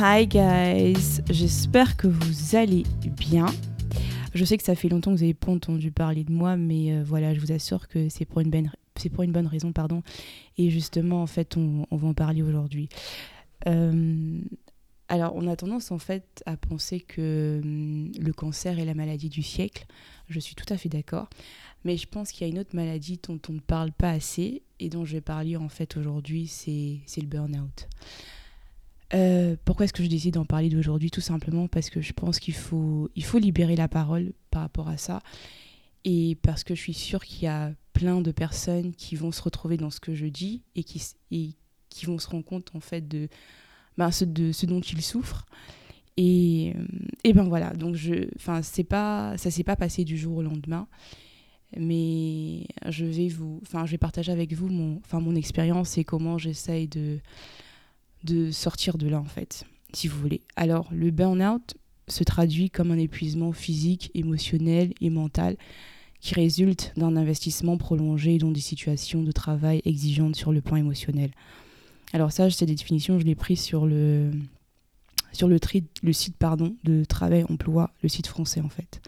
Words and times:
Hi 0.00 0.28
guys, 0.28 1.22
j'espère 1.28 1.96
que 1.96 2.06
vous 2.06 2.54
allez 2.54 2.84
bien. 3.16 3.46
Je 4.32 4.44
sais 4.44 4.56
que 4.56 4.62
ça 4.62 4.76
fait 4.76 4.88
longtemps 4.88 5.10
que 5.10 5.16
vous 5.16 5.22
n'avez 5.22 5.34
pas 5.34 5.50
entendu 5.50 5.90
parler 5.90 6.22
de 6.22 6.30
moi, 6.30 6.56
mais 6.56 6.92
euh, 6.92 7.02
voilà, 7.04 7.34
je 7.34 7.40
vous 7.40 7.50
assure 7.50 7.88
que 7.88 8.08
c'est 8.08 8.24
pour 8.24 8.40
une 8.40 8.50
bonne, 8.50 9.46
raison, 9.48 9.72
pardon. 9.72 10.04
Et 10.56 10.70
justement, 10.70 11.20
en 11.20 11.26
fait, 11.26 11.56
on, 11.56 11.84
va 11.90 12.06
en 12.06 12.14
parler 12.14 12.42
aujourd'hui. 12.42 12.88
Euh, 13.66 14.40
alors, 15.08 15.34
on 15.34 15.48
a 15.48 15.56
tendance 15.56 15.90
en 15.90 15.98
fait 15.98 16.44
à 16.46 16.56
penser 16.56 17.00
que 17.00 17.60
hum, 17.60 18.12
le 18.20 18.32
cancer 18.32 18.78
est 18.78 18.84
la 18.84 18.94
maladie 18.94 19.30
du 19.30 19.42
siècle. 19.42 19.84
Je 20.28 20.38
suis 20.38 20.54
tout 20.54 20.72
à 20.72 20.76
fait 20.76 20.88
d'accord. 20.88 21.28
Mais 21.84 21.96
je 21.96 22.06
pense 22.06 22.30
qu'il 22.30 22.46
y 22.46 22.50
a 22.50 22.52
une 22.52 22.60
autre 22.60 22.76
maladie 22.76 23.18
dont 23.26 23.40
on 23.48 23.54
ne 23.54 23.60
parle 23.60 23.90
pas 23.90 24.10
assez 24.10 24.62
et 24.78 24.90
dont 24.90 25.04
je 25.04 25.14
vais 25.14 25.20
parler 25.20 25.56
en 25.56 25.68
fait 25.68 25.96
aujourd'hui, 25.96 26.46
c'est 26.46 27.00
le 27.16 27.26
burn-out. 27.26 27.88
Euh, 29.14 29.56
pourquoi 29.64 29.84
est-ce 29.84 29.92
que 29.92 30.02
je 30.02 30.08
décide 30.08 30.34
d'en 30.34 30.44
parler 30.44 30.68
d'aujourd'hui 30.68 31.10
Tout 31.10 31.20
simplement 31.20 31.66
parce 31.68 31.90
que 31.90 32.00
je 32.00 32.12
pense 32.12 32.38
qu'il 32.38 32.54
faut, 32.54 33.10
il 33.14 33.24
faut 33.24 33.38
libérer 33.38 33.76
la 33.76 33.88
parole 33.88 34.32
par 34.50 34.62
rapport 34.62 34.88
à 34.88 34.96
ça. 34.96 35.22
Et 36.04 36.36
parce 36.42 36.64
que 36.64 36.74
je 36.74 36.80
suis 36.80 36.94
sûre 36.94 37.24
qu'il 37.24 37.44
y 37.44 37.46
a 37.48 37.72
plein 37.92 38.20
de 38.20 38.30
personnes 38.30 38.94
qui 38.94 39.16
vont 39.16 39.32
se 39.32 39.42
retrouver 39.42 39.76
dans 39.76 39.90
ce 39.90 40.00
que 40.00 40.14
je 40.14 40.26
dis 40.26 40.62
et 40.76 40.84
qui, 40.84 41.02
qui 41.30 42.06
vont 42.06 42.18
se 42.18 42.28
rendre 42.28 42.44
compte 42.44 42.70
en 42.74 42.80
fait 42.80 43.08
de, 43.08 43.28
ben, 43.96 44.10
ce, 44.10 44.24
de 44.24 44.52
ce 44.52 44.66
dont 44.66 44.80
ils 44.80 45.02
souffrent. 45.02 45.46
Et, 46.16 46.74
et 47.24 47.32
ben 47.32 47.44
voilà, 47.44 47.72
donc 47.74 47.94
je, 47.94 48.28
c'est 48.62 48.84
pas, 48.84 49.38
ça 49.38 49.50
s'est 49.50 49.64
pas 49.64 49.76
passé 49.76 50.04
du 50.04 50.18
jour 50.18 50.38
au 50.38 50.42
lendemain 50.42 50.88
mais 51.76 52.66
je 52.88 53.04
vais 53.04 53.28
vous 53.28 53.60
je 53.62 53.90
vais 53.90 53.98
partager 53.98 54.32
avec 54.32 54.54
vous 54.54 54.68
mon 54.68 55.00
mon 55.12 55.34
expérience 55.34 55.98
et 55.98 56.04
comment 56.04 56.38
j'essaye 56.38 56.88
de 56.88 57.20
de 58.24 58.50
sortir 58.50 58.98
de 58.98 59.08
là 59.08 59.20
en 59.20 59.24
fait, 59.24 59.64
si 59.92 60.08
vous 60.08 60.18
voulez. 60.18 60.40
Alors 60.56 60.88
le 60.92 61.10
burn-out 61.10 61.74
se 62.08 62.24
traduit 62.24 62.70
comme 62.70 62.90
un 62.90 62.98
épuisement 62.98 63.52
physique, 63.52 64.10
émotionnel 64.14 64.92
et 65.00 65.10
mental 65.10 65.56
qui 66.20 66.34
résulte 66.34 66.92
d'un 66.96 67.16
investissement 67.16 67.76
prolongé 67.76 68.38
dans 68.38 68.50
des 68.50 68.60
situations 68.60 69.22
de 69.22 69.30
travail 69.30 69.82
exigeantes 69.84 70.34
sur 70.34 70.52
le 70.52 70.60
plan 70.60 70.76
émotionnel. 70.76 71.30
Alors 72.12 72.32
ça, 72.32 72.50
cette 72.50 72.68
définition, 72.68 73.20
je 73.20 73.24
l'ai 73.24 73.34
prise 73.34 73.60
sur 73.60 73.86
le 73.86 74.32
site 76.10 76.36
pardon, 76.38 76.74
de 76.84 77.04
Travail 77.04 77.44
Emploi, 77.48 77.92
le 78.02 78.08
site 78.08 78.26
français 78.26 78.60
en 78.60 78.68
fait. 78.68 79.00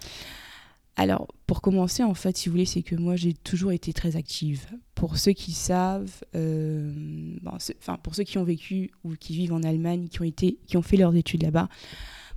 Alors, 1.01 1.29
pour 1.47 1.63
commencer, 1.63 2.03
en 2.03 2.13
fait, 2.13 2.37
si 2.37 2.51
vous 2.51 2.53
voulez, 2.53 2.67
c'est 2.67 2.83
que 2.83 2.95
moi, 2.95 3.17
j'ai 3.17 3.33
toujours 3.33 3.73
été 3.73 3.95
très 3.95 4.17
active. 4.17 4.67
Pour 4.95 5.17
ceux 5.17 5.33
qui 5.33 5.53
savent, 5.53 6.13
euh, 6.35 6.93
enfin, 7.81 7.97
pour 8.03 8.15
ceux 8.15 8.25
qui 8.25 8.37
ont 8.37 8.45
vécu 8.45 8.91
ou 9.03 9.15
qui 9.15 9.35
vivent 9.35 9.55
en 9.55 9.63
Allemagne, 9.63 10.09
qui 10.09 10.21
ont, 10.21 10.27
été, 10.27 10.59
qui 10.67 10.77
ont 10.77 10.83
fait 10.83 10.99
leurs 10.99 11.17
études 11.17 11.43
là-bas, 11.43 11.71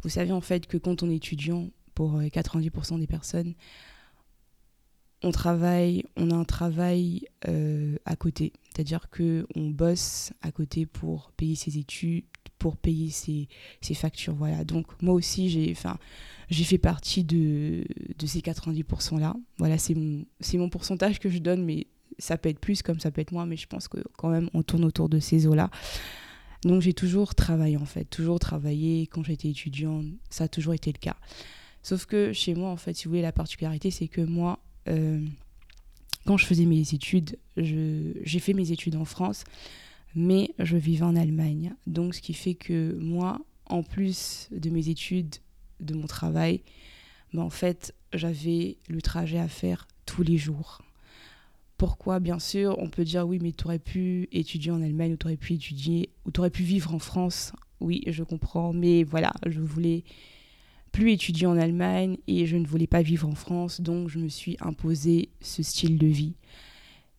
vous 0.01 0.07
savez 0.07 0.31
en 0.31 0.39
fait 0.39 0.65
que 0.65 0.77
quand 0.77 1.03
on 1.03 1.09
est 1.09 1.17
étudiant, 1.17 1.71
pour 1.93 2.21
90% 2.21 2.93
euh, 2.95 2.99
des 2.99 3.05
personnes, 3.05 3.53
on 5.23 5.31
travaille, 5.31 6.03
on 6.17 6.31
a 6.31 6.35
un 6.35 6.43
travail 6.43 7.25
euh, 7.47 7.95
à 8.05 8.15
côté. 8.15 8.53
C'est-à-dire 8.65 9.07
qu'on 9.09 9.69
bosse 9.69 10.33
à 10.41 10.51
côté 10.51 10.85
pour 10.85 11.31
payer 11.31 11.55
ses 11.55 11.77
études, 11.77 12.25
pour 12.59 12.75
payer 12.77 13.09
ses, 13.09 13.47
factures. 13.93 14.35
Voilà. 14.35 14.63
Donc 14.65 15.01
moi 15.01 15.13
aussi, 15.13 15.49
j'ai, 15.49 15.71
enfin, 15.71 15.97
j'ai 16.49 16.65
fait 16.65 16.77
partie 16.77 17.23
de, 17.23 17.85
ces 18.25 18.39
90%-là. 18.39 19.35
Voilà, 19.57 19.77
c'est 19.77 19.95
mon, 19.95 20.25
c'est 20.39 20.57
mon 20.57 20.69
pourcentage 20.69 21.19
que 21.19 21.29
je 21.29 21.39
donne, 21.39 21.63
mais 21.63 21.87
ça 22.19 22.37
peut 22.37 22.49
être 22.49 22.59
plus 22.59 22.81
comme 22.81 22.99
ça 22.99 23.11
peut 23.11 23.21
être 23.21 23.31
moins, 23.31 23.45
mais 23.45 23.57
je 23.57 23.67
pense 23.67 23.87
que 23.87 23.97
quand 24.17 24.29
même 24.29 24.49
on 24.53 24.61
tourne 24.61 24.83
autour 24.83 25.09
de 25.09 25.19
ces 25.19 25.47
eaux-là. 25.47 25.69
Donc 26.63 26.81
j'ai 26.81 26.93
toujours 26.93 27.35
travaillé 27.35 27.77
en 27.77 27.85
fait, 27.85 28.05
toujours 28.05 28.39
travaillé 28.39 29.07
quand 29.07 29.23
j'étais 29.23 29.49
étudiante, 29.49 30.05
ça 30.29 30.45
a 30.45 30.47
toujours 30.47 30.73
été 30.73 30.91
le 30.91 30.99
cas. 30.99 31.17
Sauf 31.81 32.05
que 32.05 32.31
chez 32.31 32.55
moi 32.55 32.69
en 32.69 32.77
fait, 32.77 32.93
si 32.93 33.05
vous 33.05 33.11
voulez, 33.11 33.21
la 33.21 33.33
particularité 33.33 33.91
c'est 33.91 34.07
que 34.07 34.21
moi, 34.21 34.59
quand 34.85 36.37
je 36.37 36.45
faisais 36.45 36.65
mes 36.65 36.93
études, 36.93 37.37
j'ai 37.57 38.39
fait 38.39 38.53
mes 38.53 38.71
études 38.71 38.95
en 38.95 39.05
France, 39.05 39.43
mais 40.15 40.51
je 40.59 40.77
vivais 40.77 41.05
en 41.05 41.15
Allemagne. 41.15 41.73
Donc 41.87 42.15
ce 42.15 42.21
qui 42.21 42.33
fait 42.33 42.55
que 42.55 42.93
moi, 42.99 43.39
en 43.65 43.83
plus 43.83 44.49
de 44.51 44.69
mes 44.69 44.89
études, 44.89 45.35
de 45.79 45.93
mon 45.93 46.07
travail, 46.07 46.61
ben, 47.33 47.41
en 47.41 47.49
fait, 47.49 47.93
j'avais 48.13 48.77
le 48.87 49.01
trajet 49.01 49.39
à 49.39 49.47
faire 49.47 49.87
tous 50.05 50.23
les 50.23 50.37
jours. 50.37 50.81
Pourquoi? 51.77 52.19
Bien 52.19 52.39
sûr, 52.39 52.77
on 52.79 52.89
peut 52.89 53.03
dire 53.03 53.27
oui, 53.27 53.39
mais 53.41 53.51
tu 53.51 53.65
aurais 53.65 53.79
pu 53.79 54.29
étudier 54.31 54.71
en 54.71 54.81
Allemagne 54.81 55.13
ou 55.13 55.17
tu 55.17 55.25
aurais 55.25 55.37
pu 55.37 55.53
étudier 55.53 56.09
ou 56.25 56.31
tu 56.31 56.39
aurais 56.39 56.51
pu 56.51 56.63
vivre 56.63 56.93
en 56.93 56.99
France. 56.99 57.51
Oui, 57.79 58.03
je 58.07 58.23
comprends, 58.23 58.71
mais 58.71 59.03
voilà, 59.03 59.33
je 59.45 59.59
voulais 59.59 60.03
plus 60.93 61.11
étudier 61.11 61.47
en 61.47 61.57
Allemagne 61.57 62.17
et 62.27 62.45
je 62.45 62.55
ne 62.55 62.65
voulais 62.65 62.87
pas 62.87 63.01
vivre 63.01 63.27
en 63.27 63.35
France, 63.35 63.81
donc 63.81 64.07
je 64.07 64.19
me 64.19 64.29
suis 64.29 64.55
imposé 64.61 65.29
ce 65.41 65.63
style 65.63 65.97
de 65.97 66.07
vie. 66.07 66.35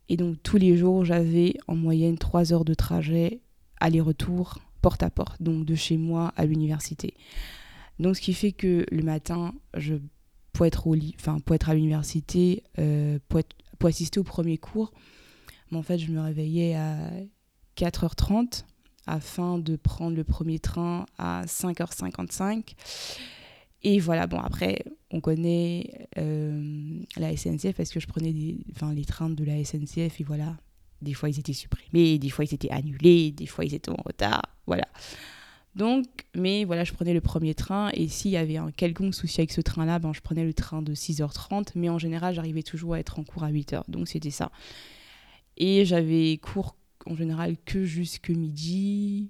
Et 0.09 0.17
donc 0.17 0.41
tous 0.41 0.57
les 0.57 0.77
jours, 0.77 1.03
j'avais 1.03 1.57
en 1.67 1.75
moyenne 1.75 2.17
trois 2.17 2.53
heures 2.53 2.65
de 2.65 2.73
trajet 2.73 3.41
aller-retour, 3.81 4.59
porte 4.81 5.03
à 5.03 5.09
porte, 5.09 5.43
donc 5.43 5.65
de 5.65 5.75
chez 5.75 5.97
moi 5.97 6.33
à 6.37 6.45
l'université. 6.45 7.13
Donc 7.99 8.15
ce 8.15 8.21
qui 8.21 8.33
fait 8.33 8.53
que 8.53 8.85
le 8.89 9.03
matin, 9.03 9.53
je 9.75 9.95
pour 10.53 10.65
être 10.65 10.87
au 10.87 10.93
lit, 10.93 11.13
enfin 11.19 11.39
pour 11.39 11.53
être 11.53 11.69
à 11.69 11.75
l'université, 11.75 12.63
euh, 12.79 13.19
pour, 13.27 13.41
pour, 13.77 13.89
assister 13.89 14.21
au 14.21 14.23
premier 14.23 14.57
cours, 14.57 14.93
mais 15.69 15.77
en 15.77 15.83
fait 15.83 15.97
je 15.97 16.09
me 16.09 16.21
réveillais 16.21 16.75
à 16.75 16.97
4h30 17.75 18.63
afin 19.05 19.59
de 19.59 19.75
prendre 19.75 20.15
le 20.15 20.23
premier 20.23 20.59
train 20.59 21.05
à 21.17 21.43
5h55. 21.45 22.73
Et 23.87 23.99
voilà, 23.99 24.25
bon 24.25 24.39
après, 24.39 24.83
on 25.11 25.21
connaît 25.21 26.07
euh, 26.17 26.99
la 27.17 27.37
SNCF 27.37 27.73
parce 27.77 27.91
que 27.91 27.99
je 27.99 28.07
prenais 28.07 28.33
des, 28.33 28.57
les 28.95 29.05
trains 29.05 29.29
de 29.29 29.43
la 29.43 29.63
SNCF 29.63 30.19
et 30.19 30.23
voilà, 30.23 30.57
des 31.03 31.13
fois 31.13 31.29
ils 31.29 31.39
étaient 31.39 31.53
supprimés, 31.53 32.17
des 32.17 32.31
fois 32.31 32.45
ils 32.45 32.53
étaient 32.55 32.71
annulés, 32.71 33.31
des 33.31 33.45
fois 33.45 33.63
ils 33.63 33.75
étaient 33.75 33.91
en 33.91 34.01
retard, 34.03 34.41
voilà. 34.65 34.87
Donc, 35.75 36.07
mais 36.35 36.63
voilà, 36.63 36.83
je 36.83 36.93
prenais 36.93 37.13
le 37.13 37.21
premier 37.21 37.53
train 37.53 37.91
et 37.93 38.07
s'il 38.07 38.31
y 38.31 38.37
avait 38.37 38.57
un 38.57 38.71
quelconque 38.71 39.13
souci 39.13 39.41
avec 39.41 39.51
ce 39.51 39.61
train-là, 39.61 39.99
ben, 39.99 40.13
je 40.13 40.21
prenais 40.21 40.45
le 40.45 40.53
train 40.55 40.81
de 40.81 40.95
6h30, 40.95 41.73
mais 41.75 41.89
en 41.89 41.99
général, 41.99 42.33
j'arrivais 42.33 42.63
toujours 42.63 42.95
à 42.95 42.99
être 42.99 43.19
en 43.19 43.23
cours 43.23 43.43
à 43.43 43.51
8h, 43.51 43.83
donc 43.87 44.07
c'était 44.07 44.31
ça. 44.31 44.51
Et 45.57 45.85
j'avais 45.85 46.37
cours 46.37 46.75
en 47.05 47.15
général 47.15 47.55
que 47.65 47.85
jusque 47.85 48.31
midi 48.31 49.29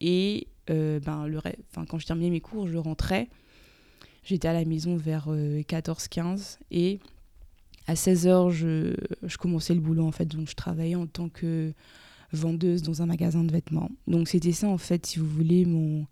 et 0.00 0.46
euh, 0.70 1.00
ben, 1.00 1.26
le 1.26 1.40
quand 1.88 1.98
je 1.98 2.06
terminais 2.06 2.30
mes 2.30 2.40
cours, 2.40 2.68
je 2.68 2.76
rentrais. 2.76 3.28
J'étais 4.26 4.48
à 4.48 4.52
la 4.52 4.64
maison 4.64 4.96
vers 4.96 5.28
14-15 5.28 5.28
euh, 5.30 6.64
et 6.72 6.98
à 7.86 7.94
16h, 7.94 8.50
je, 8.50 9.36
commençais 9.36 9.72
le 9.72 9.78
boulot 9.78 10.04
en 10.04 10.10
fait, 10.10 10.26
donc 10.26 10.50
je 10.50 10.56
travaillais 10.56 10.96
en 10.96 11.06
tant 11.06 11.28
que 11.28 11.72
vendeuse 12.32 12.82
dans 12.82 13.02
un 13.02 13.06
magasin 13.06 13.44
de 13.44 13.52
vêtements. 13.52 13.88
Donc 14.08 14.26
c'était 14.26 14.50
ça 14.50 14.66
en 14.66 14.78
fait, 14.78 15.06
si 15.06 15.20
vous 15.20 15.28
voulez, 15.28 15.64
mon, 15.64 16.06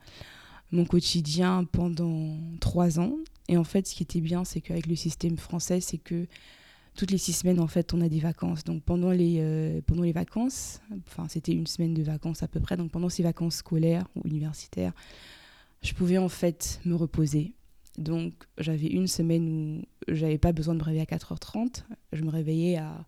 mon 0.71 0.85
quotidien 0.85 1.65
pendant 1.65 2.39
trois 2.61 3.01
ans. 3.01 3.17
Et 3.49 3.57
en 3.57 3.65
fait, 3.65 3.89
ce 3.89 3.97
qui 3.97 4.05
était 4.05 4.21
bien, 4.21 4.45
c'est 4.45 4.61
qu'avec 4.61 4.87
le 4.87 4.95
système 4.95 5.37
français, 5.37 5.81
c'est 5.81 5.99
que 5.99 6.29
toutes 6.95 7.11
les 7.11 7.19
six 7.19 7.33
semaines, 7.33 7.59
en 7.59 7.67
fait, 7.67 7.95
on 7.95 8.01
a 8.01 8.09
des 8.09 8.21
vacances. 8.21 8.63
Donc 8.63 8.85
pendant 8.85 9.11
les, 9.11 9.39
euh, 9.41 9.81
pendant 9.85 10.05
les 10.05 10.13
vacances, 10.13 10.81
enfin 11.09 11.27
c'était 11.29 11.53
une 11.53 11.67
semaine 11.67 11.95
de 11.95 12.05
vacances 12.05 12.45
à 12.45 12.47
peu 12.47 12.61
près, 12.61 12.77
donc 12.77 12.93
pendant 12.93 13.09
ces 13.09 13.25
vacances 13.25 13.57
scolaires 13.57 14.07
ou 14.15 14.21
universitaires, 14.25 14.93
je 15.83 15.93
pouvais 15.95 16.19
en 16.19 16.29
fait 16.29 16.81
me 16.85 16.95
reposer. 16.95 17.55
Donc 17.99 18.33
j'avais 18.59 18.89
une 18.89 19.07
semaine 19.07 19.85
où 20.09 20.15
j'avais 20.15 20.39
pas 20.39 20.53
besoin 20.53 20.75
de 20.75 20.81
me 20.81 20.85
réveiller 20.85 21.07
à 21.09 21.17
4h30, 21.17 21.85
je 22.13 22.23
me 22.23 22.31
réveillais 22.31 22.77
à 22.77 23.07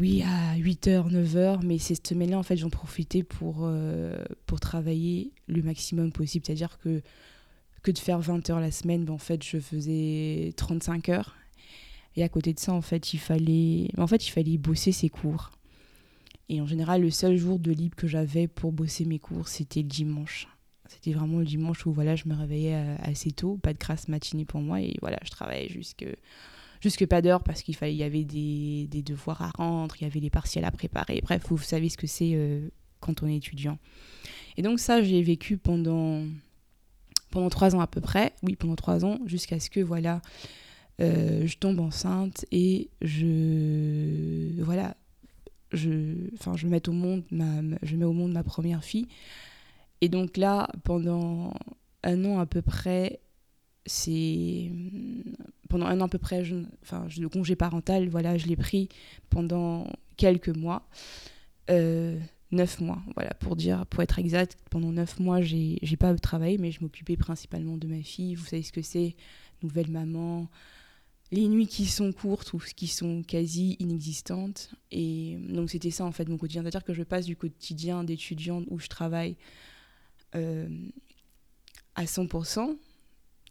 oui, 0.00 0.22
à 0.22 0.56
8h, 0.56 1.08
9h, 1.08 1.60
mais 1.64 1.78
cette 1.78 2.06
semaine-là, 2.08 2.38
en 2.38 2.42
fait, 2.42 2.56
j'en 2.56 2.68
profitais 2.68 3.22
pour, 3.22 3.58
euh, 3.60 4.16
pour 4.46 4.58
travailler 4.58 5.30
le 5.46 5.62
maximum 5.62 6.10
possible. 6.10 6.44
C'est-à-dire 6.44 6.78
que, 6.78 7.00
que 7.82 7.92
de 7.92 7.98
faire 7.98 8.18
20 8.18 8.50
heures 8.50 8.58
la 8.58 8.72
semaine, 8.72 9.04
ben, 9.04 9.12
en 9.12 9.18
fait, 9.18 9.44
je 9.44 9.58
faisais 9.60 10.52
35 10.56 11.10
heures. 11.10 11.36
Et 12.16 12.24
à 12.24 12.28
côté 12.28 12.52
de 12.52 12.58
ça, 12.58 12.72
en 12.72 12.80
fait, 12.80 13.12
il 13.12 13.18
fallait, 13.18 13.88
en 13.96 14.08
fait, 14.08 14.26
il 14.26 14.30
fallait 14.30 14.58
bosser 14.58 14.90
ses 14.90 15.08
cours. 15.08 15.52
Et 16.48 16.60
en 16.60 16.66
général, 16.66 17.02
le 17.02 17.10
seul 17.10 17.36
jour 17.36 17.60
de 17.60 17.70
libre 17.70 17.96
que 17.96 18.08
j'avais 18.08 18.48
pour 18.48 18.72
bosser 18.72 19.04
mes 19.04 19.20
cours, 19.20 19.46
c'était 19.46 19.82
le 19.82 19.88
dimanche. 19.88 20.48
C'était 20.88 21.12
vraiment 21.12 21.38
le 21.38 21.44
dimanche 21.44 21.86
où 21.86 21.92
voilà, 21.92 22.14
je 22.14 22.28
me 22.28 22.34
réveillais 22.34 22.74
euh, 22.74 22.96
assez 23.00 23.32
tôt, 23.32 23.58
pas 23.62 23.72
de 23.72 23.78
crasse 23.78 24.08
matinée 24.08 24.44
pour 24.44 24.60
moi, 24.60 24.80
et 24.80 24.96
voilà, 25.00 25.18
je 25.24 25.30
travaillais 25.30 25.68
jusque 25.68 26.06
jusque 26.80 27.06
pas 27.06 27.22
d'heure 27.22 27.42
parce 27.42 27.62
qu'il 27.62 27.74
fallait, 27.74 27.94
il 27.94 27.98
y 27.98 28.02
avait 28.02 28.24
des, 28.24 28.86
des, 28.90 29.02
devoirs 29.02 29.40
à 29.40 29.50
rendre, 29.54 29.94
il 29.98 30.04
y 30.04 30.06
avait 30.06 30.20
les 30.20 30.28
partiels 30.28 30.66
à 30.66 30.70
préparer. 30.70 31.22
Bref, 31.22 31.42
vous 31.48 31.56
savez 31.56 31.88
ce 31.88 31.96
que 31.96 32.06
c'est 32.06 32.32
euh, 32.34 32.68
quand 33.00 33.22
on 33.22 33.26
est 33.26 33.36
étudiant. 33.36 33.78
Et 34.58 34.62
donc 34.62 34.78
ça, 34.78 35.02
j'ai 35.02 35.22
vécu 35.22 35.56
pendant 35.56 36.24
pendant 37.30 37.48
trois 37.48 37.74
ans 37.74 37.80
à 37.80 37.86
peu 37.86 38.00
près, 38.00 38.32
oui, 38.42 38.54
pendant 38.54 38.76
trois 38.76 39.04
ans, 39.04 39.18
jusqu'à 39.26 39.58
ce 39.58 39.70
que 39.70 39.80
voilà, 39.80 40.20
euh, 41.00 41.46
je 41.46 41.56
tombe 41.56 41.80
enceinte 41.80 42.44
et 42.52 42.90
je 43.00 44.62
voilà, 44.62 44.94
je, 45.72 46.14
je 46.54 46.66
mets 46.68 46.88
au 46.88 46.92
monde 46.92 47.24
ma, 47.30 47.62
je 47.82 47.96
mets 47.96 48.04
au 48.04 48.12
monde 48.12 48.32
ma 48.32 48.44
première 48.44 48.84
fille. 48.84 49.08
Et 50.00 50.08
donc 50.08 50.36
là, 50.36 50.68
pendant 50.82 51.54
un 52.02 52.24
an 52.24 52.38
à 52.38 52.46
peu 52.46 52.62
près, 52.62 53.20
c'est 53.86 54.70
pendant 55.68 55.86
un 55.86 56.00
an 56.00 56.04
à 56.04 56.08
peu 56.08 56.18
près, 56.18 56.44
je, 56.44 56.56
enfin, 56.82 57.06
le 57.18 57.28
congé 57.28 57.56
parental, 57.56 58.08
voilà, 58.08 58.38
je 58.38 58.46
l'ai 58.46 58.56
pris 58.56 58.88
pendant 59.30 59.86
quelques 60.16 60.54
mois, 60.54 60.86
euh, 61.70 62.18
neuf 62.52 62.80
mois, 62.80 63.02
voilà, 63.14 63.34
pour 63.34 63.56
dire, 63.56 63.86
pour 63.86 64.02
être 64.02 64.18
exact, 64.18 64.56
pendant 64.70 64.92
neuf 64.92 65.18
mois, 65.18 65.40
j'ai, 65.40 65.78
j'ai 65.82 65.96
pas 65.96 66.14
travaillé, 66.14 66.58
mais 66.58 66.70
je 66.70 66.80
m'occupais 66.82 67.16
principalement 67.16 67.76
de 67.76 67.86
ma 67.86 68.02
fille. 68.02 68.34
Vous 68.34 68.44
savez 68.44 68.62
ce 68.62 68.72
que 68.72 68.82
c'est, 68.82 69.16
nouvelle 69.62 69.90
maman, 69.90 70.48
les 71.32 71.48
nuits 71.48 71.66
qui 71.66 71.86
sont 71.86 72.12
courtes 72.12 72.52
ou 72.52 72.58
qui 72.58 72.86
sont 72.86 73.22
quasi 73.22 73.76
inexistantes. 73.80 74.70
Et 74.92 75.36
donc 75.48 75.70
c'était 75.70 75.90
ça 75.90 76.04
en 76.04 76.12
fait 76.12 76.28
mon 76.28 76.36
quotidien, 76.36 76.62
c'est-à-dire 76.62 76.84
que 76.84 76.94
je 76.94 77.02
passe 77.02 77.26
du 77.26 77.36
quotidien 77.36 78.04
d'étudiante 78.04 78.64
où 78.70 78.78
je 78.78 78.88
travaille 78.88 79.36
euh, 80.36 80.68
à 81.94 82.04
100%. 82.04 82.76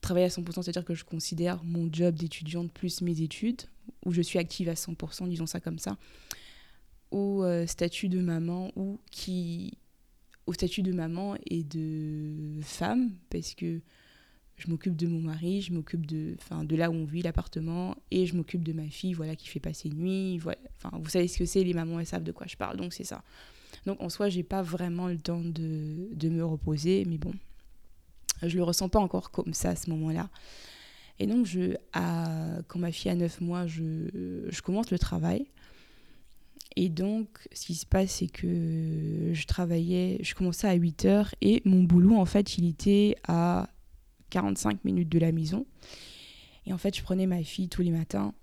Travailler 0.02 0.26
à 0.26 0.30
100%, 0.30 0.64
c'est-à-dire 0.64 0.86
que 0.86 0.96
je 0.96 1.06
considère 1.06 1.64
mon 1.64 1.92
job 1.92 2.16
d'étudiante 2.16 2.72
plus 2.72 3.02
mes 3.02 3.22
études, 3.22 3.62
où 4.06 4.12
je 4.12 4.22
suis 4.22 4.38
active 4.38 4.68
à 4.68 4.74
100%, 4.74 5.30
disons 5.30 5.46
ça 5.46 5.60
comme 5.60 5.80
ça, 5.80 5.98
au 7.12 7.44
euh, 7.44 7.66
statut 7.68 8.10
de 8.10 8.20
maman 8.20 8.72
ou 8.76 9.00
qui 9.12 9.78
au 10.46 10.52
statut 10.52 10.82
de 10.82 10.92
maman 10.92 11.38
et 11.46 11.64
de 11.64 12.60
femme, 12.62 13.14
parce 13.30 13.54
que 13.54 13.80
je 14.58 14.70
m'occupe 14.70 14.96
de 14.96 15.08
mon 15.08 15.20
mari, 15.20 15.62
je 15.62 15.74
m'occupe 15.74 16.06
de, 16.06 16.36
de 16.64 16.76
là 16.76 16.90
où 16.90 16.94
on 16.94 17.06
vit, 17.06 17.22
l'appartement, 17.22 17.96
et 18.12 18.26
je 18.26 18.36
m'occupe 18.36 18.64
de 18.64 18.74
ma 18.74 18.88
fille, 18.88 19.14
voilà, 19.14 19.36
qui 19.36 19.48
fait 19.48 19.60
passer 19.60 19.90
nuit. 19.90 20.38
Voilà. 20.38 20.60
Vous 20.94 21.10
savez 21.10 21.28
ce 21.28 21.38
que 21.38 21.46
c'est, 21.46 21.64
les 21.64 21.74
mamans, 21.74 22.00
elles 22.00 22.06
savent 22.06 22.24
de 22.24 22.32
quoi 22.32 22.46
je 22.48 22.56
parle, 22.56 22.78
donc 22.78 22.94
c'est 22.94 23.04
ça. 23.04 23.24
Donc 23.86 24.02
en 24.02 24.10
soi, 24.10 24.30
j'ai 24.30 24.44
pas 24.44 24.62
vraiment 24.62 25.08
le 25.08 25.18
temps 25.18 25.42
de, 25.42 26.10
de, 26.14 26.30
me 26.30 26.44
reposer, 26.44 27.06
mais 27.06 27.18
bon, 27.18 27.34
je 28.42 28.56
le 28.56 28.64
ressens 28.64 28.90
pas 28.90 29.00
encore 29.00 29.32
comme 29.32 29.54
ça 29.54 29.70
à 29.70 29.76
ce 29.76 29.90
moment-là. 29.90 30.30
Et 31.20 31.28
donc, 31.28 31.46
je, 31.46 31.76
à, 31.94 32.60
quand 32.68 32.80
ma 32.80 32.92
fille 32.92 33.12
a 33.12 33.16
9 33.16 33.42
mois, 33.42 33.68
je, 33.68 34.10
je 34.50 34.62
commence 34.62 34.90
le 34.90 34.98
travail. 34.98 35.46
Et 36.76 36.90
donc, 36.90 37.28
ce 37.54 37.68
qui 37.68 37.76
se 37.76 37.86
passe, 37.86 38.12
c'est 38.12 38.28
que 38.28 39.30
je 39.32 39.46
travaillais, 39.46 40.18
je 40.22 40.34
commençais 40.34 40.68
à 40.68 40.74
8 40.74 41.06
heures 41.06 41.36
et 41.42 41.62
mon 41.66 41.84
boulot, 41.84 42.16
en 42.16 42.26
fait, 42.26 42.58
il 42.58 42.68
était 42.68 43.16
à 43.28 43.70
45 44.32 44.84
minutes 44.84 45.10
de 45.10 45.20
la 45.20 45.32
maison. 45.32 45.68
Et 46.66 46.74
en 46.74 46.78
fait, 46.78 46.98
je 46.98 47.04
prenais 47.04 47.28
ma 47.28 47.44
fille 47.44 47.70
tous 47.70 47.84
les 47.84 47.92
matins. 47.92 48.34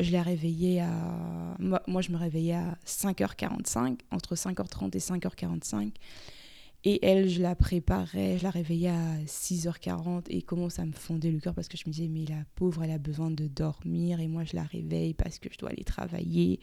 Je 0.00 0.12
la 0.12 0.22
réveillais 0.22 0.80
à. 0.80 1.56
Moi, 1.58 2.00
je 2.00 2.10
me 2.10 2.16
réveillais 2.16 2.54
à 2.54 2.78
5h45, 2.86 3.98
entre 4.10 4.34
5h30 4.34 4.96
et 4.96 4.98
5h45. 4.98 5.92
Et 6.84 7.04
elle, 7.04 7.28
je 7.28 7.42
la 7.42 7.54
préparais, 7.54 8.38
je 8.38 8.44
la 8.44 8.50
réveillais 8.50 8.88
à 8.88 9.18
6h40 9.26 10.24
et 10.30 10.40
comment 10.40 10.70
ça 10.70 10.86
me 10.86 10.92
fondait 10.92 11.30
le 11.30 11.38
cœur 11.38 11.54
parce 11.54 11.68
que 11.68 11.76
je 11.76 11.84
me 11.86 11.92
disais, 11.92 12.08
mais 12.08 12.24
la 12.24 12.42
pauvre, 12.54 12.82
elle 12.82 12.92
a 12.92 12.98
besoin 12.98 13.30
de 13.30 13.46
dormir 13.46 14.20
et 14.20 14.28
moi, 14.28 14.44
je 14.44 14.56
la 14.56 14.62
réveille 14.62 15.12
parce 15.12 15.38
que 15.38 15.50
je 15.52 15.58
dois 15.58 15.68
aller 15.68 15.84
travailler. 15.84 16.58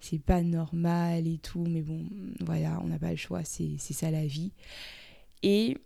C'est 0.00 0.18
pas 0.18 0.42
normal 0.42 1.28
et 1.28 1.38
tout, 1.38 1.64
mais 1.64 1.82
bon, 1.82 2.04
voilà, 2.40 2.80
on 2.82 2.88
n'a 2.88 2.98
pas 2.98 3.12
le 3.12 3.16
choix, 3.16 3.44
c'est 3.44 3.78
ça 3.78 4.10
la 4.10 4.26
vie. 4.26 4.50
Et 5.44 5.78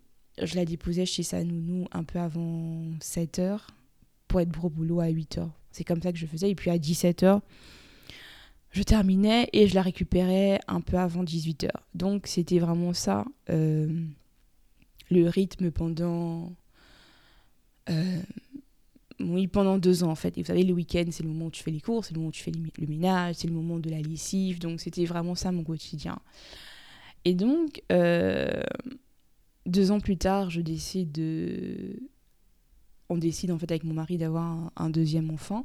je 0.43 0.55
la 0.57 0.65
déposais 0.65 1.05
chez 1.05 1.23
sa 1.23 1.45
nounou 1.45 1.87
un 1.93 2.05
peu 2.05 2.19
avant 2.19 2.83
7 3.01 3.41
h 3.41 3.59
pour 4.27 4.41
être 4.41 4.65
au 4.65 4.71
boulot 4.71 5.01
à 5.01 5.09
8 5.09 5.37
h 5.37 5.51
C'est 5.77 5.85
comme 5.85 6.01
ça 6.01 6.11
que 6.11 6.19
je 6.19 6.27
faisais. 6.27 6.51
Et 6.51 6.55
puis 6.55 6.71
à 6.71 6.79
17 6.79 7.23
h 7.23 7.41
je 8.73 8.83
terminais 8.83 9.49
et 9.55 9.69
je 9.69 9.75
la 9.75 9.81
récupérais 9.81 10.61
un 10.69 10.83
peu 10.83 10.99
avant 10.99 11.23
18 11.23 11.65
h 11.65 11.71
Donc 11.95 12.27
c'était 12.27 12.59
vraiment 12.59 12.93
ça, 12.93 13.25
euh, 13.49 13.89
le 15.11 15.29
rythme 15.29 15.71
pendant. 15.71 16.53
Euh, 17.89 18.21
oui, 19.21 19.47
pendant 19.47 19.79
deux 19.79 20.05
ans 20.05 20.11
en 20.11 20.15
fait. 20.15 20.37
Et 20.37 20.43
vous 20.43 20.49
savez, 20.49 20.63
le 20.63 20.75
week-end, 20.75 21.05
c'est 21.11 21.23
le 21.23 21.31
moment 21.31 21.47
où 21.47 21.51
tu 21.51 21.63
fais 21.63 21.71
les 21.71 21.81
courses, 21.81 22.09
c'est 22.09 22.15
le 22.15 22.19
moment 22.19 22.29
où 22.29 22.33
tu 22.33 22.43
fais 22.43 22.53
le 22.53 22.87
ménage, 22.87 23.37
c'est 23.37 23.49
le 23.49 23.55
moment 23.55 23.79
de 23.79 23.89
la 23.89 24.01
lessive. 24.01 24.59
Donc 24.59 24.81
c'était 24.81 25.07
vraiment 25.07 25.35
ça 25.35 25.53
mon 25.53 25.65
quotidien. 25.65 26.19
Et 27.25 27.35
donc, 27.35 27.83
euh, 27.93 28.63
deux 29.65 29.91
ans 29.91 30.01
plus 30.01 30.17
tard, 30.17 30.51
je 30.51 30.61
décide 30.61 31.13
de. 31.13 31.99
On 33.09 33.19
décide 33.19 33.51
en 33.51 33.59
fait 33.59 33.71
avec 33.71 33.85
mon 33.85 33.95
mari 33.95 34.19
d'avoir 34.19 34.73
un, 34.77 34.91
deuxième 34.91 35.31
enfant. 35.31 35.65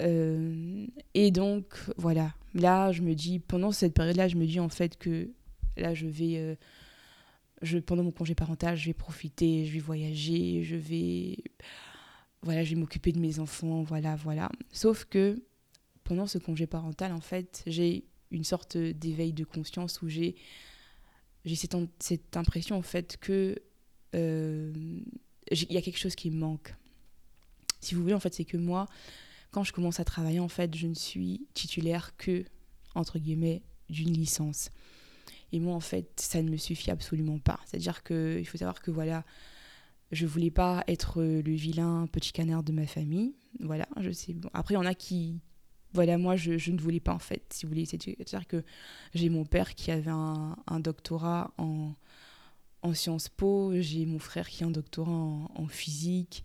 Euh, 0.00 0.86
et 1.14 1.30
donc, 1.30 1.74
voilà. 1.96 2.34
Là, 2.54 2.92
je 2.92 3.02
me 3.02 3.14
dis, 3.14 3.38
pendant 3.38 3.72
cette 3.72 3.94
période-là, 3.94 4.28
je 4.28 4.36
me 4.36 4.46
dis 4.46 4.60
en 4.60 4.68
fait 4.68 4.96
que 4.98 5.30
là, 5.76 5.94
je 5.94 6.06
vais. 6.06 6.36
Euh, 6.36 6.54
pendant 7.86 8.02
mon 8.02 8.10
congé 8.10 8.34
parental, 8.34 8.76
je 8.76 8.86
vais 8.86 8.94
profiter, 8.94 9.64
je 9.66 9.72
vais 9.72 9.78
voyager, 9.78 10.62
je 10.62 10.76
vais. 10.76 11.38
Voilà, 12.42 12.62
je 12.62 12.74
vais 12.74 12.80
m'occuper 12.80 13.12
de 13.12 13.20
mes 13.20 13.38
enfants, 13.38 13.82
voilà, 13.82 14.16
voilà. 14.16 14.50
Sauf 14.70 15.06
que 15.06 15.42
pendant 16.04 16.26
ce 16.26 16.36
congé 16.36 16.66
parental, 16.66 17.12
en 17.12 17.20
fait, 17.20 17.62
j'ai 17.66 18.04
une 18.30 18.44
sorte 18.44 18.76
d'éveil 18.76 19.32
de 19.32 19.44
conscience 19.44 20.02
où 20.02 20.08
j'ai 20.08 20.36
cette, 21.54 22.36
impression 22.36 22.76
en 22.76 22.82
fait 22.82 23.16
que 23.18 23.56
euh, 24.14 24.72
il 25.50 25.72
y 25.72 25.76
a 25.76 25.82
quelque 25.82 25.98
chose 25.98 26.14
qui 26.14 26.30
me 26.30 26.38
manque. 26.38 26.74
Si 27.80 27.94
vous 27.94 28.02
voulez, 28.02 28.14
en 28.14 28.20
fait, 28.20 28.34
c'est 28.34 28.44
que 28.44 28.56
moi, 28.56 28.86
quand 29.50 29.64
je 29.64 29.72
commence 29.72 30.00
à 30.00 30.04
travailler, 30.04 30.40
en 30.40 30.48
fait, 30.48 30.74
je 30.74 30.86
ne 30.86 30.94
suis 30.94 31.46
titulaire 31.54 32.16
que, 32.16 32.44
entre 32.94 33.18
guillemets, 33.18 33.62
d'une 33.88 34.12
licence. 34.12 34.70
Et 35.52 35.60
moi, 35.60 35.74
en 35.74 35.80
fait, 35.80 36.08
ça 36.16 36.42
ne 36.42 36.50
me 36.50 36.56
suffit 36.56 36.90
absolument 36.90 37.38
pas. 37.38 37.60
C'est-à-dire 37.66 38.02
qu'il 38.02 38.46
faut 38.46 38.58
savoir 38.58 38.80
que, 38.80 38.90
voilà, 38.90 39.24
je 40.12 40.26
voulais 40.26 40.50
pas 40.50 40.82
être 40.88 41.22
le 41.22 41.52
vilain 41.52 42.06
petit 42.10 42.32
canard 42.32 42.62
de 42.62 42.72
ma 42.72 42.86
famille. 42.86 43.34
Voilà, 43.60 43.86
je 44.00 44.10
sais. 44.10 44.32
Bon. 44.32 44.48
Après, 44.54 44.74
il 44.74 44.78
y 44.78 44.80
en 44.80 44.86
a 44.86 44.94
qui, 44.94 45.40
voilà, 45.92 46.18
moi, 46.18 46.36
je, 46.36 46.70
ne 46.70 46.80
voulais 46.80 47.00
pas, 47.00 47.14
en 47.14 47.18
fait, 47.18 47.44
si 47.52 47.66
vous 47.66 47.70
voulez. 47.70 47.84
C'est-à-dire 47.84 48.46
que 48.46 48.64
j'ai 49.14 49.28
mon 49.28 49.44
père 49.44 49.74
qui 49.74 49.90
avait 49.90 50.10
un, 50.10 50.56
un 50.66 50.80
doctorat 50.80 51.52
en, 51.58 51.94
en, 52.84 52.94
Sciences 52.94 53.28
Po, 53.28 53.72
j'ai 53.80 54.06
mon 54.06 54.18
frère 54.18 54.48
qui 54.48 54.64
a 54.64 54.66
un 54.66 54.70
doctorat 54.70 55.10
en, 55.10 55.66
physique, 55.68 56.44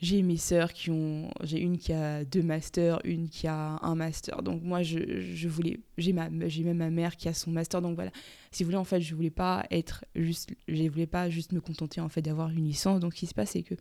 j'ai 0.00 0.22
mes 0.22 0.36
sœurs 0.36 0.72
qui 0.72 0.90
ont... 0.90 1.30
J'ai 1.42 1.60
une 1.60 1.76
qui 1.76 1.92
a 1.92 2.24
deux 2.24 2.42
masters, 2.42 3.00
une 3.04 3.28
qui 3.28 3.46
a 3.46 3.78
un 3.82 3.94
master. 3.94 4.42
Donc 4.42 4.62
moi, 4.62 4.82
je, 4.82 5.46
voulais... 5.46 5.80
J'ai 5.98 6.12
même 6.14 6.76
ma 6.76 6.88
mère 6.88 7.16
qui 7.16 7.28
a 7.28 7.34
son 7.34 7.50
master. 7.50 7.82
Donc 7.82 7.96
voilà, 7.96 8.10
si 8.50 8.62
vous 8.62 8.68
voulez, 8.68 8.78
en 8.78 8.84
fait, 8.84 9.02
je 9.02 9.14
voulais 9.14 9.30
pas 9.30 9.66
être 9.70 10.06
juste... 10.14 10.50
Je 10.68 10.88
voulais 10.88 11.06
pas 11.06 11.28
juste 11.28 11.52
me 11.52 11.60
contenter, 11.60 12.00
en 12.00 12.08
fait, 12.08 12.22
d'avoir 12.22 12.48
une 12.48 12.64
licence. 12.64 12.98
Donc 13.00 13.12
ce 13.12 13.18
qui 13.20 13.26
se 13.26 13.34
passe, 13.34 13.50
c'est 13.50 13.62
que 13.62 13.74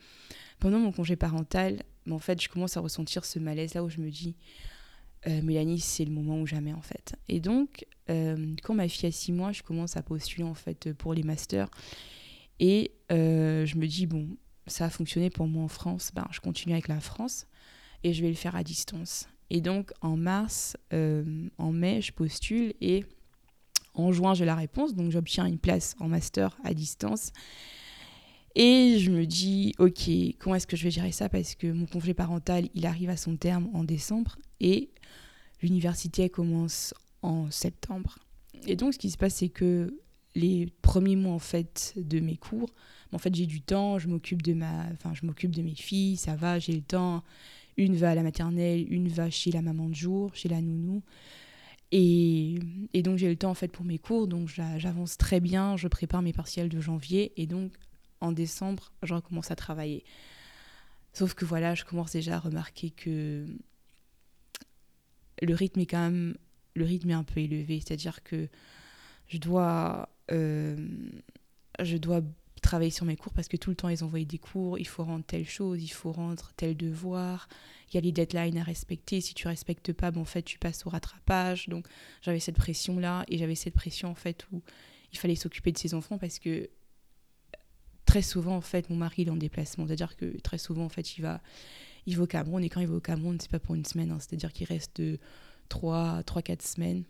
pendant 0.60 0.80
mon 0.80 0.92
congé 0.92 1.16
parental, 1.16 1.84
en 2.10 2.20
fait, 2.20 2.42
je 2.42 2.50
commence 2.50 2.76
à 2.76 2.82
ressentir 2.82 3.24
ce 3.24 3.40
malaise 3.40 3.74
là 3.74 3.84
où 3.84 3.90
je 3.90 4.02
me 4.02 4.10
dis 4.10 4.36
euh, 5.28 5.42
Mélanie, 5.42 5.80
c'est 5.80 6.06
le 6.06 6.12
moment 6.12 6.40
ou 6.40 6.46
jamais 6.46 6.74
en 6.74 6.82
fait. 6.82 7.16
Et 7.28 7.40
donc, 7.40 7.86
euh, 8.10 8.56
quand 8.64 8.74
ma 8.74 8.88
fille 8.88 9.08
a 9.08 9.12
6 9.12 9.32
mois, 9.32 9.52
je 9.52 9.64
commence 9.64 9.98
à 9.98 10.02
postuler 10.02 10.44
en 10.44 10.54
fait 10.54 10.94
pour 10.94 11.14
les 11.14 11.24
masters. 11.24 11.70
Et 12.60 12.92
euh, 13.12 13.66
je 13.66 13.78
me 13.78 13.88
dis, 13.88 14.06
bon, 14.06 14.28
ça 14.68 14.86
a 14.86 14.90
fonctionné 14.90 15.30
pour 15.30 15.48
moi 15.48 15.64
en 15.64 15.68
France, 15.68 16.12
ben, 16.14 16.28
je 16.32 16.40
continue 16.40 16.74
avec 16.74 16.88
la 16.88 17.00
France 17.00 17.48
et 18.04 18.14
je 18.14 18.22
vais 18.22 18.30
le 18.30 18.36
faire 18.36 18.56
à 18.56 18.64
distance. 18.64 19.28
Et 19.50 19.62
donc, 19.62 19.92
en 20.02 20.16
mars, 20.16 20.78
en 20.92 21.72
mai, 21.72 22.02
je 22.02 22.12
postule 22.12 22.74
et 22.82 23.04
en 23.96 24.12
juin, 24.12 24.34
j'ai 24.34 24.46
la 24.46 24.56
réponse. 24.56 24.94
Donc, 24.94 25.12
j'obtiens 25.12 25.46
une 25.46 25.58
place 25.58 25.96
en 26.00 26.08
master 26.08 26.56
à 26.64 26.74
distance. 26.74 27.32
Et 28.56 28.98
je 29.00 29.12
me 29.12 29.26
dis, 29.26 29.74
ok, 29.78 30.10
comment 30.40 30.56
est-ce 30.56 30.68
que 30.68 30.76
je 30.76 30.84
vais 30.84 30.92
gérer 30.92 31.12
ça? 31.12 31.30
Parce 31.30 31.56
que 31.56 31.72
mon 31.72 31.86
congé 31.86 32.14
parental, 32.14 32.68
il 32.74 32.86
arrive 32.86 33.10
à 33.10 33.18
son 33.18 33.38
terme 33.38 33.70
en 33.74 33.84
décembre 33.84 34.38
et 34.60 34.90
l'université 35.62 36.30
commence 36.30 36.94
en 37.22 37.52
septembre. 37.52 38.20
Et 38.68 38.76
donc, 38.76 38.94
ce 38.94 39.00
qui 39.00 39.10
se 39.10 39.18
passe, 39.18 39.36
c'est 39.36 39.50
que 39.50 39.94
les 40.36 40.68
premiers 40.82 41.16
mois 41.16 41.34
en 41.34 41.40
fait 41.40 41.94
de 41.96 42.20
mes 42.20 42.38
cours, 42.38 42.70
en 43.12 43.18
fait, 43.18 43.34
j'ai 43.34 43.46
du 43.46 43.62
temps, 43.62 43.98
je 43.98 44.08
m'occupe 44.08 44.42
de 44.42 44.54
ma, 44.54 44.86
enfin, 44.94 45.14
je 45.14 45.26
m'occupe 45.26 45.56
de 45.56 45.62
mes 45.62 45.76
filles, 45.76 46.18
ça 46.18 46.36
va, 46.36 46.60
j'ai 46.60 46.74
le 46.74 46.82
temps. 46.82 47.24
Une 47.78 47.96
va 47.96 48.12
à 48.12 48.16
la 48.16 48.24
maternelle, 48.24 48.86
une 48.92 49.08
va 49.08 49.30
chez 49.30 49.52
la 49.52 49.62
maman 49.62 49.88
de 49.88 49.96
jour, 49.96 50.36
chez 50.36 50.50
la 50.50 50.62
nounou. 50.62 51.02
Et, 51.92 52.60
et 52.94 53.02
donc 53.02 53.18
j'ai 53.18 53.30
le 53.30 53.36
temps 53.36 53.50
en 53.50 53.56
fait 53.56 53.70
pour 53.70 53.84
mes 53.84 53.98
cours, 53.98 54.28
donc 54.28 54.48
j'avance 54.48 55.18
très 55.18 55.40
bien, 55.40 55.76
je 55.76 55.88
prépare 55.88 56.22
mes 56.22 56.34
partiels 56.34 56.70
de 56.70 56.80
janvier 56.80 57.32
et 57.36 57.48
donc 57.48 57.72
en 58.22 58.32
décembre, 58.32 58.92
je 59.02 59.14
recommence 59.14 59.50
à 59.50 59.56
travailler. 59.56 60.04
Sauf 61.14 61.34
que 61.34 61.46
voilà, 61.46 61.74
je 61.74 61.86
commence 61.86 62.12
déjà 62.12 62.36
à 62.36 62.40
remarquer 62.40 62.92
que 62.92 63.48
le 65.42 65.54
rythme 65.56 65.80
est 65.80 65.86
quand 65.88 66.12
même 66.12 66.36
le 66.76 66.86
rythme 66.86 67.10
est 67.12 67.14
un 67.14 67.24
peu 67.24 67.40
élevé, 67.40 67.82
c'est-à-dire 67.86 68.24
que 68.24 68.48
je 69.28 69.38
dois 69.38 70.10
euh, 70.32 70.88
je 71.82 71.98
dois 71.98 72.22
travailler 72.62 72.92
sur 72.92 73.06
mes 73.06 73.16
cours 73.16 73.34
parce 73.34 73.48
que 73.48 73.58
tout 73.58 73.70
le 73.70 73.76
temps 73.76 73.90
ils 73.90 74.04
envoient 74.04 74.24
des 74.24 74.38
cours, 74.38 74.78
il 74.78 74.88
faut 74.88 75.04
rendre 75.04 75.26
telle 75.26 75.48
chose, 75.48 75.82
il 75.82 75.90
faut 75.90 76.12
rendre 76.12 76.52
tel 76.58 76.76
devoir, 76.76 77.48
il 77.90 77.96
y 77.96 77.98
a 77.98 78.02
les 78.02 78.12
deadlines 78.12 78.58
à 78.58 78.64
respecter, 78.64 79.22
si 79.22 79.34
tu 79.34 79.48
respectes 79.48 79.94
pas, 79.94 80.12
bon, 80.12 80.22
en 80.22 80.26
fait 80.26 80.44
tu 80.44 80.60
passes 80.60 80.86
au 80.86 80.90
rattrapage. 80.90 81.70
Donc 81.70 81.88
j'avais 82.22 82.40
cette 82.40 82.58
pression 82.58 83.00
là 83.00 83.24
et 83.28 83.38
j'avais 83.38 83.56
cette 83.56 83.74
pression 83.74 84.10
en 84.10 84.16
fait 84.16 84.46
où 84.52 84.62
il 85.12 85.18
fallait 85.18 85.36
s'occuper 85.36 85.72
de 85.72 85.78
ses 85.78 85.94
enfants 85.94 86.18
parce 86.18 86.40
que 86.40 86.70
très 88.10 88.22
souvent, 88.24 88.56
en 88.56 88.62
fait, 88.62 88.90
mon 88.90 88.96
mari 88.96 89.22
est 89.22 89.30
en 89.30 89.36
déplacement. 89.36 89.86
C'est-à-dire 89.86 90.18
que 90.18 90.40
très 90.40 90.58
souvent, 90.58 90.84
en 90.84 90.90
fait, 90.90 91.18
il 91.18 91.22
va, 91.22 91.42
il 92.08 92.18
va 92.18 92.24
au 92.24 92.28
Cameroun. 92.28 92.64
Et 92.64 92.70
quand 92.70 92.82
il 92.82 92.88
va 92.88 92.96
au 92.96 93.00
Cameroun, 93.00 93.38
c'est 93.40 93.52
pas 93.52 93.60
pour 93.60 93.76
une 93.76 93.86
semaine. 93.86 94.10
Hein. 94.10 94.18
C'est-à-dire 94.20 94.52
qu'il 94.52 94.66
reste 94.66 95.00
3, 95.70 96.24
3, 96.24 96.42
4 96.42 96.62
semaines. 96.62 97.04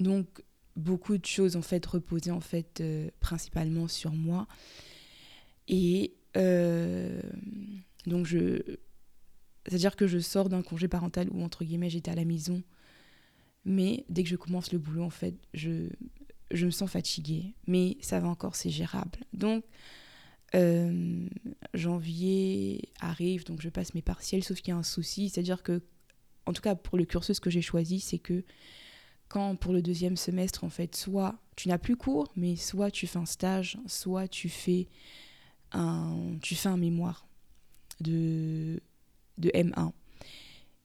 Donc, 0.00 0.42
beaucoup 0.76 1.16
de 1.16 1.24
choses, 1.24 1.56
en 1.56 1.62
fait, 1.62 1.84
reposaient, 1.86 2.30
en 2.30 2.40
fait, 2.40 2.80
euh, 2.80 3.10
principalement 3.20 3.88
sur 3.88 4.12
moi. 4.12 4.46
Et 5.68 6.14
euh, 6.36 7.20
donc, 8.06 8.26
je... 8.26 8.76
C'est-à-dire 9.66 9.94
que 9.94 10.08
je 10.08 10.18
sors 10.18 10.48
d'un 10.48 10.62
congé 10.62 10.88
parental 10.88 11.28
où, 11.30 11.42
entre 11.42 11.64
guillemets, 11.64 11.90
j'étais 11.90 12.10
à 12.10 12.16
la 12.16 12.24
maison. 12.24 12.62
Mais 13.64 14.04
dès 14.08 14.24
que 14.24 14.28
je 14.28 14.36
commence 14.36 14.72
le 14.72 14.78
boulot, 14.78 15.04
en 15.04 15.10
fait, 15.10 15.36
je, 15.54 15.88
je 16.50 16.66
me 16.66 16.70
sens 16.72 16.90
fatiguée, 16.90 17.54
mais 17.68 17.96
ça 18.00 18.18
va 18.18 18.28
encore, 18.28 18.56
c'est 18.56 18.70
gérable. 18.70 19.20
Donc, 19.32 19.64
euh, 20.54 21.26
janvier 21.72 22.90
arrive, 23.00 23.44
donc 23.44 23.62
je 23.62 23.68
passe 23.68 23.94
mes 23.94 24.02
partiels, 24.02 24.44
sauf 24.44 24.58
qu'il 24.58 24.68
y 24.68 24.72
a 24.72 24.76
un 24.76 24.82
souci, 24.82 25.28
c'est-à-dire 25.28 25.62
que, 25.62 25.80
en 26.46 26.52
tout 26.52 26.62
cas 26.62 26.74
pour 26.74 26.98
le 26.98 27.04
cursus 27.04 27.40
que 27.40 27.50
j'ai 27.50 27.62
choisi, 27.62 28.00
c'est 28.00 28.18
que 28.18 28.44
quand 29.28 29.56
pour 29.56 29.72
le 29.72 29.80
deuxième 29.80 30.16
semestre, 30.16 30.64
en 30.64 30.68
fait, 30.68 30.94
soit 30.94 31.36
tu 31.56 31.68
n'as 31.68 31.78
plus 31.78 31.96
cours, 31.96 32.30
mais 32.36 32.56
soit 32.56 32.90
tu 32.90 33.06
fais 33.06 33.18
un 33.18 33.26
stage, 33.26 33.78
soit 33.86 34.28
tu 34.28 34.48
fais 34.48 34.88
un, 35.72 36.36
tu 36.42 36.54
fais 36.54 36.68
un 36.68 36.76
mémoire 36.76 37.26
de, 38.00 38.80
de 39.38 39.48
M1. 39.50 39.92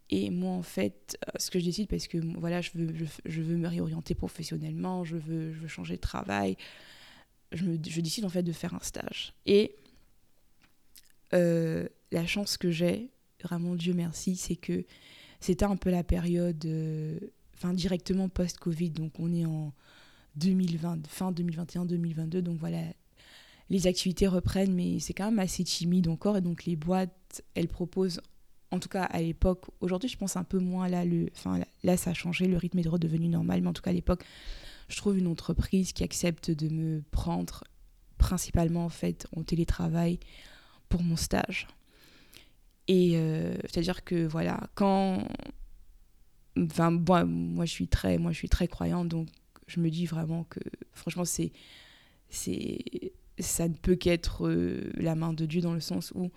Et 0.09 0.29
moi, 0.29 0.51
en 0.51 0.61
fait, 0.61 1.17
euh, 1.27 1.31
ce 1.37 1.51
que 1.51 1.59
je 1.59 1.65
décide, 1.65 1.89
parce 1.89 2.07
que 2.07 2.17
voilà, 2.39 2.61
je 2.61 2.71
veux, 2.73 2.93
je, 3.25 3.41
veux 3.41 3.57
me 3.57 3.67
réorienter 3.67 4.15
professionnellement, 4.15 5.03
je 5.03 5.17
veux, 5.17 5.51
je 5.51 5.59
veux 5.59 5.67
changer 5.67 5.95
de 5.95 6.01
travail, 6.01 6.55
je, 7.51 7.65
me, 7.65 7.77
je 7.85 7.99
décide 7.99 8.23
en 8.23 8.29
fait 8.29 8.43
de 8.43 8.53
faire 8.53 8.73
un 8.73 8.79
stage. 8.79 9.33
Et 9.45 9.75
euh, 11.33 11.87
la 12.13 12.25
chance 12.25 12.55
que 12.55 12.71
j'ai, 12.71 13.09
vraiment 13.43 13.75
Dieu 13.75 13.93
merci, 13.93 14.37
c'est 14.37 14.55
que 14.55 14.85
c'était 15.39 15.65
un 15.65 15.75
peu 15.75 15.89
la 15.89 16.03
période, 16.03 16.63
euh, 16.65 17.19
enfin 17.55 17.73
directement 17.73 18.29
post-Covid, 18.29 18.91
donc 18.91 19.13
on 19.19 19.33
est 19.33 19.45
en 19.45 19.73
2020, 20.35 21.07
fin 21.07 21.31
2021-2022, 21.31 22.39
donc 22.39 22.59
voilà, 22.59 22.81
les 23.69 23.87
activités 23.87 24.27
reprennent, 24.27 24.73
mais 24.73 24.99
c'est 24.99 25.13
quand 25.13 25.25
même 25.25 25.39
assez 25.39 25.63
timide 25.63 26.07
encore, 26.07 26.37
et 26.37 26.41
donc 26.41 26.65
les 26.65 26.75
boîtes, 26.75 27.43
elles 27.55 27.67
proposent 27.67 28.21
en 28.71 28.79
tout 28.79 28.89
cas 28.89 29.03
à 29.03 29.21
l'époque, 29.21 29.65
aujourd'hui 29.79 30.09
je 30.09 30.17
pense 30.17 30.35
un 30.35 30.43
peu 30.43 30.59
moins 30.59 30.87
là, 30.89 31.05
le, 31.05 31.29
enfin, 31.35 31.59
là 31.83 31.97
ça 31.97 32.11
a 32.11 32.13
changé, 32.13 32.47
le 32.47 32.57
rythme 32.57 32.79
est 32.79 32.87
redevenu 32.87 33.27
normal, 33.27 33.61
mais 33.61 33.67
en 33.67 33.73
tout 33.73 33.81
cas 33.81 33.91
à 33.91 33.93
l'époque, 33.93 34.23
je 34.89 34.97
trouve 34.97 35.17
une 35.17 35.27
entreprise 35.27 35.93
qui 35.93 36.03
accepte 36.03 36.51
de 36.51 36.69
me 36.69 37.01
prendre 37.11 37.63
principalement 38.17 38.85
en 38.85 38.89
fait 38.89 39.27
en 39.35 39.43
télétravail 39.43 40.19
pour 40.89 41.03
mon 41.03 41.15
stage. 41.15 41.67
Et 42.87 43.13
euh, 43.15 43.55
c'est-à-dire 43.63 44.03
que 44.03 44.25
voilà, 44.25 44.69
quand 44.75 45.27
enfin 46.57 46.91
bon, 46.91 47.25
moi 47.25 47.65
je 47.65 47.71
suis 47.71 47.87
très 47.87 48.17
moi 48.17 48.31
je 48.31 48.37
suis 48.37 48.49
très 48.49 48.67
croyante 48.67 49.07
donc 49.09 49.27
je 49.67 49.79
me 49.79 49.91
dis 49.91 50.07
vraiment 50.07 50.43
que 50.45 50.59
franchement 50.93 51.23
c'est 51.23 51.51
ça 53.39 53.67
ne 53.67 53.73
peut 53.73 53.95
qu'être 53.95 54.47
euh, 54.47 54.91
la 54.95 55.15
main 55.15 55.33
de 55.33 55.45
Dieu 55.45 55.61
dans 55.61 55.73
le 55.73 55.79
sens 55.79 56.11
où 56.15 56.31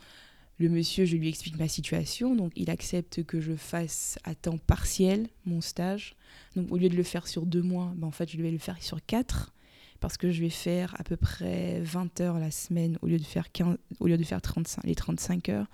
le 0.58 0.68
monsieur, 0.68 1.06
je 1.06 1.16
lui 1.16 1.26
explique 1.26 1.58
ma 1.58 1.68
situation, 1.68 2.36
donc 2.36 2.52
il 2.54 2.68
accepte 2.68 3.24
que 3.24 3.40
je 3.40 3.54
fasse 3.54 4.18
à 4.24 4.34
temps 4.34 4.58
partiel 4.58 5.26
mon 5.46 5.62
stage. 5.62 6.16
Donc 6.54 6.70
au 6.70 6.76
lieu 6.76 6.90
de 6.90 6.96
le 6.96 7.02
faire 7.02 7.26
sur 7.26 7.46
deux 7.46 7.62
mois, 7.62 7.94
ben, 7.96 8.06
en 8.06 8.10
fait 8.10 8.30
je 8.30 8.36
vais 8.36 8.50
le 8.50 8.58
faire 8.58 8.76
sur 8.82 9.04
quatre, 9.06 9.54
parce 10.00 10.18
que 10.18 10.30
je 10.30 10.42
vais 10.42 10.50
faire 10.50 10.94
à 10.98 11.02
peu 11.02 11.16
près 11.16 11.80
20 11.80 12.20
heures 12.20 12.38
la 12.38 12.50
semaine 12.50 12.98
au 13.00 13.06
lieu 13.06 13.18
de 13.18 13.24
faire, 13.24 13.50
15, 13.50 13.78
au 14.00 14.06
lieu 14.06 14.18
de 14.18 14.22
faire 14.22 14.42
35, 14.42 14.84
les 14.84 14.94
35 14.94 15.48
heures, 15.48 15.66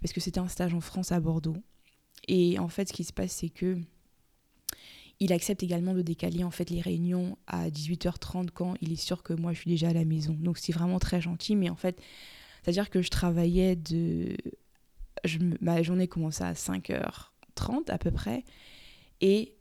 parce 0.00 0.12
que 0.12 0.20
c'était 0.20 0.40
un 0.40 0.48
stage 0.48 0.74
en 0.74 0.80
France 0.80 1.12
à 1.12 1.20
Bordeaux. 1.20 1.56
Et 2.28 2.58
en 2.58 2.68
fait 2.68 2.88
ce 2.88 2.92
qui 2.92 3.04
se 3.04 3.12
passe 3.12 3.32
c'est 3.32 3.50
que 3.50 3.78
il 5.18 5.32
accepte 5.32 5.62
également 5.62 5.94
de 5.94 6.02
décaler 6.02 6.44
en 6.44 6.50
fait 6.50 6.68
les 6.68 6.80
réunions 6.80 7.38
à 7.46 7.70
18h30 7.70 8.50
quand 8.52 8.74
il 8.82 8.92
est 8.92 8.96
sûr 8.96 9.22
que 9.22 9.32
moi 9.32 9.52
je 9.52 9.60
suis 9.60 9.70
déjà 9.70 9.88
à 9.88 9.92
la 9.92 10.04
maison. 10.04 10.34
Donc 10.38 10.58
c'est 10.58 10.72
vraiment 10.72 10.98
très 10.98 11.20
gentil, 11.20 11.56
mais 11.56 11.70
en 11.70 11.76
fait 11.76 12.00
c'est-à-dire 12.66 12.90
que 12.90 13.00
je 13.00 13.10
travaillais 13.10 13.76
de. 13.76 14.36
Ma 15.60 15.84
journée 15.84 16.08
commençait 16.08 16.42
à 16.42 16.52
5h30 16.54 17.88
à 17.88 17.96
peu 17.96 18.10
près. 18.10 18.42
Et 19.20 19.54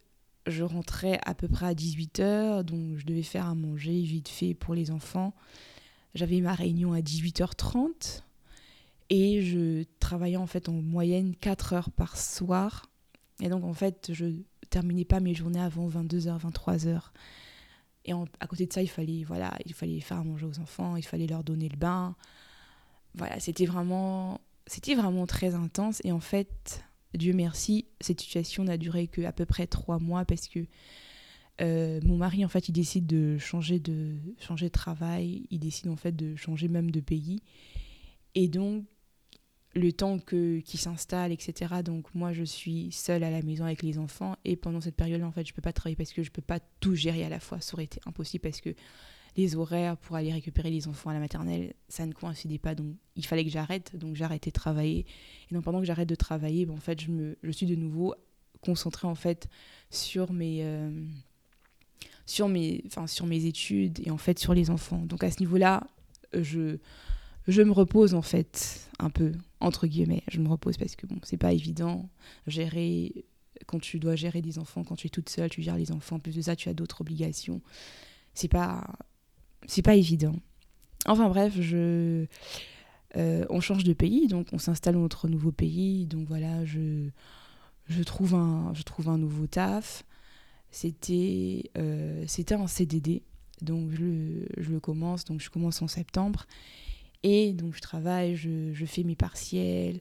je 0.48 0.64
rentrais 0.64 1.20
à 1.24 1.36
peu 1.36 1.48
près 1.48 1.68
à 1.68 1.76
18h. 1.76 2.64
Donc 2.64 2.98
je 2.98 3.06
devais 3.06 3.22
faire 3.22 3.46
à 3.46 3.54
manger 3.54 4.02
vite 4.02 4.28
fait 4.28 4.56
pour 4.56 4.74
les 4.74 4.90
enfants. 4.90 5.36
J'avais 6.16 6.42
ma 6.42 6.56
réunion 6.56 6.94
à 6.94 7.02
18h30. 7.02 8.24
Et 9.10 9.42
je 9.42 9.84
travaillais 10.00 10.38
en 10.38 10.48
fait 10.48 10.70
en 10.70 10.74
moyenne 10.74 11.36
4 11.36 11.74
heures 11.74 11.92
par 11.92 12.18
soir. 12.18 12.90
Et 13.42 13.50
donc 13.50 13.64
en 13.64 13.74
fait, 13.74 14.10
je 14.12 14.26
terminais 14.70 15.06
pas 15.06 15.20
mes 15.20 15.34
journées 15.34 15.62
avant 15.62 15.88
22h, 15.88 16.40
23h. 16.40 17.02
Et 18.06 18.14
à 18.14 18.48
côté 18.48 18.68
de 18.68 18.74
ça, 18.74 18.82
il 18.82 18.90
fallait, 18.90 19.24
voilà, 19.24 19.58
il 19.66 19.74
fallait 19.74 20.00
faire 20.00 20.24
manger 20.24 20.46
aux 20.46 20.60
enfants, 20.60 20.96
il 20.96 21.04
fallait 21.04 21.26
leur 21.26 21.44
donner 21.44 21.70
le 21.70 21.78
bain, 21.78 22.16
voilà, 23.16 23.40
c'était 23.40 23.66
vraiment, 23.66 24.42
c'était 24.68 24.96
vraiment 24.96 25.26
très 25.26 25.56
intense. 25.56 26.02
Et 26.04 26.12
en 26.12 26.20
fait, 26.20 26.84
Dieu 27.14 27.34
merci, 27.34 27.86
cette 28.02 28.22
situation 28.22 28.64
n'a 28.64 28.78
duré 28.78 29.08
que 29.08 29.22
à 29.24 29.32
peu 29.32 29.46
près 29.46 29.68
trois 29.68 30.00
mois 30.00 30.26
parce 30.26 30.48
que 30.48 30.68
euh, 31.62 32.02
mon 32.04 32.18
mari, 32.18 32.44
en 32.44 32.50
fait, 32.50 32.68
il 32.68 32.74
décide 32.74 33.08
de 33.08 33.38
changer 33.38 33.80
de, 33.80 34.18
changer 34.40 34.68
de 34.68 34.72
travail, 34.72 35.48
il 35.50 35.60
décide 35.60 35.88
en 35.90 35.96
fait 35.96 36.12
de 36.12 36.36
changer 36.36 36.68
même 36.68 36.92
de 36.92 37.00
pays. 37.00 37.42
Et 38.36 38.50
donc, 38.50 38.86
le 39.76 39.92
temps 39.92 40.20
que 40.20 40.60
qu'il 40.60 40.80
s'installe, 40.80 41.32
etc. 41.32 41.76
Donc, 41.84 42.14
moi, 42.16 42.32
je 42.32 42.44
suis 42.44 42.92
seule 42.92 43.24
à 43.24 43.30
la 43.30 43.42
maison 43.42 43.66
avec 43.66 43.84
les 43.84 43.98
enfants. 43.98 44.36
Et 44.46 44.56
pendant 44.56 44.80
cette 44.82 44.96
période-là, 44.96 45.28
en 45.28 45.32
fait, 45.32 45.46
je 45.46 45.54
peux 45.54 45.62
pas 45.62 45.74
travailler 45.74 45.98
parce 45.98 46.14
que 46.14 46.24
je 46.24 46.32
peux 46.32 46.42
pas 46.42 46.60
tout 46.80 46.96
gérer 46.96 47.26
à 47.26 47.30
la 47.30 47.40
fois. 47.40 47.60
Ça 47.60 47.74
aurait 47.74 47.84
été 47.84 48.00
impossible 48.06 48.42
parce 48.42 48.62
que 48.62 48.70
les 49.36 49.58
horaires 49.58 49.98
pour 49.98 50.16
aller 50.16 50.32
récupérer 50.32 50.70
les 50.70 50.88
enfants 50.88 51.10
à 51.10 51.14
la 51.14 51.20
maternelle, 51.20 51.74
ça 51.90 52.06
ne 52.06 52.14
coïncidait 52.14 52.58
pas. 52.58 52.74
Donc, 52.74 52.96
il 53.18 53.26
fallait 53.26 53.44
que 53.44 53.50
j'arrête. 53.52 53.98
Donc, 53.98 54.16
j'arrêtais 54.16 54.50
de 54.50 54.56
travailler. 54.56 55.06
Et 55.52 55.54
donc, 55.54 55.66
pendant 55.66 55.80
que 55.80 55.86
j'arrête 55.86 56.08
de 56.10 56.16
travailler, 56.16 56.66
ben, 56.66 56.74
en 56.74 56.80
fait, 56.80 57.02
je, 57.02 57.12
me, 57.12 57.38
je 57.44 57.52
suis 57.52 57.66
de 57.66 57.76
nouveau 57.76 58.16
concentrée 58.62 59.08
en 59.08 59.16
fait 59.16 59.48
sur 59.92 60.32
mes, 60.32 60.60
euh, 60.64 60.90
sur 62.26 62.48
mes, 62.48 62.82
enfin, 62.88 63.08
sur 63.08 63.26
mes 63.26 63.46
études 63.46 64.00
et 64.08 64.10
en 64.10 64.18
fait 64.18 64.40
sur 64.40 64.54
les 64.54 64.70
enfants. 64.70 65.06
Donc, 65.06 65.22
à 65.26 65.32
ce 65.32 65.42
niveau-là, 65.42 65.86
je, 66.34 66.78
je 67.48 67.62
me 67.62 67.72
repose 67.72 68.14
en 68.14 68.22
fait 68.22 68.90
un 69.00 69.10
peu 69.10 69.34
entre 69.60 69.88
guillemets. 69.88 70.24
Je 70.30 70.40
me 70.40 70.48
repose 70.48 70.78
parce 70.78 70.96
que 70.96 71.06
bon, 71.08 71.18
c'est 71.24 71.38
pas 71.38 71.54
évident 71.54 72.10
gérer 72.48 73.26
quand 73.68 73.80
tu 73.80 74.00
dois 74.00 74.16
gérer 74.16 74.42
des 74.42 74.60
enfants, 74.60 74.84
quand 74.84 74.96
tu 74.96 75.08
es 75.08 75.10
toute 75.10 75.30
seule, 75.30 75.50
tu 75.50 75.62
gères 75.62 75.78
les 75.78 75.92
enfants. 75.92 76.18
En 76.18 76.20
plus 76.20 76.36
de 76.36 76.42
ça, 76.42 76.56
tu 76.56 76.70
as 76.70 76.74
d'autres 76.74 77.02
obligations. 77.02 77.62
C'est 78.34 78.50
pas 78.50 78.86
c'est 79.68 79.82
pas 79.82 79.96
évident. 79.96 80.36
Enfin 81.08 81.30
bref, 81.30 81.54
je, 81.60 82.26
euh, 83.16 83.46
on 83.50 83.62
change 83.62 83.84
de 83.84 83.94
pays, 83.94 84.28
donc 84.28 84.48
on 84.52 84.58
s'installe 84.58 84.96
dans 84.96 85.02
notre 85.02 85.28
nouveau 85.28 85.52
pays. 85.52 86.06
Donc 86.06 86.28
voilà, 86.28 86.66
je, 86.66 87.10
je, 87.88 88.04
trouve, 88.04 88.36
un, 88.36 88.74
je 88.74 88.84
trouve 88.84 89.10
un 89.10 89.18
nouveau 89.18 89.48
taf. 89.48 90.04
C'était 90.72 91.72
euh, 91.78 92.26
c'était 92.28 92.56
un 92.56 92.68
CDD, 92.68 93.24
donc 93.62 93.92
je, 93.92 94.46
je, 94.58 94.72
le 94.72 94.80
commence, 94.82 95.24
donc 95.24 95.40
je 95.40 95.50
commence 95.50 95.82
en 95.82 95.88
septembre. 95.88 96.46
Et 97.28 97.54
donc 97.54 97.74
je 97.74 97.82
travaille, 97.82 98.36
je, 98.36 98.86
fais 98.86 99.02
mes 99.02 99.16
partiels, 99.16 100.00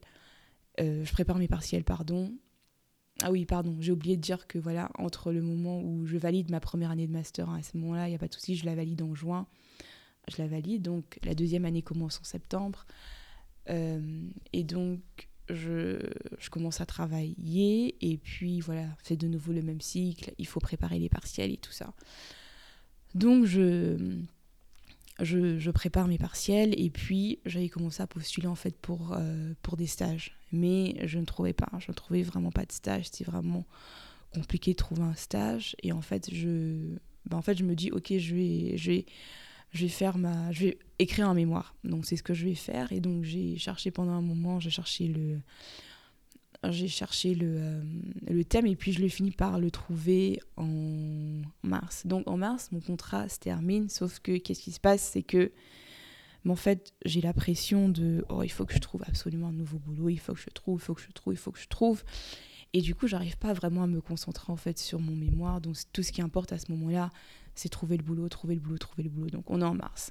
euh, 0.78 1.06
je 1.06 1.12
prépare 1.12 1.38
mes 1.38 1.48
partiels, 1.48 1.82
pardon. 1.82 2.30
Ah 3.22 3.30
oui, 3.30 3.46
pardon, 3.46 3.74
j'ai 3.80 3.92
oublié 3.92 4.18
de 4.18 4.20
dire 4.20 4.46
que 4.46 4.58
voilà, 4.58 4.90
entre 4.98 5.32
le 5.32 5.40
moment 5.40 5.80
où 5.80 6.04
je 6.04 6.18
valide 6.18 6.50
ma 6.50 6.60
première 6.60 6.90
année 6.90 7.06
de 7.06 7.12
master, 7.12 7.48
hein, 7.48 7.60
à 7.60 7.62
ce 7.62 7.78
moment-là, 7.78 8.08
il 8.08 8.10
n'y 8.10 8.14
a 8.14 8.18
pas 8.18 8.28
de 8.28 8.34
souci, 8.34 8.56
je 8.56 8.66
la 8.66 8.74
valide 8.74 9.00
en 9.00 9.14
juin. 9.14 9.46
Je 10.28 10.42
la 10.42 10.46
valide, 10.46 10.82
donc 10.82 11.18
la 11.24 11.34
deuxième 11.34 11.64
année 11.64 11.80
commence 11.80 12.20
en 12.20 12.24
septembre. 12.24 12.84
Euh, 13.70 14.28
et 14.52 14.62
donc, 14.62 15.00
je, 15.48 16.00
je, 16.38 16.50
commence 16.50 16.82
à 16.82 16.86
travailler, 16.86 17.96
et 18.02 18.18
puis 18.18 18.60
voilà, 18.60 18.86
c'est 19.02 19.16
de 19.16 19.28
nouveau 19.28 19.54
le 19.54 19.62
même 19.62 19.80
cycle, 19.80 20.34
il 20.36 20.46
faut 20.46 20.60
préparer 20.60 20.98
les 20.98 21.08
partiels 21.08 21.52
et 21.52 21.56
tout 21.56 21.72
ça. 21.72 21.94
Donc, 23.14 23.46
je, 23.46 23.96
je, 25.21 25.71
prépare 25.71 26.09
mes 26.09 26.18
partiels 26.18 26.75
et 26.78 26.90
puis 26.90 27.38
j'avais 27.47 27.68
commencé 27.68 28.02
à 28.02 28.06
postuler 28.06 28.47
en 28.47 28.54
fait 28.54 28.76
pour, 28.76 29.12
euh, 29.12 29.54
pour 29.62 29.76
des 29.76 29.87
stages. 29.87 30.37
Mais 30.52 30.97
je 31.06 31.18
ne 31.18 31.25
trouvais 31.25 31.52
pas, 31.52 31.68
je 31.78 31.90
ne 31.90 31.94
trouvais 31.94 32.23
vraiment 32.23 32.50
pas 32.50 32.64
de 32.64 32.73
stage. 32.73 33.06
C'était 33.06 33.25
vraiment 33.25 33.64
compliqué 34.33 34.73
de 34.73 34.76
trouver 34.76 35.02
un 35.02 35.14
stage. 35.14 35.76
Et 35.83 35.92
en 35.92 36.00
fait, 36.00 36.33
je, 36.33 36.97
ben 37.26 37.37
en 37.37 37.42
fait, 37.42 37.56
je 37.56 37.64
me 37.64 37.75
dis, 37.75 37.90
ok, 37.90 38.16
je 38.18 38.35
vais, 38.35 38.76
je 38.76 38.90
vais, 38.90 39.06
je 39.73 39.83
vais 39.83 39.88
faire 39.88 40.18
ma, 40.18 40.50
je 40.52 40.66
vais 40.66 40.78
écrire 40.99 41.28
un 41.28 41.35
mémoire. 41.35 41.75
Donc 41.85 42.06
c'est 42.06 42.16
ce 42.16 42.23
que 42.23 42.35
je 42.35 42.44
vais 42.44 42.54
faire. 42.54 42.92
Et 42.92 43.00
donc 43.00 43.25
j'ai 43.25 43.56
cherché 43.56 43.90
pendant 43.90 44.12
un 44.12 44.23
moment, 44.23 44.61
j'ai 44.61 44.71
cherché 44.71 45.06
le, 45.06 45.40
j'ai 46.71 46.88
cherché 46.88 47.35
le, 47.35 47.56
euh, 47.56 47.83
le, 48.28 48.44
thème 48.44 48.66
et 48.66 48.76
puis 48.76 48.92
je 48.92 49.00
l'ai 49.00 49.09
fini 49.09 49.30
par 49.30 49.59
le 49.59 49.71
trouver 49.71 50.40
en 50.56 51.42
mars. 51.62 52.06
Donc 52.06 52.28
en 52.28 52.37
mars, 52.37 52.71
mon 52.73 52.80
contrat 52.80 53.28
se 53.28 53.38
termine, 53.38 53.88
sauf 53.88 54.21
que 54.21 54.37
qu'est-ce 54.38 54.61
qui 54.61 54.73
se 54.73 54.80
passe 54.80 55.02
C'est 55.02 55.23
que, 55.23 55.52
en 56.49 56.56
fait, 56.56 56.92
j'ai 57.04 57.21
la 57.21 57.33
pression 57.33 57.88
de 57.88 58.25
oh, 58.28 58.42
il 58.42 58.50
faut 58.50 58.66
que 58.66 58.75
je 58.75 58.78
trouve 58.78 59.02
absolument 59.06 59.49
un 59.49 59.52
nouveau 59.52 59.78
boulot, 59.78 60.09
il 60.09 60.18
faut 60.18 60.35
que 60.35 60.40
je 60.40 60.50
trouve, 60.50 60.80
il 60.80 60.85
faut 60.85 60.94
que 60.94 61.02
je 61.02 61.11
trouve, 61.12 61.33
il 61.33 61.38
faut 61.38 61.52
que 61.52 61.61
je 61.61 61.68
trouve. 61.68 62.02
Et 62.75 62.80
du 62.80 62.94
coup, 62.94 63.06
j'arrive 63.06 63.38
pas 63.38 63.52
vraiment 63.52 63.85
à 63.85 63.87
me 63.87 64.00
concentrer 64.00 64.52
en 64.52 64.56
fait 64.56 64.78
sur 64.78 64.99
mon 65.00 65.14
mémoire. 65.14 65.61
Donc 65.61 65.76
tout 65.92 66.02
ce 66.02 66.11
qui 66.11 66.21
importe 66.21 66.52
à 66.52 66.59
ce 66.59 66.73
moment-là, 66.73 67.11
c'est 67.54 67.68
trouver 67.68 67.97
le 67.97 68.02
boulot, 68.02 68.28
trouver 68.28 68.56
le 68.56 68.61
boulot, 68.61 68.78
trouver 68.78 69.04
le 69.04 69.11
boulot. 69.11 69.30
Donc 69.30 69.49
on 69.49 69.61
est 69.61 69.64
en 69.64 69.75
mars. 69.75 70.11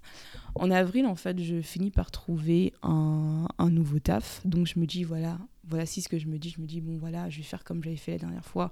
En 0.55 0.71
avril, 0.71 1.05
en 1.05 1.15
fait, 1.15 1.39
je 1.41 1.61
finis 1.61 1.91
par 1.91 2.09
trouver 2.09 2.73
un, 2.81 3.47
un 3.57 3.69
nouveau 3.69 3.99
taf. 3.99 4.41
Donc 4.45 4.65
je 4.67 4.79
me 4.79 4.85
dis, 4.85 5.03
voilà, 5.03 5.37
voilà 5.63 5.85
ce 5.85 6.07
que 6.07 6.17
je 6.17 6.27
me 6.27 6.37
dis. 6.37 6.49
Je 6.49 6.61
me 6.61 6.65
dis, 6.65 6.81
bon 6.81 6.97
voilà, 6.97 7.29
je 7.29 7.37
vais 7.37 7.43
faire 7.43 7.63
comme 7.63 7.83
j'avais 7.83 7.95
fait 7.95 8.13
la 8.13 8.19
dernière 8.19 8.45
fois. 8.45 8.69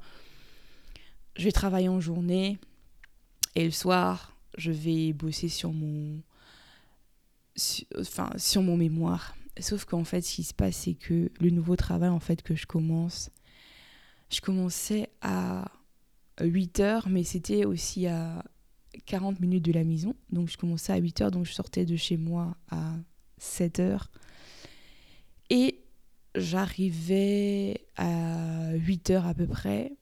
Je 1.37 1.43
vais 1.43 1.51
travailler 1.51 1.89
en 1.89 1.99
journée 1.99 2.59
et 3.55 3.65
le 3.65 3.71
soir, 3.71 4.35
je 4.57 4.71
vais 4.71 5.13
bosser 5.13 5.49
sur 5.49 5.71
mon, 5.71 6.21
sur 7.55 8.61
mon 8.61 8.77
mémoire. 8.77 9.35
Sauf 9.59 9.85
qu'en 9.85 10.03
fait, 10.03 10.21
ce 10.21 10.35
qui 10.35 10.43
se 10.43 10.53
passe, 10.53 10.77
c'est 10.77 10.93
que 10.93 11.31
le 11.39 11.49
nouveau 11.49 11.75
travail 11.75 12.09
en 12.09 12.19
fait 12.19 12.41
que 12.41 12.55
je 12.55 12.65
commence, 12.65 13.29
je 14.29 14.41
commençais 14.41 15.09
à 15.21 15.69
8 16.41 16.79
heures, 16.79 17.09
mais 17.09 17.23
c'était 17.23 17.65
aussi 17.65 18.07
à 18.07 18.43
40 19.05 19.39
minutes 19.39 19.65
de 19.65 19.73
la 19.73 19.83
maison. 19.83 20.15
Donc 20.31 20.49
je 20.49 20.57
commençais 20.57 20.93
à 20.93 20.97
8 20.97 21.21
heures, 21.21 21.31
donc 21.31 21.45
je 21.45 21.53
sortais 21.53 21.85
de 21.85 21.95
chez 21.95 22.17
moi 22.17 22.55
à 22.69 22.95
7 23.37 23.79
heures. 23.79 24.11
Et 25.49 25.80
j'arrivais 26.35 27.85
à 27.97 28.73
8 28.75 29.09
heures 29.11 29.25
à 29.27 29.33
peu 29.33 29.47
près, 29.47 29.93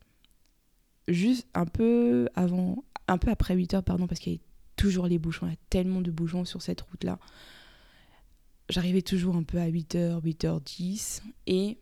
juste 1.08 1.48
un 1.54 1.66
peu 1.66 2.30
avant, 2.36 2.84
un 3.08 3.18
peu 3.18 3.32
après 3.32 3.56
8 3.56 3.74
heures, 3.76 3.84
pardon, 3.84 4.08
parce 4.08 4.20
qu'il 4.20 4.34
y 4.34 4.36
avait 4.36 4.44
toujours 4.76 5.08
les 5.08 5.20
bouchons, 5.20 5.48
il 5.48 5.52
y 5.52 5.54
a 5.54 5.60
tellement 5.70 6.02
de 6.02 6.12
bouchons 6.12 6.46
sur 6.46 6.62
cette 6.62 6.82
route-là. 6.82 7.20
J'arrivais 8.70 9.02
toujours 9.02 9.36
un 9.36 9.44
peu 9.44 9.58
à 9.60 9.68
8h, 9.68 10.22
8h10 10.22 11.22
et 11.48 11.80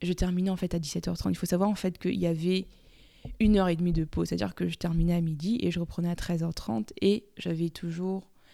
je 0.00 0.12
terminais 0.12 0.50
en 0.50 0.56
fait 0.56 0.74
à 0.74 0.78
17h30. 0.78 1.30
Il 1.30 1.36
faut 1.36 1.46
savoir 1.46 1.68
en 1.68 1.74
fait 1.74 1.98
qu'il 1.98 2.14
y 2.14 2.26
avait 2.26 2.66
une 3.40 3.56
heure 3.56 3.68
et 3.68 3.74
demie 3.74 3.92
de 3.92 4.04
pause, 4.04 4.28
c'est-à-dire 4.28 4.54
que 4.54 4.68
je 4.68 4.76
terminais 4.76 5.14
à 5.14 5.20
midi 5.20 5.58
et 5.60 5.72
je 5.72 5.80
reprenais 5.80 6.08
à 6.08 6.14
13h30 6.14 6.90
et 7.00 7.26
j'avais 7.36 7.66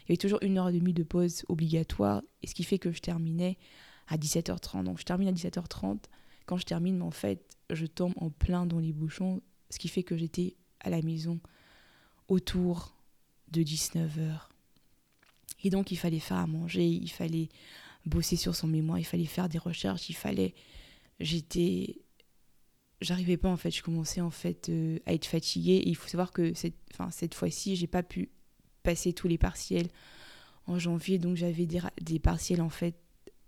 il 0.07 0.11
y 0.11 0.13
avait 0.13 0.17
toujours 0.17 0.41
une 0.43 0.59
heure 0.59 0.69
et 0.69 0.73
demie 0.73 0.93
de 0.93 1.03
pause 1.03 1.45
obligatoire, 1.49 2.23
et 2.43 2.47
ce 2.47 2.55
qui 2.55 2.63
fait 2.63 2.79
que 2.79 2.93
je 2.93 3.01
terminais 3.01 3.57
à 4.09 4.17
17h30. 4.17 4.85
Donc 4.85 4.99
je 4.99 5.05
termine 5.05 5.29
à 5.29 5.33
17h30. 5.33 5.99
Quand 6.47 6.57
je 6.57 6.65
termine, 6.65 7.03
en 7.03 7.11
fait, 7.11 7.57
je 7.71 7.87
tombe 7.87 8.13
en 8.17 8.31
plein 8.31 8.67
dans 8.67 8.79
les 8.79 8.93
bouchons, 8.93 9.43
ce 9.71 9.79
qui 9.79 9.89
fait 9.89 10.03
que 10.03 10.17
j'étais 10.17 10.57
à 10.81 10.91
la 10.91 11.01
maison 11.03 11.41
autour 12.29 12.95
de 13.51 13.63
19h. 13.63 14.49
Et 15.63 15.71
donc 15.71 15.91
il 15.91 15.97
fallait 15.97 16.19
faire 16.19 16.37
à 16.37 16.47
manger, 16.47 16.87
il 16.87 17.11
fallait 17.11 17.49
bosser 18.05 18.37
sur 18.37 18.55
son 18.55 18.67
mémoire, 18.67 18.99
il 18.99 19.05
fallait 19.05 19.25
faire 19.25 19.49
des 19.49 19.59
recherches, 19.59 20.11
il 20.11 20.15
fallait... 20.15 20.55
J'étais 21.21 22.05
j'arrivais 23.05 23.37
pas 23.37 23.49
en 23.49 23.57
fait. 23.57 23.71
Je 23.71 23.83
commençais 23.83 24.21
en 24.21 24.31
fait 24.31 24.69
euh, 24.69 24.99
à 25.07 25.13
être 25.13 25.27
fatiguée. 25.27 25.77
Et 25.77 25.89
il 25.89 25.97
faut 25.97 26.09
savoir 26.09 26.33
que 26.33 26.53
cette, 26.55 27.35
fois-ci, 27.35 27.77
j'ai 27.77 27.87
pas 27.87 28.03
pu 28.03 28.31
passer 28.83 29.13
tous 29.13 29.29
les 29.29 29.39
partiels 29.39 29.89
en 30.67 30.79
janvier. 30.79 31.19
Donc 31.19 31.37
j'avais 31.37 31.67
des, 31.67 32.19
partiels 32.19 32.63
en 32.63 32.71
fait. 32.71 32.97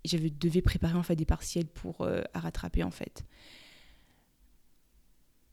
Je 0.07 0.17
devais 0.17 0.61
préparer 0.61 0.95
en 0.95 1.03
fait 1.03 1.15
des 1.15 1.25
partiels 1.25 1.67
pour 1.67 2.01
euh, 2.01 2.21
à 2.33 2.39
rattraper 2.39 2.83
en 2.83 2.91
fait. 2.91 3.25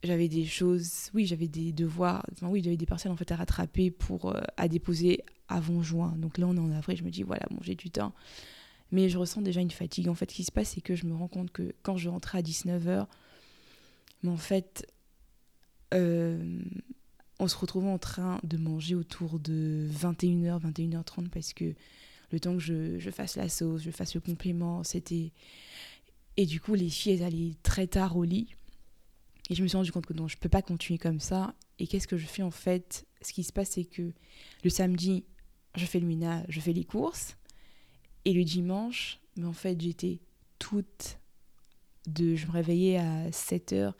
J'avais 0.03 0.27
des 0.27 0.45
choses, 0.45 1.09
oui, 1.13 1.25
j'avais 1.25 1.47
des 1.47 1.71
devoirs, 1.71 2.23
enfin, 2.31 2.47
oui, 2.47 2.61
j'avais 2.63 2.77
des 2.77 2.85
partiels 2.85 3.11
en 3.11 3.15
fait 3.15 3.31
à 3.31 3.35
rattraper 3.35 3.89
pour 3.89 4.29
euh, 4.29 4.41
à 4.57 4.67
déposer 4.67 5.23
avant 5.47 5.81
juin. 5.81 6.13
Donc 6.17 6.37
là, 6.37 6.47
on 6.47 6.55
est 6.55 6.59
en 6.59 6.71
avril. 6.71 6.97
Je 6.97 7.03
me 7.03 7.09
dis 7.09 7.23
voilà, 7.23 7.45
bon, 7.49 7.57
j'ai 7.61 7.75
du 7.75 7.89
temps. 7.89 8.13
Mais 8.91 9.09
je 9.09 9.17
ressens 9.17 9.41
déjà 9.41 9.61
une 9.61 9.71
fatigue. 9.71 10.09
En 10.09 10.15
fait, 10.15 10.29
ce 10.29 10.35
qui 10.35 10.43
se 10.43 10.51
passe, 10.51 10.69
c'est 10.69 10.81
que 10.81 10.95
je 10.95 11.05
me 11.05 11.15
rends 11.15 11.27
compte 11.27 11.51
que 11.51 11.73
quand 11.81 11.97
je 11.97 12.07
rentrais 12.07 12.37
à 12.37 12.41
19h, 12.41 13.07
mais 14.23 14.29
en 14.29 14.37
fait, 14.37 14.87
euh, 15.93 16.59
on 17.39 17.47
se 17.47 17.57
retrouvait 17.57 17.89
en 17.89 17.97
train 17.97 18.39
de 18.43 18.57
manger 18.57 18.95
autour 18.95 19.39
de 19.39 19.87
21h, 19.91 20.61
21h30 20.61 21.29
parce 21.29 21.53
que 21.53 21.73
le 22.31 22.39
temps 22.39 22.53
que 22.57 22.59
je, 22.59 23.09
fasse 23.11 23.35
la 23.35 23.49
sauce, 23.49 23.81
je 23.83 23.91
fasse 23.91 24.15
le 24.15 24.21
complément, 24.21 24.83
c'était... 24.83 25.31
Et 26.37 26.45
du 26.45 26.59
coup, 26.59 26.73
les 26.73 26.89
filles, 26.89 27.13
elles 27.13 27.23
allaient 27.23 27.53
très 27.63 27.87
tard 27.87 28.17
au 28.17 28.23
lit. 28.23 28.55
Et 29.49 29.55
je 29.55 29.63
me 29.63 29.67
suis 29.67 29.77
rendu 29.77 29.91
compte 29.91 30.05
que 30.05 30.13
non, 30.13 30.27
je 30.27 30.37
peux 30.37 30.49
pas 30.49 30.61
continuer 30.61 30.97
comme 30.97 31.19
ça. 31.19 31.53
Et 31.79 31.87
qu'est-ce 31.87 32.07
que 32.07 32.17
je 32.17 32.25
fais 32.25 32.41
en 32.41 32.51
fait? 32.51 33.05
Ce 33.21 33.31
qui 33.31 33.43
se 33.43 33.53
passe, 33.53 33.71
c'est 33.71 33.85
que 33.85 34.11
le 34.63 34.69
samedi, 34.69 35.23
je 35.75 35.85
fais 35.85 35.99
le 35.99 36.07
ménage, 36.07 36.45
je 36.49 36.59
fais 36.59 36.73
les 36.73 36.83
courses. 36.83 37.37
Et 38.25 38.33
le 38.33 38.43
dimanche, 38.43 39.19
mais 39.37 39.45
en 39.45 39.53
fait, 39.53 39.79
j'étais 39.79 40.19
toute 40.59 41.19
de, 42.07 42.35
je 42.35 42.47
me 42.47 42.51
réveillais 42.51 42.97
à 42.97 43.29
7h 43.29 43.93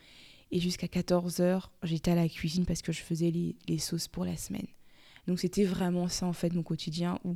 et 0.52 0.60
jusqu'à 0.60 0.88
14h, 0.88 1.70
j'étais 1.84 2.12
à 2.12 2.16
la 2.16 2.30
cuisine 2.30 2.66
parce 2.66 2.82
que 2.82 2.92
je 2.92 3.02
faisais 3.02 3.32
les, 3.32 3.56
les 3.68 3.80
sauces 3.80 4.08
pour 4.08 4.26
la 4.26 4.38
semaine. 4.38 4.68
Donc 5.28 5.40
c'était 5.40 5.64
vraiment 5.64 6.08
ça 6.08 6.28
en 6.28 6.34
fait 6.34 6.54
mon 6.54 6.64
quotidien 6.64 7.20
où 7.24 7.36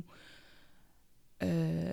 euh, 1.42 1.92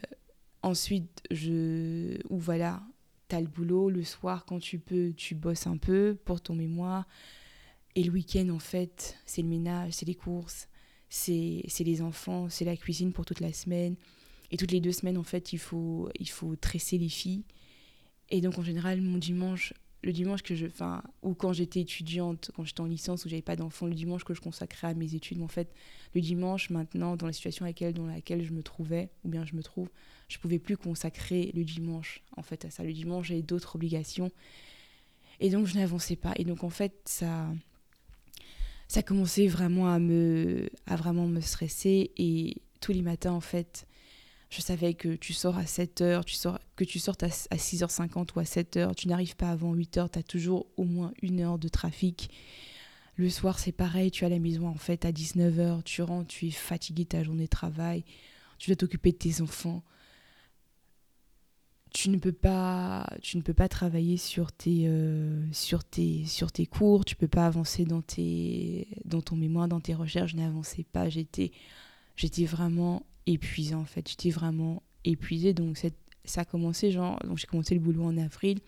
ensuite 0.63 1.23
je 1.31 2.17
où 2.29 2.37
voilà, 2.37 2.81
t'as 3.27 3.41
le 3.41 3.47
boulot 3.47 3.89
le 3.89 4.03
soir 4.03 4.45
quand 4.45 4.59
tu 4.59 4.79
peux, 4.79 5.13
tu 5.15 5.35
bosses 5.35 5.67
un 5.67 5.77
peu 5.77 6.17
pour 6.25 6.41
ton 6.41 6.55
mémoire. 6.55 7.07
Et 7.95 8.03
le 8.03 8.11
week-end 8.11 8.49
en 8.49 8.59
fait, 8.59 9.17
c'est 9.25 9.41
le 9.41 9.47
ménage, 9.47 9.93
c'est 9.93 10.05
les 10.05 10.15
courses, 10.15 10.69
c'est 11.09 11.63
les 11.79 12.01
enfants, 12.01 12.49
c'est 12.49 12.65
la 12.65 12.77
cuisine 12.77 13.13
pour 13.13 13.25
toute 13.25 13.39
la 13.39 13.53
semaine. 13.53 13.95
Et 14.51 14.57
toutes 14.57 14.71
les 14.71 14.79
deux 14.79 14.91
semaines 14.91 15.17
en 15.17 15.23
fait, 15.23 15.51
il 15.53 15.59
faut 15.59 16.09
il 16.19 16.29
faut 16.29 16.55
tresser 16.55 16.97
les 16.97 17.09
filles. 17.09 17.43
Et 18.29 18.41
donc 18.41 18.57
en 18.59 18.63
général, 18.63 19.01
mon 19.01 19.17
dimanche, 19.17 19.73
le 20.07 20.13
dimanche 20.13 20.41
que 20.41 20.55
je, 20.55 20.67
enfin, 20.67 21.03
ou 21.21 21.33
quand 21.33 21.51
j'étais 21.51 21.81
étudiante, 21.81 22.49
quand 22.55 22.63
j'étais 22.63 22.79
en 22.79 22.85
licence, 22.85 23.25
où 23.25 23.29
j'avais 23.29 23.41
pas 23.41 23.57
d'enfants, 23.57 23.87
le 23.87 23.93
dimanche 23.93 24.23
que 24.23 24.33
je 24.33 24.39
consacrais 24.39 24.87
à 24.87 24.93
mes 24.93 25.15
études, 25.15 25.41
en 25.41 25.49
fait, 25.49 25.69
le 26.15 26.21
dimanche, 26.21 26.69
maintenant, 26.69 27.17
dans 27.17 27.27
la 27.27 27.33
situation 27.33 27.65
laquelle, 27.65 27.93
dans 27.93 28.07
laquelle 28.07 28.41
je 28.41 28.53
me 28.53 28.63
trouvais, 28.63 29.09
ou 29.25 29.29
bien 29.29 29.45
je 29.45 29.53
me 29.53 29.61
trouve, 29.61 29.89
je 30.29 30.37
pouvais 30.37 30.59
plus 30.59 30.77
consacrer 30.77 31.51
le 31.53 31.65
dimanche, 31.65 32.23
en 32.37 32.41
fait, 32.41 32.63
à 32.63 32.69
ça. 32.69 32.83
Le 32.83 32.93
dimanche, 32.93 33.27
j'avais 33.27 33.41
d'autres 33.41 33.75
obligations. 33.75 34.31
Et 35.41 35.49
donc, 35.49 35.67
je 35.67 35.75
n'avançais 35.75 36.15
pas. 36.15 36.31
Et 36.37 36.45
donc, 36.45 36.63
en 36.63 36.69
fait, 36.69 36.93
ça, 37.03 37.53
ça 38.87 39.03
commençait 39.03 39.47
vraiment 39.47 39.91
à 39.91 39.99
me, 39.99 40.69
à 40.85 40.95
vraiment 40.95 41.27
me 41.27 41.41
stresser. 41.41 42.11
Et 42.15 42.61
tous 42.79 42.93
les 42.93 43.01
matins, 43.01 43.33
en 43.33 43.41
fait, 43.41 43.86
je 44.49 44.61
savais 44.61 44.93
que 44.93 45.15
tu 45.15 45.33
sors 45.33 45.57
à 45.57 45.63
7h, 45.63 46.23
tu 46.23 46.35
sors, 46.35 46.59
que 46.75 46.85
tu 46.85 46.99
sortes 46.99 47.23
à, 47.23 47.27
6h50 47.27 48.29
ou 48.35 48.39
à 48.39 48.43
7h, 48.43 48.95
tu 48.95 49.07
n'arrives 49.07 49.35
pas 49.35 49.49
avant 49.49 49.75
8h, 49.75 50.09
tu 50.11 50.19
as 50.19 50.23
toujours 50.23 50.67
au 50.77 50.85
moins 50.85 51.13
une 51.21 51.41
heure 51.41 51.59
de 51.59 51.67
trafic. 51.67 52.29
Le 53.15 53.29
soir, 53.29 53.59
c'est 53.59 53.71
pareil, 53.71 54.11
tu 54.11 54.23
es 54.23 54.27
à 54.27 54.29
la 54.29 54.39
maison 54.39 54.67
en 54.67 54.75
fait 54.75 55.03
à 55.03 55.11
19h, 55.11 55.83
tu 55.83 56.01
rentres, 56.01 56.27
tu 56.27 56.47
es 56.47 56.51
fatigué 56.51 57.03
ta 57.05 57.23
journée 57.23 57.45
de 57.45 57.49
travail, 57.49 58.05
tu 58.57 58.69
dois 58.69 58.75
t'occuper 58.75 59.11
de 59.11 59.17
tes 59.17 59.41
enfants. 59.41 59.83
Tu 61.93 62.09
ne 62.09 62.17
peux 62.17 62.33
pas, 62.33 63.07
tu 63.21 63.37
ne 63.37 63.41
peux 63.41 63.53
pas 63.53 63.67
travailler 63.67 64.17
sur 64.17 64.51
tes, 64.51 64.83
euh, 64.87 65.41
sur 65.51 65.83
tes, 65.83 66.25
sur 66.25 66.51
tes 66.51 66.67
cours, 66.67 67.05
tu 67.05 67.15
peux 67.15 67.27
pas 67.27 67.47
avancer 67.47 67.85
dans, 67.85 68.01
tes, 68.01 68.87
dans 69.03 69.21
ton 69.21 69.35
mémoire, 69.35 69.67
dans 69.67 69.79
tes 69.79 69.95
recherches. 69.95 70.35
Je 70.35 70.81
pas, 70.83 71.09
j'étais, 71.09 71.51
j'étais 72.15 72.45
vraiment 72.45 73.03
épuisée 73.27 73.75
en 73.75 73.85
fait. 73.85 74.09
J'étais 74.09 74.31
vraiment 74.31 74.81
épuisée. 75.03 75.53
Donc 75.53 75.77
ça 76.25 76.41
a 76.41 76.45
commencé, 76.45 76.91
genre, 76.91 77.19
donc 77.19 77.37
j'ai 77.37 77.47
commencé 77.47 77.75
le 77.75 77.79
boulot 77.79 78.03
en 78.03 78.17
avril. 78.17 78.59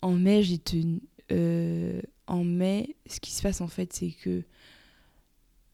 En 0.00 0.12
mai, 0.12 0.42
j'ai 0.42 0.58
tenu. 0.58 1.00
En 2.26 2.44
mai, 2.44 2.96
ce 3.06 3.20
qui 3.20 3.32
se 3.32 3.42
passe 3.42 3.60
en 3.60 3.68
fait, 3.68 3.92
c'est 3.92 4.10
que 4.10 4.42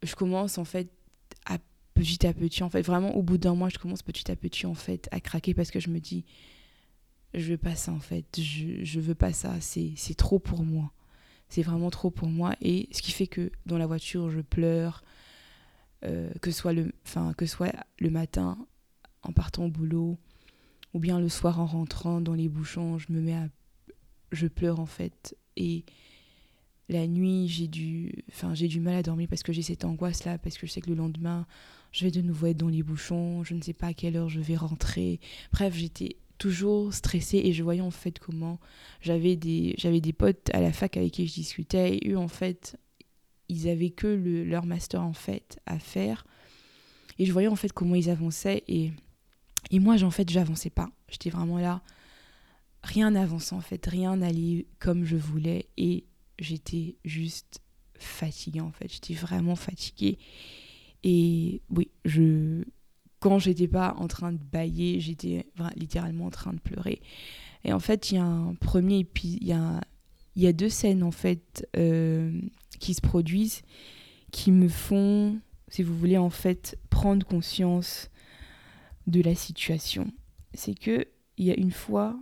je 0.03 0.15
commence 0.15 0.59
en 0.59 0.65
fait 0.65 0.89
à 1.47 1.59
petit 1.95 2.27
à 2.27 2.33
petit, 2.33 2.63
en 2.63 2.71
fait, 2.71 2.83
vraiment 2.83 3.17
au 3.17 3.23
bout 3.23 3.39
d'un 3.39 3.55
mois, 3.55 3.69
je 3.69 3.79
commence 3.79 4.03
petit 4.03 4.31
à 4.31 4.37
petit 4.37 4.67
en 4.67 4.75
fait 4.75 5.09
à 5.11 5.21
craquer 5.21 5.55
parce 5.55 5.71
que 5.71 5.81
je 5.81 5.89
me 5.89 5.99
dis, 5.99 6.25
je 7.35 7.51
veux 7.51 7.59
pas 7.59 7.75
ça 7.75 7.93
en 7.93 8.01
fait, 8.01 8.25
je, 8.41 8.85
je 8.85 9.01
veux 9.01 9.15
pas 9.15 9.33
ça, 9.33 9.55
c'est 9.61 10.17
trop 10.17 10.39
pour 10.39 10.65
moi. 10.65 10.93
C'est 11.49 11.63
vraiment 11.63 11.91
trop 11.91 12.11
pour 12.11 12.29
moi. 12.29 12.55
Et 12.61 12.89
ce 12.93 13.03
qui 13.03 13.11
fait 13.11 13.27
que 13.27 13.51
dans 13.67 13.79
la 13.79 13.87
voiture, 13.87 14.31
je 14.31 14.41
pleure, 14.41 15.03
euh, 16.05 16.31
que, 16.41 16.51
soit 16.51 16.73
le, 16.73 16.93
que 17.37 17.47
soit 17.47 17.73
le 17.99 18.11
matin 18.11 18.59
en 19.23 19.33
partant 19.33 19.67
au 19.67 19.69
boulot 19.69 20.17
ou 20.95 21.01
bien 21.01 21.21
le 21.21 21.29
soir 21.29 21.61
en 21.61 21.67
rentrant 21.67 22.21
dans 22.21 22.35
les 22.35 22.49
bouchons, 22.49 22.99
je 22.99 23.13
me 23.13 23.21
mets 23.21 23.35
à... 23.35 23.49
Je 24.31 24.47
pleure 24.47 24.81
en 24.81 24.87
fait. 24.87 25.37
Et 25.57 25.85
la 26.89 27.07
nuit, 27.07 27.49
j'ai 27.49 27.69
du, 27.69 28.25
enfin, 28.31 28.55
j'ai 28.55 28.69
du 28.69 28.81
mal 28.81 28.95
à 28.95 29.03
dormir 29.03 29.29
parce 29.29 29.43
que 29.43 29.53
j'ai 29.53 29.63
cette 29.63 29.85
angoisse-là, 29.85 30.39
parce 30.39 30.57
que 30.57 30.67
je 30.67 30.73
sais 30.73 30.81
que 30.81 30.91
le 30.91 30.97
lendemain, 30.97 31.47
je 31.93 32.05
vais 32.05 32.11
de 32.11 32.23
nouveau 32.23 32.47
être 32.47 32.57
dans 32.57 32.69
les 32.69 32.83
bouchons, 32.83 33.43
je 33.45 33.55
ne 33.55 33.63
sais 33.63 33.73
pas 33.73 33.89
à 33.89 33.95
quelle 33.95 34.17
heure 34.17 34.29
je 34.29 34.41
vais 34.41 34.57
rentrer. 34.57 35.21
Bref, 35.53 35.75
j'étais 35.75 36.17
toujours 36.39 36.95
stressée 36.95 37.39
et 37.45 37.53
je 37.53 37.63
voyais 37.63 37.81
en 37.81 37.91
fait 37.91 38.19
comment 38.19 38.59
j'avais 39.01 39.37
des, 39.37 39.75
j'avais 39.77 40.01
des 40.01 40.13
potes 40.13 40.51
à 40.53 40.61
la 40.61 40.73
fac 40.73 40.97
avec 40.97 41.13
qui 41.13 41.27
je 41.27 41.35
discutais 41.35 41.97
et 41.97 42.11
eux 42.11 42.19
en 42.19 42.29
fait 42.29 42.79
ils 43.49 43.69
avaient 43.69 43.91
que 43.91 44.07
le, 44.07 44.45
leur 44.45 44.67
master 44.67 45.03
en 45.03 45.13
fait 45.13 45.59
à 45.67 45.79
faire. 45.79 46.27
Et 47.19 47.27
je 47.27 47.33
voyais 47.33 47.49
en 47.49 47.57
fait 47.57 47.73
comment 47.73 47.95
ils 47.95 48.11
avançaient. 48.11 48.65
Et, 48.69 48.93
et 49.71 49.79
moi 49.79 50.03
en 50.03 50.11
fait 50.11 50.29
j'avançais 50.31 50.71
pas. 50.71 50.91
J'étais 51.09 51.31
vraiment 51.31 51.59
là 51.59 51.83
rien 52.83 53.11
n'avançait 53.11 53.55
en 53.55 53.61
fait. 53.61 53.85
Rien 53.87 54.17
n'allait 54.17 54.67
comme 54.79 55.05
je 55.05 55.17
voulais. 55.17 55.69
Et 55.77 56.05
j'étais 56.39 56.97
juste 57.05 57.61
fatiguée 57.99 58.61
en 58.61 58.73
fait. 58.73 58.93
J'étais 58.93 59.15
vraiment 59.15 59.57
fatiguée. 59.57 60.19
Et 61.03 61.63
oui 61.71 61.91
je 62.05 62.65
quand 63.21 63.39
j'étais 63.39 63.69
pas 63.69 63.95
en 63.99 64.07
train 64.07 64.33
de 64.33 64.39
bailler, 64.39 65.01
j'étais 65.01 65.47
littéralement 65.77 66.27
en 66.27 66.31
train 66.31 66.53
de 66.53 66.61
pleurer. 66.61 67.03
Et 67.65 67.73
en 67.73 67.81
fait, 67.81 68.11
il 68.11 68.15
y 68.15 68.19
a 68.19 68.25
un 68.25 68.55
premier 68.55 69.07
il 69.25 69.45
y 69.45 69.53
a, 69.53 69.81
il 70.39 70.45
y 70.45 70.47
a 70.47 70.53
deux 70.53 70.69
scènes 70.69 71.03
en 71.03 71.11
fait 71.11 71.69
euh, 71.77 72.41
qui 72.79 72.95
se 72.95 73.01
produisent 73.01 73.63
qui 74.31 74.53
me 74.53 74.69
font, 74.69 75.41
si 75.69 75.83
vous 75.83 75.97
voulez, 75.97 76.19
en 76.19 76.31
fait, 76.31 76.79
prendre 76.91 77.27
conscience 77.27 78.11
de 79.07 79.23
la 79.23 79.35
situation. 79.35 80.13
C'est 80.53 80.79
que 80.79 81.07
il 81.39 81.47
y 81.47 81.51
a 81.51 81.59
une 81.59 81.73
fois, 81.73 82.15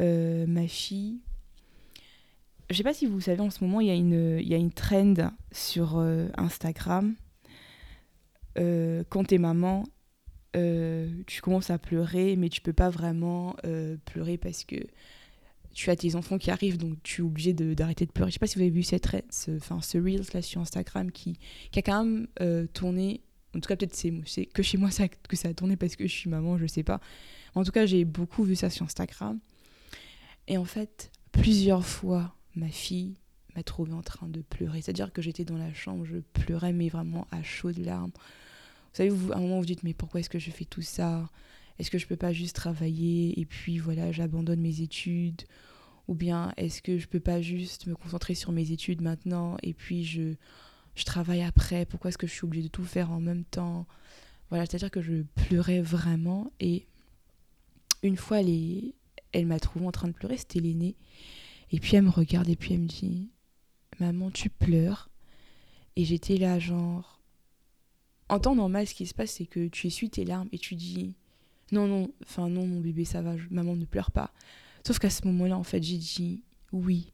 euh, 0.00 0.46
ma 0.46 0.66
fille, 0.66 1.20
je 2.70 2.76
sais 2.76 2.82
pas 2.82 2.92
si 2.92 3.06
vous 3.06 3.20
savez, 3.20 3.40
en 3.40 3.50
ce 3.50 3.64
moment, 3.64 3.80
il 3.80 3.86
y 3.86 3.90
a 3.90 3.94
une, 3.94 4.40
y 4.40 4.52
a 4.52 4.56
une 4.58 4.72
trend 4.72 5.14
sur 5.52 5.96
euh, 5.96 6.28
Instagram. 6.36 7.14
quand 8.56 9.24
t'es 9.24 9.38
maman 9.38 9.84
tu 11.26 11.40
commences 11.40 11.70
à 11.70 11.78
pleurer, 11.78 12.34
mais 12.34 12.48
tu 12.48 12.60
peux 12.60 12.72
pas 12.72 12.90
vraiment 12.90 13.54
pleurer 14.06 14.36
parce 14.38 14.64
que 14.64 14.76
tu 15.74 15.90
as 15.90 15.96
tes 15.96 16.14
enfants 16.14 16.38
qui 16.38 16.50
arrivent, 16.50 16.78
donc 16.78 16.96
tu 17.02 17.22
es 17.22 17.24
obligé 17.24 17.52
d'arrêter 17.52 18.06
de, 18.06 18.10
pleurer. 18.10 18.30
Je 18.30 18.34
sais 18.34 18.38
pas 18.38 18.46
si 18.46 18.56
vous 18.56 18.62
avez 18.62 18.70
vu 18.70 18.82
cette, 18.82 19.06
ce, 19.30 19.56
enfin, 19.56 19.80
ce 19.80 19.98
Reels 19.98 20.26
là 20.34 20.42
sur 20.42 20.60
Instagram 20.60 21.12
qui, 21.12 21.38
qui 21.70 21.78
a 21.78 21.82
quand 21.82 22.04
même 22.04 22.26
euh, 22.40 22.66
tourné. 22.66 23.20
En 23.54 23.60
tout 23.60 23.68
cas, 23.68 23.76
peut-être 23.76 23.94
c'est 23.94 24.46
que 24.46 24.62
chez 24.62 24.76
moi 24.76 24.90
ça, 24.90 25.08
que 25.08 25.36
ça 25.36 25.48
a 25.48 25.54
tourné 25.54 25.76
parce 25.76 25.96
que 25.96 26.06
je 26.06 26.12
suis 26.12 26.28
maman, 26.28 26.58
je 26.58 26.66
sais 26.66 26.82
pas. 26.82 27.00
En 27.54 27.64
tout 27.64 27.72
cas, 27.72 27.86
j'ai 27.86 28.04
beaucoup 28.04 28.44
vu 28.44 28.56
ça 28.56 28.70
sur 28.70 28.84
Instagram. 28.84 29.38
Et 30.48 30.58
en 30.58 30.64
fait, 30.64 31.10
plusieurs 31.32 31.84
fois, 31.84 32.34
ma 32.54 32.68
fille 32.68 33.14
m'a 33.54 33.62
trouvé 33.62 33.92
en 33.92 34.02
train 34.02 34.28
de 34.28 34.40
pleurer. 34.40 34.82
C'est-à-dire 34.82 35.12
que 35.12 35.22
j'étais 35.22 35.44
dans 35.44 35.58
la 35.58 35.72
chambre, 35.74 36.04
je 36.04 36.18
pleurais, 36.18 36.72
mais 36.72 36.88
vraiment 36.88 37.26
à 37.30 37.42
chaudes 37.42 37.78
larmes. 37.78 38.12
Vous 38.14 38.94
savez, 38.94 39.10
vous, 39.10 39.32
à 39.32 39.36
un 39.36 39.40
moment, 39.40 39.58
vous 39.58 39.66
dites, 39.66 39.82
mais 39.82 39.94
pourquoi 39.94 40.20
est-ce 40.20 40.30
que 40.30 40.38
je 40.38 40.50
fais 40.50 40.64
tout 40.64 40.82
ça? 40.82 41.28
Est-ce 41.78 41.90
que 41.90 41.98
je 41.98 42.06
peux 42.06 42.16
pas 42.16 42.32
juste 42.32 42.56
travailler 42.56 43.38
et 43.38 43.44
puis 43.44 43.78
voilà, 43.78 44.12
j'abandonne 44.12 44.60
mes 44.60 44.80
études? 44.80 45.42
Ou 46.08 46.14
bien 46.14 46.52
est-ce 46.56 46.80
que 46.80 46.98
je 46.98 47.06
peux 47.06 47.20
pas 47.20 47.40
juste 47.42 47.86
me 47.86 47.94
concentrer 47.94 48.34
sur 48.34 48.50
mes 48.50 48.72
études 48.72 49.02
maintenant 49.02 49.56
et 49.62 49.74
puis 49.74 50.04
je, 50.04 50.34
je 50.94 51.04
travaille 51.04 51.42
après? 51.42 51.84
Pourquoi 51.86 52.08
est-ce 52.08 52.18
que 52.18 52.26
je 52.26 52.32
suis 52.32 52.44
obligée 52.44 52.64
de 52.64 52.72
tout 52.72 52.84
faire 52.84 53.10
en 53.10 53.20
même 53.20 53.44
temps? 53.44 53.86
Voilà, 54.48 54.64
c'est-à-dire 54.64 54.90
que 54.90 55.02
je 55.02 55.22
pleurais 55.34 55.82
vraiment 55.82 56.50
et 56.58 56.86
une 58.02 58.16
fois, 58.16 58.40
elle, 58.40 58.92
elle 59.32 59.46
m'a 59.46 59.60
trouvé 59.60 59.86
en 59.86 59.92
train 59.92 60.08
de 60.08 60.12
pleurer, 60.12 60.36
c'était 60.36 60.60
l'aînée. 60.60 60.96
Et 61.70 61.80
puis 61.80 61.96
elle 61.96 62.04
me 62.04 62.10
regarde 62.10 62.48
et 62.48 62.56
puis 62.56 62.74
elle 62.74 62.80
me 62.80 62.86
dit 62.86 63.30
Maman, 64.00 64.30
tu 64.30 64.48
pleures? 64.48 65.10
Et 65.96 66.04
j'étais 66.04 66.36
là, 66.36 66.58
genre, 66.58 67.20
en 68.28 68.38
temps 68.38 68.54
normal, 68.54 68.86
ce 68.86 68.94
qui 68.94 69.06
se 69.06 69.14
passe, 69.14 69.32
c'est 69.32 69.46
que 69.46 69.68
tu 69.68 69.88
essuies 69.88 70.10
tes 70.10 70.24
larmes 70.24 70.48
et 70.52 70.58
tu 70.58 70.76
dis 70.76 71.16
non, 71.72 71.86
non, 71.86 72.12
enfin 72.22 72.48
non, 72.48 72.66
mon 72.66 72.80
bébé, 72.80 73.04
ça 73.04 73.22
va, 73.22 73.34
maman 73.50 73.76
ne 73.76 73.84
pleure 73.84 74.10
pas. 74.10 74.32
Sauf 74.86 74.98
qu'à 74.98 75.10
ce 75.10 75.26
moment-là, 75.26 75.58
en 75.58 75.64
fait, 75.64 75.82
j'ai 75.82 75.98
dit 75.98 76.42
oui, 76.72 77.12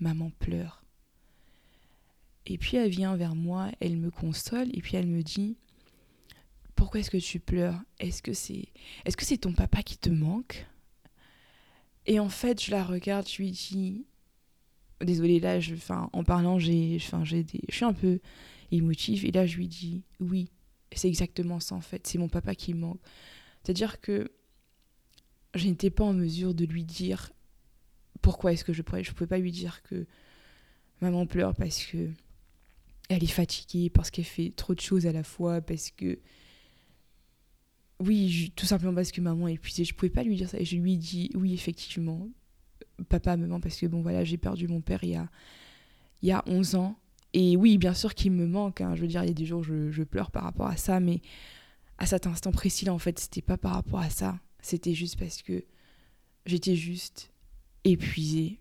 maman 0.00 0.30
pleure. 0.38 0.84
Et 2.46 2.56
puis 2.58 2.76
elle 2.76 2.90
vient 2.90 3.16
vers 3.16 3.34
moi, 3.34 3.70
elle 3.80 3.96
me 3.96 4.10
console 4.10 4.68
et 4.72 4.80
puis 4.80 4.96
elle 4.96 5.06
me 5.06 5.22
dit 5.22 5.56
pourquoi 6.74 7.00
est-ce 7.00 7.10
que 7.10 7.18
tu 7.18 7.40
pleures? 7.40 7.78
Est-ce 7.98 8.22
que 8.22 8.32
c'est 8.32 8.68
est-ce 9.04 9.16
que 9.16 9.24
c'est 9.24 9.38
ton 9.38 9.52
papa 9.52 9.82
qui 9.82 9.98
te 9.98 10.10
manque? 10.10 10.66
Et 12.06 12.20
en 12.20 12.30
fait, 12.30 12.62
je 12.64 12.70
la 12.70 12.84
regarde, 12.84 13.28
je 13.28 13.42
lui 13.42 13.50
dis 13.50 14.06
désolée 15.00 15.40
là, 15.40 15.58
en 16.12 16.24
parlant, 16.24 16.58
j'ai, 16.58 16.98
j'ai 17.22 17.44
des, 17.44 17.60
je 17.68 17.74
suis 17.74 17.84
un 17.84 17.92
peu 17.92 18.20
émotive. 18.70 19.24
Et 19.26 19.30
là, 19.30 19.46
je 19.46 19.56
lui 19.56 19.68
dis 19.68 20.02
oui, 20.20 20.48
c'est 20.92 21.08
exactement 21.08 21.60
ça 21.60 21.74
en 21.74 21.80
fait. 21.80 22.06
C'est 22.06 22.18
mon 22.18 22.28
papa 22.28 22.54
qui 22.54 22.74
manque. 22.74 23.00
C'est-à-dire 23.62 24.00
que 24.00 24.30
je 25.54 25.66
n'étais 25.66 25.90
pas 25.90 26.04
en 26.04 26.12
mesure 26.12 26.54
de 26.54 26.64
lui 26.64 26.84
dire 26.84 27.32
pourquoi 28.22 28.52
est-ce 28.52 28.64
que 28.64 28.72
je 28.72 28.82
pourrais. 28.82 29.04
Je 29.04 29.10
ne 29.10 29.14
pouvais 29.14 29.28
pas 29.28 29.38
lui 29.38 29.52
dire 29.52 29.82
que 29.82 30.06
maman 31.00 31.26
pleure 31.26 31.54
parce 31.54 31.84
que 31.84 32.10
elle 33.08 33.24
est 33.24 33.26
fatiguée, 33.26 33.88
parce 33.88 34.10
qu'elle 34.10 34.24
fait 34.24 34.52
trop 34.54 34.74
de 34.74 34.80
choses 34.80 35.06
à 35.06 35.12
la 35.12 35.22
fois, 35.22 35.60
parce 35.60 35.90
que. 35.90 36.18
Oui, 38.00 38.52
tout 38.54 38.66
simplement 38.66 38.94
parce 38.94 39.10
que 39.10 39.20
maman 39.20 39.48
est 39.48 39.54
épuisée. 39.54 39.84
Je 39.84 39.92
ne 39.92 39.96
pouvais 39.96 40.10
pas 40.10 40.22
lui 40.22 40.36
dire 40.36 40.48
ça. 40.48 40.60
Et 40.60 40.64
je 40.64 40.76
lui 40.76 40.96
dis 40.96 41.30
oui, 41.34 41.52
effectivement, 41.52 42.28
papa 43.08 43.36
me 43.36 43.46
manque 43.46 43.62
parce 43.64 43.76
que 43.76 43.86
bon, 43.86 44.02
voilà, 44.02 44.24
j'ai 44.24 44.36
perdu 44.36 44.68
mon 44.68 44.80
père 44.80 45.02
il 45.02 45.10
y 45.10 45.16
a, 45.16 45.28
il 46.22 46.28
y 46.28 46.32
a 46.32 46.44
11 46.46 46.74
ans. 46.76 46.96
Et 47.32 47.56
oui, 47.56 47.76
bien 47.76 47.94
sûr 47.94 48.14
qu'il 48.14 48.32
me 48.32 48.46
manque. 48.46 48.80
Hein. 48.80 48.94
Je 48.94 49.00
veux 49.00 49.08
dire, 49.08 49.24
il 49.24 49.28
y 49.28 49.30
a 49.30 49.34
des 49.34 49.46
jours 49.46 49.64
je, 49.64 50.02
pleure 50.02 50.30
par 50.30 50.44
rapport 50.44 50.66
à 50.66 50.76
ça, 50.76 51.00
mais 51.00 51.20
à 51.98 52.06
cet 52.06 52.26
instant 52.26 52.52
précis 52.52 52.84
là, 52.84 52.94
en 52.94 52.98
fait, 52.98 53.18
c'était 53.18 53.42
pas 53.42 53.56
par 53.56 53.72
rapport 53.72 54.00
à 54.00 54.10
ça. 54.10 54.38
C'était 54.60 54.94
juste 54.94 55.18
parce 55.18 55.42
que 55.42 55.64
j'étais 56.46 56.76
juste 56.76 57.32
épuisée. 57.84 58.60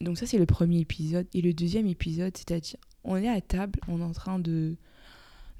Donc 0.00 0.18
ça, 0.18 0.26
c'est 0.26 0.38
le 0.38 0.46
premier 0.46 0.80
épisode. 0.80 1.26
Et 1.34 1.42
le 1.42 1.52
deuxième 1.52 1.86
épisode, 1.86 2.36
c'est-à-dire, 2.36 2.78
on 3.04 3.16
est 3.16 3.28
à 3.28 3.40
table, 3.40 3.78
on 3.88 4.00
est 4.00 4.04
en 4.04 4.12
train 4.12 4.38
de, 4.38 4.76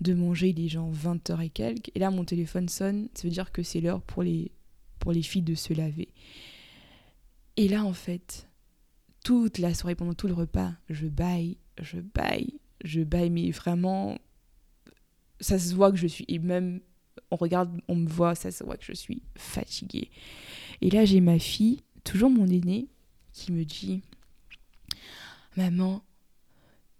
de 0.00 0.14
manger, 0.14 0.52
les 0.52 0.68
gens 0.68 0.90
20h 0.90 1.40
et 1.42 1.50
quelques. 1.50 1.90
Et 1.94 1.98
là, 1.98 2.10
mon 2.10 2.24
téléphone 2.24 2.68
sonne. 2.68 3.08
Ça 3.14 3.24
veut 3.24 3.32
dire 3.32 3.52
que 3.52 3.62
c'est 3.62 3.80
l'heure 3.80 4.02
pour 4.02 4.22
les, 4.22 4.52
pour 4.98 5.12
les 5.12 5.22
filles 5.22 5.42
de 5.42 5.54
se 5.54 5.72
laver. 5.74 6.08
Et 7.56 7.68
là, 7.68 7.84
en 7.84 7.92
fait, 7.92 8.48
toute 9.24 9.58
la 9.58 9.74
soirée, 9.74 9.94
pendant 9.94 10.14
tout 10.14 10.28
le 10.28 10.34
repas, 10.34 10.72
je 10.88 11.06
baille 11.06 11.58
je 11.80 12.00
baille, 12.00 12.60
je 12.84 13.02
baille, 13.02 13.30
mais 13.30 13.50
vraiment, 13.50 14.18
ça 15.40 15.58
se 15.58 15.74
voit 15.74 15.90
que 15.90 15.96
je 15.96 16.06
suis, 16.06 16.24
et 16.28 16.38
même 16.38 16.80
on 17.32 17.36
regarde, 17.36 17.80
on 17.88 17.96
me 17.96 18.08
voit, 18.08 18.34
ça 18.34 18.50
se 18.50 18.62
voit 18.62 18.76
que 18.76 18.84
je 18.84 18.92
suis 18.92 19.22
fatiguée. 19.36 20.10
Et 20.82 20.90
là, 20.90 21.06
j'ai 21.06 21.20
ma 21.20 21.38
fille, 21.38 21.80
toujours 22.04 22.30
mon 22.30 22.46
aînée, 22.46 22.88
qui 23.32 23.52
me 23.52 23.64
dit 23.64 24.02
Maman, 25.56 26.04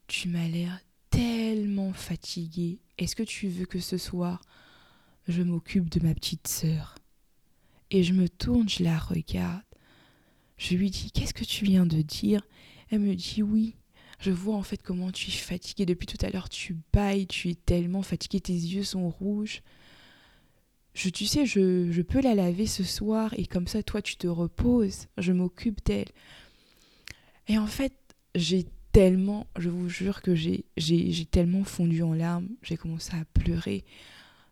tu 0.06 0.28
m'as 0.28 0.48
l'air 0.48 0.80
tellement 1.10 1.92
fatiguée. 1.92 2.80
Est-ce 2.96 3.14
que 3.14 3.22
tu 3.22 3.48
veux 3.48 3.66
que 3.66 3.78
ce 3.78 3.98
soir, 3.98 4.40
je 5.28 5.42
m'occupe 5.42 5.90
de 5.90 6.04
ma 6.04 6.14
petite 6.14 6.48
sœur? 6.48 6.94
Et 7.90 8.02
je 8.02 8.14
me 8.14 8.26
tourne, 8.26 8.70
je 8.70 8.82
la 8.82 8.98
regarde. 8.98 9.62
Je 10.56 10.76
lui 10.76 10.90
dis 10.90 11.10
Qu'est-ce 11.12 11.34
que 11.34 11.44
tu 11.44 11.66
viens 11.66 11.84
de 11.84 12.00
dire? 12.00 12.40
Elle 12.88 13.00
me 13.00 13.14
dit 13.14 13.42
Oui, 13.42 13.76
je 14.18 14.30
vois 14.30 14.56
en 14.56 14.62
fait 14.62 14.82
comment 14.82 15.10
tu 15.10 15.28
es 15.28 15.34
fatiguée 15.34 15.84
depuis 15.84 16.06
tout 16.06 16.24
à 16.24 16.30
l'heure, 16.30 16.48
tu 16.48 16.78
bailles, 16.90 17.26
tu 17.26 17.50
es 17.50 17.54
tellement 17.54 18.02
fatiguée, 18.02 18.40
tes 18.40 18.54
yeux 18.54 18.84
sont 18.84 19.10
rouges. 19.10 19.60
Je, 20.94 21.08
tu 21.08 21.26
sais, 21.26 21.46
je, 21.46 21.90
je 21.90 22.02
peux 22.02 22.20
la 22.20 22.34
laver 22.34 22.66
ce 22.66 22.84
soir 22.84 23.32
et 23.38 23.46
comme 23.46 23.66
ça, 23.66 23.82
toi, 23.82 24.02
tu 24.02 24.16
te 24.16 24.26
reposes, 24.26 25.06
je 25.18 25.32
m'occupe 25.32 25.84
d'elle. 25.84 26.10
Et 27.48 27.58
en 27.58 27.66
fait, 27.66 27.94
j'ai 28.34 28.66
tellement, 28.92 29.46
je 29.58 29.70
vous 29.70 29.88
jure 29.88 30.22
que 30.22 30.34
j'ai, 30.34 30.64
tellement 31.30 31.64
fondu 31.64 32.02
en 32.02 32.12
larmes, 32.12 32.48
j'ai 32.62 32.76
commencé 32.76 33.12
à 33.14 33.24
pleurer. 33.24 33.84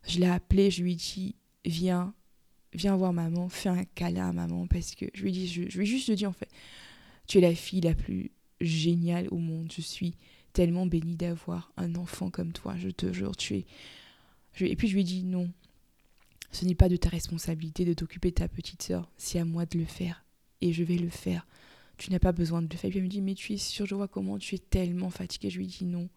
Je 0.06 0.18
l'ai 0.18 0.26
appelée, 0.26 0.70
je 0.70 0.82
lui 0.82 0.92
ai 0.92 0.96
dit, 0.96 1.34
viens, 1.64 2.14
viens 2.72 2.96
voir 2.96 3.12
maman, 3.12 3.48
fais 3.48 3.68
un 3.68 3.84
câlin 3.84 4.30
à 4.30 4.32
maman, 4.32 4.66
parce 4.66 4.94
que 4.94 5.06
je 5.12 5.22
lui 5.22 5.44
ai 5.44 5.46
je, 5.46 5.68
je 5.68 5.78
lui 5.78 5.84
ai 5.84 5.90
juste 5.90 6.10
dit 6.10 6.26
en 6.26 6.32
fait, 6.32 6.48
tu 7.26 7.38
es 7.38 7.40
la 7.42 7.54
fille 7.54 7.82
la 7.82 7.94
plus 7.94 8.30
génial 8.60 9.28
au 9.30 9.36
monde. 9.36 9.72
Je 9.74 9.82
suis 9.82 10.14
tellement 10.52 10.86
bénie 10.86 11.16
d'avoir 11.16 11.72
un 11.76 11.94
enfant 11.94 12.30
comme 12.30 12.52
toi. 12.52 12.74
Je 12.76 12.88
te 12.88 13.12
jure, 13.12 13.36
tu 13.36 13.56
es. 13.56 13.66
Et 14.60 14.76
puis 14.76 14.88
je 14.88 14.94
lui 14.94 15.02
ai 15.02 15.04
dit 15.04 15.24
non. 15.24 15.50
Ce 16.52 16.64
n'est 16.64 16.74
pas 16.74 16.88
de 16.88 16.96
ta 16.96 17.08
responsabilité 17.08 17.84
de 17.84 17.94
t'occuper 17.94 18.30
de 18.30 18.36
ta 18.36 18.48
petite 18.48 18.82
sœur. 18.82 19.10
C'est 19.16 19.38
à 19.38 19.44
moi 19.44 19.66
de 19.66 19.78
le 19.78 19.84
faire. 19.84 20.24
Et 20.60 20.72
je 20.72 20.82
vais 20.82 20.96
le 20.96 21.08
faire. 21.08 21.46
Tu 21.96 22.10
n'as 22.10 22.18
pas 22.18 22.32
besoin 22.32 22.62
de 22.62 22.68
le 22.70 22.76
faire. 22.76 22.90
Puis 22.90 22.98
elle 22.98 23.04
me 23.04 23.10
dit 23.10 23.20
mais 23.20 23.34
tu 23.34 23.52
es 23.52 23.56
sûre, 23.56 23.86
je 23.86 23.94
vois 23.94 24.08
comment 24.08 24.38
tu 24.38 24.54
es 24.54 24.58
tellement 24.58 25.10
fatiguée. 25.10 25.50
Je 25.50 25.58
lui 25.58 25.66
dit 25.66 25.84
non. 25.84 26.08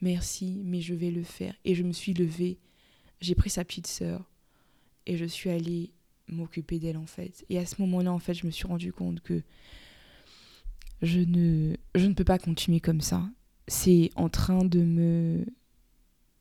Merci, 0.00 0.60
mais 0.64 0.80
je 0.80 0.94
vais 0.94 1.10
le 1.10 1.22
faire. 1.24 1.54
Et 1.64 1.74
je 1.74 1.82
me 1.82 1.92
suis 1.92 2.14
levée. 2.14 2.58
J'ai 3.20 3.34
pris 3.34 3.50
sa 3.50 3.64
petite 3.64 3.86
sœur. 3.86 4.30
Et 5.06 5.16
je 5.16 5.24
suis 5.24 5.50
allée 5.50 5.92
m'occuper 6.28 6.78
d'elle 6.78 6.96
en 6.96 7.06
fait. 7.06 7.44
Et 7.48 7.58
à 7.58 7.66
ce 7.66 7.80
moment-là, 7.80 8.12
en 8.12 8.18
fait, 8.18 8.34
je 8.34 8.46
me 8.46 8.50
suis 8.50 8.66
rendu 8.66 8.92
compte 8.92 9.20
que 9.20 9.42
je 11.02 11.20
ne, 11.20 11.76
je 11.94 12.06
ne 12.06 12.14
peux 12.14 12.24
pas 12.24 12.38
continuer 12.38 12.80
comme 12.80 13.00
ça. 13.00 13.28
C'est 13.68 14.10
en 14.16 14.28
train 14.28 14.64
de 14.64 14.80
me... 14.80 15.44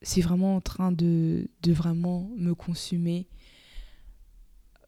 C'est 0.05 0.21
vraiment 0.21 0.55
en 0.55 0.61
train 0.61 0.91
de, 0.91 1.47
de 1.63 1.73
vraiment 1.73 2.29
me 2.37 2.53
consumer. 2.53 3.25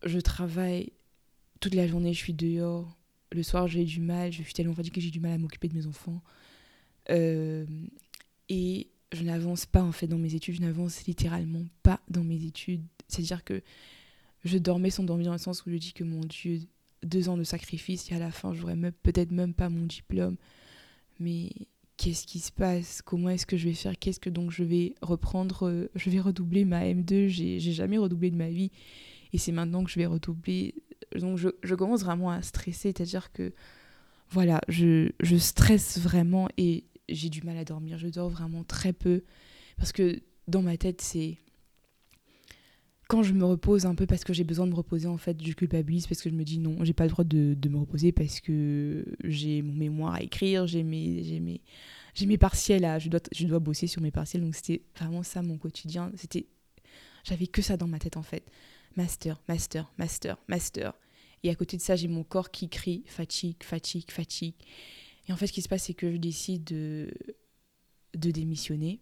Je 0.06 0.19
travaille 0.19 0.91
toute 1.60 1.73
la 1.73 1.88
journée, 1.88 2.13
je 2.13 2.19
suis 2.19 2.36
dehors. 2.36 2.95
Le 3.32 3.41
soir, 3.41 3.67
j'ai 3.67 3.84
du 3.84 3.99
mal. 3.99 4.32
Je 4.32 4.43
suis 4.43 4.53
tellement 4.53 4.75
fatiguée 4.75 4.93
que 4.93 5.01
j'ai 5.01 5.10
du 5.10 5.19
mal 5.19 5.32
à 5.32 5.38
m'occuper 5.39 5.69
de 5.69 5.73
mes 5.73 5.88
enfants. 5.88 6.21
Euh, 7.10 7.65
et 8.47 8.91
je 9.12 9.23
n'avance 9.23 9.65
pas 9.65 9.82
en 9.82 9.91
fait 9.91 10.06
dans 10.06 10.19
mes 10.19 10.36
études. 10.36 10.58
Je 10.58 10.62
n'avance 10.62 11.06
littéralement 11.06 11.65
pas 11.82 11.99
dans 12.10 12.23
mes 12.23 12.45
études. 12.45 12.84
C'est-à-dire 13.08 13.43
que 13.43 13.63
je 14.43 14.60
dormais 14.60 14.91
sans 14.91 15.03
dormir 15.03 15.25
dans 15.25 15.34
le 15.34 15.39
sens 15.39 15.65
où 15.65 15.71
je 15.71 15.77
dis 15.77 15.93
que 15.93 16.03
mon 16.03 16.19
Dieu, 16.21 16.60
deux 17.01 17.27
ans 17.27 17.38
de 17.38 17.43
sacrifice 17.43 18.12
et 18.12 18.15
à 18.15 18.19
la 18.19 18.30
fin, 18.30 18.53
j'aurais 18.53 18.77
peut-être 19.01 19.32
même 19.32 19.56
pas 19.56 19.69
mon 19.69 19.88
diplôme. 19.88 20.38
Mais 21.19 21.49
qu'est-ce 21.97 22.25
qui 22.25 22.39
se 22.39 22.51
passe 22.51 23.01
Comment 23.01 23.29
est-ce 23.29 23.45
que 23.45 23.57
je 23.57 23.67
vais 23.67 23.73
faire 23.73 23.97
Qu'est-ce 23.97 24.19
que 24.19 24.29
donc 24.29 24.51
je 24.51 24.63
vais 24.63 24.95
reprendre 25.01 25.67
euh, 25.67 25.89
Je 25.95 26.10
vais 26.10 26.19
redoubler 26.19 26.63
ma 26.63 26.86
M2. 26.86 27.27
J'ai 27.27 27.60
jamais 27.60 27.97
redoublé 27.97 28.31
de 28.31 28.38
ma 28.38 28.49
vie. 28.49 28.71
Et 29.33 29.38
c'est 29.38 29.51
maintenant 29.51 29.83
que 29.83 29.91
je 29.91 29.99
vais 29.99 30.05
redoubler. 30.05 30.75
Donc 31.19 31.38
je, 31.38 31.49
je 31.63 31.75
commence 31.75 32.03
vraiment 32.03 32.29
à 32.29 32.41
stresser. 32.41 32.93
C'est-à-dire 32.95 33.31
que, 33.31 33.51
voilà, 34.29 34.62
je, 34.69 35.10
je 35.19 35.36
stresse 35.36 35.99
vraiment 35.99 36.47
et 36.57 36.86
j'ai 37.10 37.29
du 37.29 37.41
mal 37.41 37.57
à 37.57 37.65
dormir. 37.65 37.97
Je 37.97 38.07
dors 38.07 38.29
vraiment 38.29 38.63
très 38.63 38.93
peu. 38.93 39.23
Parce 39.77 39.91
que 39.91 40.21
dans 40.47 40.62
ma 40.62 40.77
tête, 40.77 41.01
c'est 41.01 41.38
quand 43.08 43.24
je 43.24 43.34
me 43.34 43.46
repose 43.46 43.86
un 43.86 43.96
peu 43.96 44.06
parce 44.06 44.24
que 44.24 44.34
j'ai 44.34 44.43
besoin 44.43 44.65
de 44.65 44.72
me 44.72 44.76
reposer, 44.76 45.08
en 45.08 45.17
fait, 45.17 45.38
je 45.41 45.54
culpabilise 45.54 46.08
parce 46.08 46.22
que 46.22 46.30
je 46.30 46.36
me 46.36 46.43
dis 46.43 46.60
non, 46.60 46.84
j'ai 46.84 46.93
pas 46.93 47.06
le 47.06 47.10
droit 47.10 47.24
de, 47.24 47.56
me 47.70 47.78
reposer 47.78 48.12
parce 48.12 48.41
que 48.41 49.06
j'ai 49.24 49.62
mon 49.62 49.74
mémoire 49.74 50.15
à 50.15 50.22
écrire, 50.22 50.67
j'ai 50.67 50.84
mes, 50.84 51.24
j'ai 51.24 51.39
mes, 51.39 51.62
j'ai 52.13 52.26
mes 52.26 52.38
partiels 52.38 52.86
à, 52.86 53.00
je 53.00 53.10
dois, 53.10 53.22
je 53.34 53.48
dois 53.48 53.60
bosser 53.60 53.88
sur 53.88 54.02
mes 54.02 54.12
partiels. 54.12 54.41
Donc 54.41 54.56
c'était 54.56 54.82
vraiment 54.96 55.24
ça 55.24 55.41
mon 55.41 55.58
quotidien. 55.58 56.12
C'était, 56.15 56.48
j'avais 57.24 57.48
que 57.48 57.62
ça 57.62 57.78
dans 57.78 57.88
ma 57.88 58.00
tête 58.00 58.17
en 58.17 58.24
fait. 58.24 58.43
Master, 58.98 59.41
master, 59.48 59.91
master, 59.98 60.38
master. 60.48 60.93
Et 61.43 61.50
à 61.50 61.56
côté 61.56 61.78
de 61.78 61.82
ça, 61.82 61.96
j'ai 61.96 62.08
mon 62.08 62.24
corps 62.24 62.52
qui 62.52 62.67
crie 62.67 63.04
fatigue, 63.06 63.63
fatigue, 63.63 64.10
fatigue. 64.12 64.56
Et 65.28 65.34
en 65.34 65.38
fait, 65.38 65.48
ce 65.48 65.54
qui 65.54 65.62
se 65.62 65.70
passe, 65.70 65.84
c'est 65.84 65.93
que 65.93 66.12
je 66.12 66.17
décide 66.17 66.63
de, 66.63 67.13
de 68.15 68.32
démissionner 68.32 69.00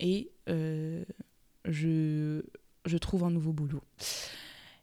et 0.00 0.30
euh, 0.48 1.04
je 1.64 2.42
je 2.84 2.98
trouve 2.98 3.24
un 3.24 3.30
nouveau 3.30 3.52
boulot. 3.52 3.82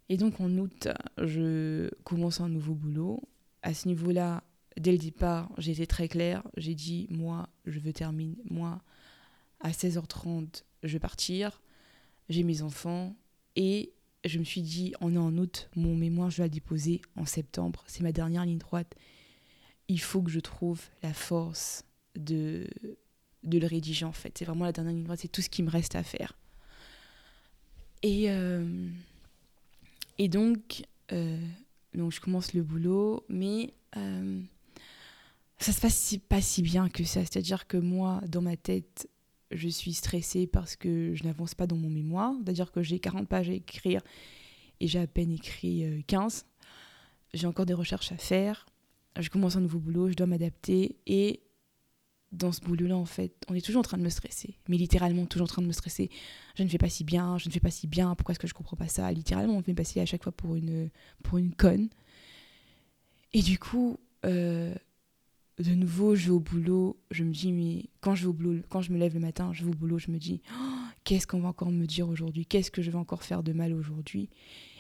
Et 0.10 0.18
donc 0.18 0.42
en 0.42 0.50
août, 0.58 0.90
je 1.18 1.90
commence 2.04 2.42
un 2.42 2.50
nouveau 2.50 2.74
boulot. 2.74 3.22
À 3.62 3.74
ce 3.74 3.88
niveau-là, 3.88 4.44
dès 4.78 4.92
le 4.92 4.98
départ, 4.98 5.52
j'étais 5.58 5.86
très 5.86 6.08
claire. 6.08 6.44
J'ai 6.58 6.76
dit, 6.76 7.08
moi, 7.10 7.50
je 7.66 7.80
veux 7.80 7.94
terminer. 7.94 8.38
Moi, 8.50 8.82
à 9.60 9.72
16h30, 9.72 10.64
je 10.84 10.94
vais 10.94 11.00
partir. 11.00 11.62
J'ai 12.30 12.44
mes 12.44 12.62
enfants. 12.62 13.16
Et 13.56 13.94
je 14.26 14.40
me 14.40 14.44
suis 14.44 14.62
dit, 14.62 14.94
on 15.02 15.16
est 15.16 15.20
en 15.20 15.38
août, 15.38 15.70
mon 15.76 15.96
mémoire, 15.96 16.30
je 16.30 16.38
vais 16.38 16.44
le 16.44 16.50
déposer 16.50 17.02
en 17.16 17.26
septembre. 17.26 17.84
C'est 17.88 18.04
ma 18.04 18.12
dernière 18.12 18.46
ligne 18.46 18.58
droite. 18.58 18.96
Il 19.88 20.00
faut 20.00 20.22
que 20.22 20.32
je 20.32 20.40
trouve 20.40 20.82
la 21.04 21.14
force 21.14 21.84
de, 22.16 22.68
de 23.44 23.60
le 23.60 23.68
rédiger, 23.68 24.06
en 24.06 24.12
fait. 24.12 24.38
C'est 24.38 24.46
vraiment 24.46 24.66
la 24.66 24.72
dernière 24.72 24.94
ligne 24.94 25.04
droite. 25.04 25.20
C'est 25.22 25.32
tout 25.32 25.42
ce 25.42 25.50
qui 25.50 25.64
me 25.64 25.70
reste 25.70 25.96
à 25.96 26.04
faire. 26.04 26.38
Et, 28.04 28.30
euh, 28.30 28.66
euh, 30.20 30.28
donc, 30.28 30.86
je 31.14 32.20
commence 32.20 32.54
le 32.54 32.64
boulot, 32.64 33.26
mais 33.30 33.74
euh, 33.98 34.42
ça 35.60 35.72
se 35.72 35.82
passe 35.82 36.16
pas 36.28 36.42
si 36.42 36.62
bien 36.62 36.90
que 36.90 37.04
ça. 37.04 37.22
C'est-à-dire 37.22 37.68
que 37.68 37.78
moi, 37.78 38.22
dans 38.28 38.42
ma 38.42 38.58
tête, 38.58 39.10
je 39.52 39.68
suis 39.68 39.94
stressée 39.94 40.48
parce 40.48 40.76
que 40.76 41.14
je 41.14 41.24
n'avance 41.24 41.54
pas 41.54 41.68
dans 41.68 41.76
mon 41.76 41.90
mémoire. 41.90 42.34
C'est-à-dire 42.44 42.72
que 42.72 42.82
j'ai 42.82 43.00
40 43.00 43.28
pages 43.28 43.50
à 43.50 43.54
écrire 43.54 44.02
et 44.80 44.88
j'ai 44.88 45.00
à 45.00 45.08
peine 45.08 45.32
écrit 45.32 46.04
15. 46.08 46.46
J'ai 47.34 47.48
encore 47.48 47.66
des 47.66 47.74
recherches 47.74 48.12
à 48.12 48.18
faire. 48.18 48.66
Je 49.20 49.30
commence 49.30 49.58
un 49.58 49.62
nouveau 49.62 49.80
boulot, 49.80 50.10
je 50.10 50.16
dois 50.16 50.28
m'adapter 50.28 50.96
et 51.06 51.42
dans 52.32 52.52
ce 52.52 52.62
boulot-là, 52.62 52.96
en 52.96 53.06
fait, 53.06 53.34
on 53.50 53.56
est 53.56 53.66
toujours 53.66 53.80
en 53.82 53.84
train 53.84 53.98
de 53.98 54.04
me 54.04 54.10
stresser. 54.10 54.58
Mais 54.70 54.78
littéralement, 54.78 55.26
toujours 55.26 55.46
en 55.46 55.48
train 55.50 55.62
de 55.62 55.68
me 55.68 55.74
stresser. 55.74 56.10
Je 56.56 56.64
ne 56.64 56.70
fais 56.70 56.78
pas 56.78 56.90
si 56.90 57.04
bien, 57.04 57.38
je 57.38 57.48
ne 57.48 57.54
fais 57.54 57.60
pas 57.60 57.72
si 57.72 57.88
bien, 57.88 58.16
pourquoi 58.16 58.34
est-ce 58.34 58.40
que 58.40 58.48
je 58.48 58.54
comprends 58.54 58.78
pas 58.78 58.88
ça? 58.88 59.12
Littéralement, 59.12 59.54
on 59.54 59.58
me 59.58 59.64
fait 59.64 59.74
passer 59.74 60.00
à 60.00 60.06
chaque 60.06 60.24
fois 60.24 60.32
pour 60.32 60.56
une, 60.56 60.90
pour 61.24 61.38
une 61.38 61.54
conne. 61.54 61.90
Et 63.34 63.42
du 63.42 63.60
coup, 63.60 63.98
euh, 64.26 64.74
de 65.60 65.72
nouveau, 65.72 66.16
je 66.16 66.26
vais 66.26 66.32
au 66.32 66.40
boulot, 66.40 67.00
je 67.12 67.24
me 67.24 67.32
dis, 67.32 67.52
mais 67.52 67.90
quand 68.00 68.16
je 68.16 68.24
vais 68.24 68.28
au 68.30 68.34
boulot, 68.34 68.62
quand 68.70 68.82
je 68.82 68.92
me 68.92 68.98
lève 68.98 69.14
le 69.14 69.20
matin, 69.20 69.52
je 69.54 69.64
vais 69.64 69.70
au 69.70 69.76
boulot, 69.76 70.00
je 70.00 70.12
me 70.12 70.18
dis, 70.18 70.42
oh, 70.54 70.76
qu'est-ce 71.04 71.28
qu'on 71.28 71.40
va 71.42 71.50
encore 71.50 71.72
me 71.72 71.86
dire 71.86 72.08
aujourd'hui? 72.08 72.46
Qu'est-ce 72.46 72.72
que 72.72 72.82
je 72.82 72.92
vais 72.92 72.98
encore 72.98 73.24
faire 73.24 73.44
de 73.44 73.52
mal 73.52 73.74
aujourd'hui? 73.74 74.30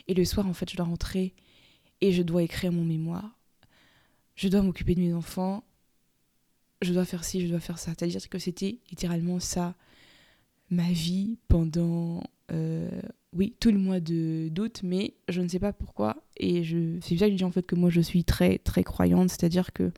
Et 0.08 0.14
le 0.14 0.24
soir, 0.26 0.48
en 0.48 0.54
fait, 0.54 0.70
je 0.70 0.78
dois 0.78 0.86
rentrer 0.86 1.36
et 2.00 2.14
je 2.14 2.24
dois 2.24 2.44
écrire 2.44 2.72
mon 2.72 2.84
mémoire. 2.84 3.38
Je 4.36 4.48
dois 4.48 4.62
m'occuper 4.62 4.96
de 4.96 5.02
mes 5.02 5.14
enfants 5.14 5.64
je 6.82 6.94
dois 6.94 7.06
faire 7.06 7.24
ci, 7.24 7.42
je 7.42 7.48
dois 7.48 7.60
faire 7.60 7.78
ça. 7.78 7.92
C'est-à-dire 7.92 8.30
que 8.30 8.40
c'était 8.40 8.80
littéralement 8.90 9.40
ça, 9.40 9.76
ma 10.70 10.92
vie 10.92 11.38
pendant, 11.48 12.24
euh, 12.52 13.02
oui, 13.34 13.56
tout 13.60 13.72
le 13.72 13.78
mois 13.78 14.00
d'août, 14.00 14.82
mais 14.84 15.16
je 15.30 15.42
ne 15.42 15.48
sais 15.48 15.60
pas 15.60 15.74
pourquoi. 15.74 16.24
Et 16.38 16.64
je, 16.64 17.00
c'est 17.02 17.18
ça 17.18 17.26
que 17.26 17.32
je 17.32 17.38
dis 17.38 17.44
en 17.44 17.52
fait 17.52 17.66
que 17.66 17.76
moi 17.76 17.90
je 17.90 18.02
suis 18.02 18.24
très, 18.24 18.58
très 18.58 18.84
croyante. 18.84 19.30
C'est-à-dire 19.30 19.74
que 19.74 19.92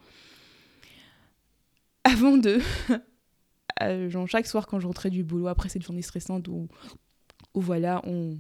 avant 2.03 2.37
de. 2.37 2.59
Euh, 3.81 4.07
genre 4.07 4.27
chaque 4.27 4.45
soir 4.45 4.67
quand 4.67 4.79
je 4.79 4.85
rentrais 4.85 5.09
du 5.09 5.23
boulot, 5.23 5.47
après 5.47 5.67
cette 5.67 5.81
journée 5.81 6.03
stressante 6.03 6.47
où, 6.47 6.67
où 7.55 7.59
voilà, 7.59 8.01
on 8.05 8.37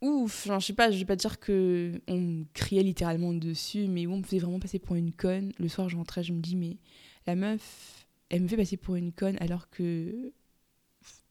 ouf, 0.00 0.46
genre, 0.46 0.60
je 0.60 0.66
sais 0.66 0.72
pas, 0.72 0.90
je 0.90 0.98
vais 0.98 1.04
pas 1.04 1.16
dire 1.16 1.40
que 1.40 2.00
on 2.08 2.44
criait 2.54 2.82
littéralement 2.82 3.32
dessus, 3.34 3.88
mais 3.88 4.06
où 4.06 4.12
on 4.12 4.18
me 4.18 4.22
faisait 4.22 4.38
vraiment 4.38 4.60
passer 4.60 4.78
pour 4.78 4.96
une 4.96 5.12
conne. 5.12 5.52
Le 5.58 5.68
soir, 5.68 5.88
je 5.88 5.96
rentrais, 5.96 6.22
je 6.22 6.32
me 6.32 6.40
dis, 6.40 6.56
mais 6.56 6.78
la 7.26 7.34
meuf, 7.34 8.06
elle 8.30 8.42
me 8.42 8.48
fait 8.48 8.56
passer 8.56 8.76
pour 8.76 8.96
une 8.96 9.12
conne 9.12 9.36
alors 9.40 9.70
que. 9.70 10.32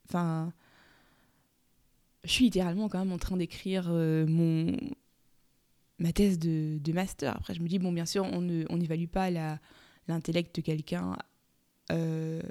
Enfin. 0.06 0.53
Je 2.23 2.32
suis 2.34 2.45
littéralement 2.45 2.89
quand 2.89 2.99
même 2.99 3.13
en 3.13 3.17
train 3.17 3.38
d'écrire 3.38 3.86
euh, 3.89 4.25
mon 4.27 4.75
ma 5.99 6.12
thèse 6.12 6.39
de, 6.39 6.91
master. 6.91 7.36
Après, 7.36 7.53
je 7.53 7.62
me 7.62 7.67
dis, 7.67 7.80
bon, 7.80 7.91
bien 7.91 8.06
sûr, 8.06 8.23
on 8.25 8.41
n'évalue 8.41 9.03
on 9.03 9.08
pas 9.08 9.30
l'intellect 10.08 10.56
de 10.56 10.62
quelqu'un 10.62 11.17
euh, 11.91 12.41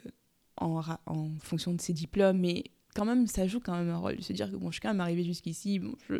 en 0.56 1.30
fonction 1.40 1.74
de 1.74 1.80
ses 1.80 1.92
diplômes, 1.92 2.38
mais 2.38 2.64
quand 2.96 3.04
même, 3.04 3.26
ça 3.26 3.46
joue 3.46 3.60
quand 3.60 3.76
même 3.76 3.90
un 3.90 3.98
rôle. 3.98 4.22
Se 4.22 4.32
dire 4.32 4.50
que 4.50 4.56
bon, 4.56 4.70
je 4.70 4.74
suis 4.74 4.80
quand 4.80 4.88
même 4.88 5.00
arrivée 5.00 5.24
jusqu'ici, 5.24 5.78
bon, 5.78 5.94
je, 6.08 6.16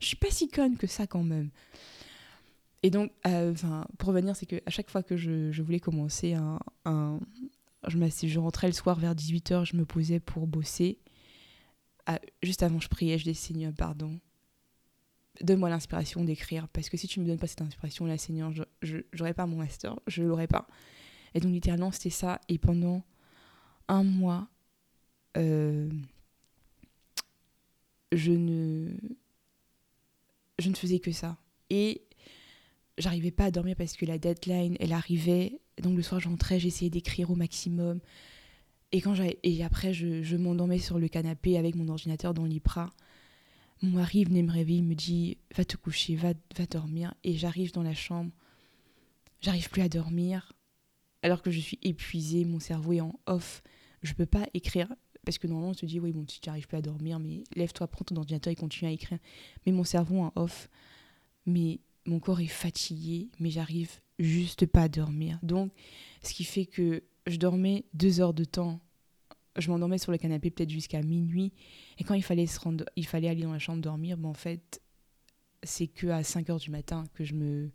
je 0.00 0.06
suis 0.06 0.16
pas 0.16 0.30
si 0.30 0.48
conne 0.48 0.76
que 0.76 0.86
ça 0.86 1.06
quand 1.06 1.24
même. 1.24 1.50
Et 2.82 2.90
donc, 2.90 3.10
euh, 3.26 3.54
pour 3.98 4.10
revenir, 4.10 4.36
c'est 4.36 4.46
qu'à 4.46 4.70
chaque 4.70 4.90
fois 4.90 5.02
que 5.02 5.16
je, 5.16 5.50
je 5.50 5.62
voulais 5.62 5.80
commencer 5.80 6.34
un, 6.34 6.58
un 6.84 7.18
je, 7.86 8.26
je 8.26 8.38
rentrais 8.38 8.66
le 8.66 8.72
soir 8.72 8.98
vers 8.98 9.14
18h, 9.14 9.64
je 9.64 9.76
me 9.76 9.84
posais 9.84 10.20
pour 10.20 10.46
bosser. 10.46 10.98
Ah, 12.06 12.20
juste 12.42 12.62
avant, 12.62 12.80
je 12.80 12.88
priais, 12.88 13.18
je 13.18 13.24
disais 13.24 13.34
Seigneur, 13.34 13.72
pardon. 13.72 14.18
Donne-moi 15.40 15.70
l'inspiration 15.70 16.24
d'écrire, 16.24 16.68
parce 16.68 16.88
que 16.88 16.96
si 16.96 17.06
tu 17.06 17.20
me 17.20 17.26
donnes 17.26 17.38
pas 17.38 17.46
cette 17.46 17.62
inspiration, 17.62 18.06
là, 18.06 18.18
Seigneur, 18.18 18.52
je 18.82 18.96
n'aurais 19.18 19.34
pas 19.34 19.46
mon 19.46 19.56
master, 19.56 19.98
je 20.06 20.22
l'aurais 20.22 20.48
pas. 20.48 20.66
Et 21.34 21.40
donc, 21.40 21.52
littéralement, 21.52 21.92
c'était 21.92 22.10
ça. 22.10 22.40
Et 22.48 22.58
pendant 22.58 23.02
un 23.86 24.02
mois, 24.02 24.48
euh, 25.36 25.88
je 28.12 28.32
ne 28.32 28.90
je 30.58 30.70
ne 30.70 30.74
faisais 30.74 30.98
que 30.98 31.12
ça. 31.12 31.38
Et 31.70 32.02
j'arrivais 32.96 33.30
pas 33.30 33.44
à 33.44 33.50
dormir 33.50 33.76
parce 33.76 33.96
que 33.96 34.06
la 34.06 34.18
deadline 34.18 34.76
elle 34.80 34.92
arrivait. 34.92 35.60
Donc 35.82 35.96
le 35.96 36.02
soir 36.02 36.20
j'entrais 36.20 36.58
j'essayais 36.58 36.90
d'écrire 36.90 37.30
au 37.30 37.34
maximum. 37.34 38.00
Et 38.92 39.00
quand 39.00 39.14
et 39.42 39.64
après 39.64 39.92
je, 39.92 40.22
je 40.22 40.36
m'endormais 40.36 40.78
sur 40.78 40.98
le 40.98 41.08
canapé 41.08 41.58
avec 41.58 41.74
mon 41.74 41.88
ordinateur 41.88 42.34
dans 42.34 42.44
l'IPRA 42.44 42.90
mon 43.82 43.90
mari 43.90 44.24
venait 44.24 44.42
me 44.42 44.50
réveiller 44.50 44.78
il 44.78 44.84
me 44.84 44.94
dit 44.94 45.38
va 45.56 45.64
te 45.64 45.76
coucher 45.76 46.16
va 46.16 46.32
va 46.56 46.66
dormir. 46.66 47.14
Et 47.24 47.36
j'arrive 47.36 47.72
dans 47.72 47.82
la 47.82 47.94
chambre. 47.94 48.32
J'arrive 49.40 49.70
plus 49.70 49.82
à 49.82 49.88
dormir. 49.88 50.52
Alors 51.22 51.42
que 51.42 51.50
je 51.50 51.60
suis 51.60 51.78
épuisée 51.82 52.44
mon 52.44 52.60
cerveau 52.60 52.92
est 52.92 53.00
en 53.00 53.18
off. 53.26 53.62
Je 54.02 54.14
peux 54.14 54.26
pas 54.26 54.46
écrire 54.54 54.92
parce 55.28 55.36
que 55.36 55.46
normalement, 55.46 55.72
on 55.72 55.74
se 55.74 55.84
dit, 55.84 56.00
oui, 56.00 56.10
bon, 56.10 56.24
si 56.26 56.40
tu 56.40 56.48
n'arrives 56.48 56.66
plus 56.66 56.78
à 56.78 56.80
dormir, 56.80 57.18
mais 57.18 57.44
lève-toi, 57.54 57.86
prends 57.86 58.02
ton 58.02 58.16
ordinateur 58.16 58.50
et 58.50 58.56
continue 58.56 58.88
à 58.88 58.94
écrire. 58.94 59.18
Mais 59.66 59.72
mon 59.72 59.84
cerveau 59.84 60.20
en 60.20 60.32
off, 60.36 60.70
mais 61.44 61.80
mon 62.06 62.18
corps 62.18 62.40
est 62.40 62.46
fatigué, 62.46 63.28
mais 63.38 63.50
j'arrive 63.50 63.90
juste 64.18 64.64
pas 64.64 64.84
à 64.84 64.88
dormir. 64.88 65.38
Donc, 65.42 65.70
ce 66.22 66.32
qui 66.32 66.44
fait 66.44 66.64
que 66.64 67.02
je 67.26 67.36
dormais 67.36 67.84
deux 67.92 68.22
heures 68.22 68.32
de 68.32 68.44
temps. 68.44 68.80
Je 69.58 69.70
m'endormais 69.70 69.98
sur 69.98 70.12
le 70.12 70.16
canapé 70.16 70.50
peut-être 70.50 70.70
jusqu'à 70.70 71.02
minuit. 71.02 71.52
Et 71.98 72.04
quand 72.04 72.14
il 72.14 72.22
fallait, 72.22 72.46
se 72.46 72.58
rendre, 72.58 72.86
il 72.96 73.04
fallait 73.04 73.28
aller 73.28 73.42
dans 73.42 73.52
la 73.52 73.58
chambre 73.58 73.82
dormir, 73.82 74.16
ben 74.16 74.30
en 74.30 74.34
fait, 74.34 74.80
c'est 75.62 75.88
que 75.88 76.06
à 76.06 76.22
5 76.22 76.48
heures 76.48 76.58
du 76.58 76.70
matin 76.70 77.04
que 77.12 77.24
je 77.24 77.34
me 77.34 77.70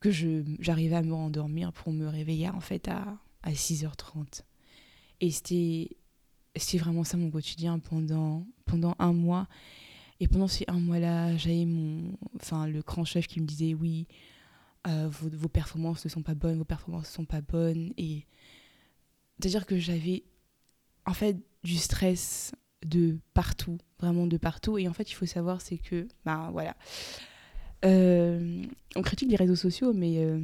que 0.00 0.10
je 0.10 0.42
j'arrivais 0.58 0.96
à 0.96 1.02
me 1.02 1.14
rendormir 1.14 1.72
pour 1.72 1.92
me 1.92 2.08
réveiller 2.08 2.48
en 2.48 2.58
fait 2.58 2.88
à, 2.88 3.16
à 3.44 3.52
6h30. 3.52 4.42
Et 5.20 5.30
c'était 5.30 5.90
c'est 6.56 6.78
vraiment 6.78 7.04
ça 7.04 7.16
mon 7.16 7.30
quotidien 7.30 7.78
pendant, 7.78 8.46
pendant 8.64 8.94
un 8.98 9.12
mois. 9.12 9.48
Et 10.20 10.28
pendant 10.28 10.48
ces 10.48 10.64
un 10.68 10.78
mois-là, 10.78 11.36
j'avais 11.36 11.64
mon. 11.64 12.16
enfin 12.36 12.66
le 12.68 12.80
grand 12.82 13.04
chef 13.04 13.26
qui 13.26 13.40
me 13.40 13.46
disait 13.46 13.74
oui, 13.74 14.06
euh, 14.86 15.08
vos, 15.10 15.28
vos, 15.28 15.48
performances 15.48 16.04
ne 16.04 16.10
sont 16.10 16.22
pas 16.22 16.34
bonnes, 16.34 16.58
vos 16.58 16.64
performances 16.64 17.08
ne 17.08 17.14
sont 17.14 17.24
pas 17.24 17.40
bonnes. 17.40 17.92
Et 17.96 18.26
c'est-à-dire 19.38 19.66
que 19.66 19.78
j'avais 19.78 20.22
en 21.06 21.14
fait 21.14 21.36
du 21.64 21.76
stress 21.76 22.52
de 22.84 23.18
partout, 23.34 23.78
vraiment 23.98 24.26
de 24.26 24.36
partout. 24.36 24.78
Et 24.78 24.88
en 24.88 24.92
fait, 24.92 25.10
il 25.10 25.14
faut 25.14 25.26
savoir, 25.26 25.60
c'est 25.60 25.78
que, 25.78 26.06
ben 26.24 26.50
voilà, 26.52 26.76
euh, 27.84 28.64
on 28.94 29.02
critique 29.02 29.30
les 29.30 29.36
réseaux 29.36 29.56
sociaux, 29.56 29.92
mais 29.92 30.18
euh, 30.18 30.40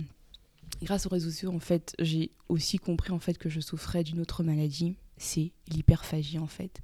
grâce 0.83 1.07
aux 1.07 1.11
réseaux 1.11 1.31
sociaux, 1.31 1.53
en 1.53 1.61
fait, 1.61 1.95
j'ai 1.99 2.33
aussi 2.49 2.79
compris 2.79 3.13
en 3.13 3.19
fait 3.19 3.39
que 3.39 3.49
je 3.49 3.61
souffrais 3.61 4.05
d'une 4.05 4.21
autre 4.21 4.43
maladie, 4.43 4.97
c'est 5.19 5.53
l'hyperphagie 5.69 6.39
en 6.39 6.47
fait. 6.47 6.81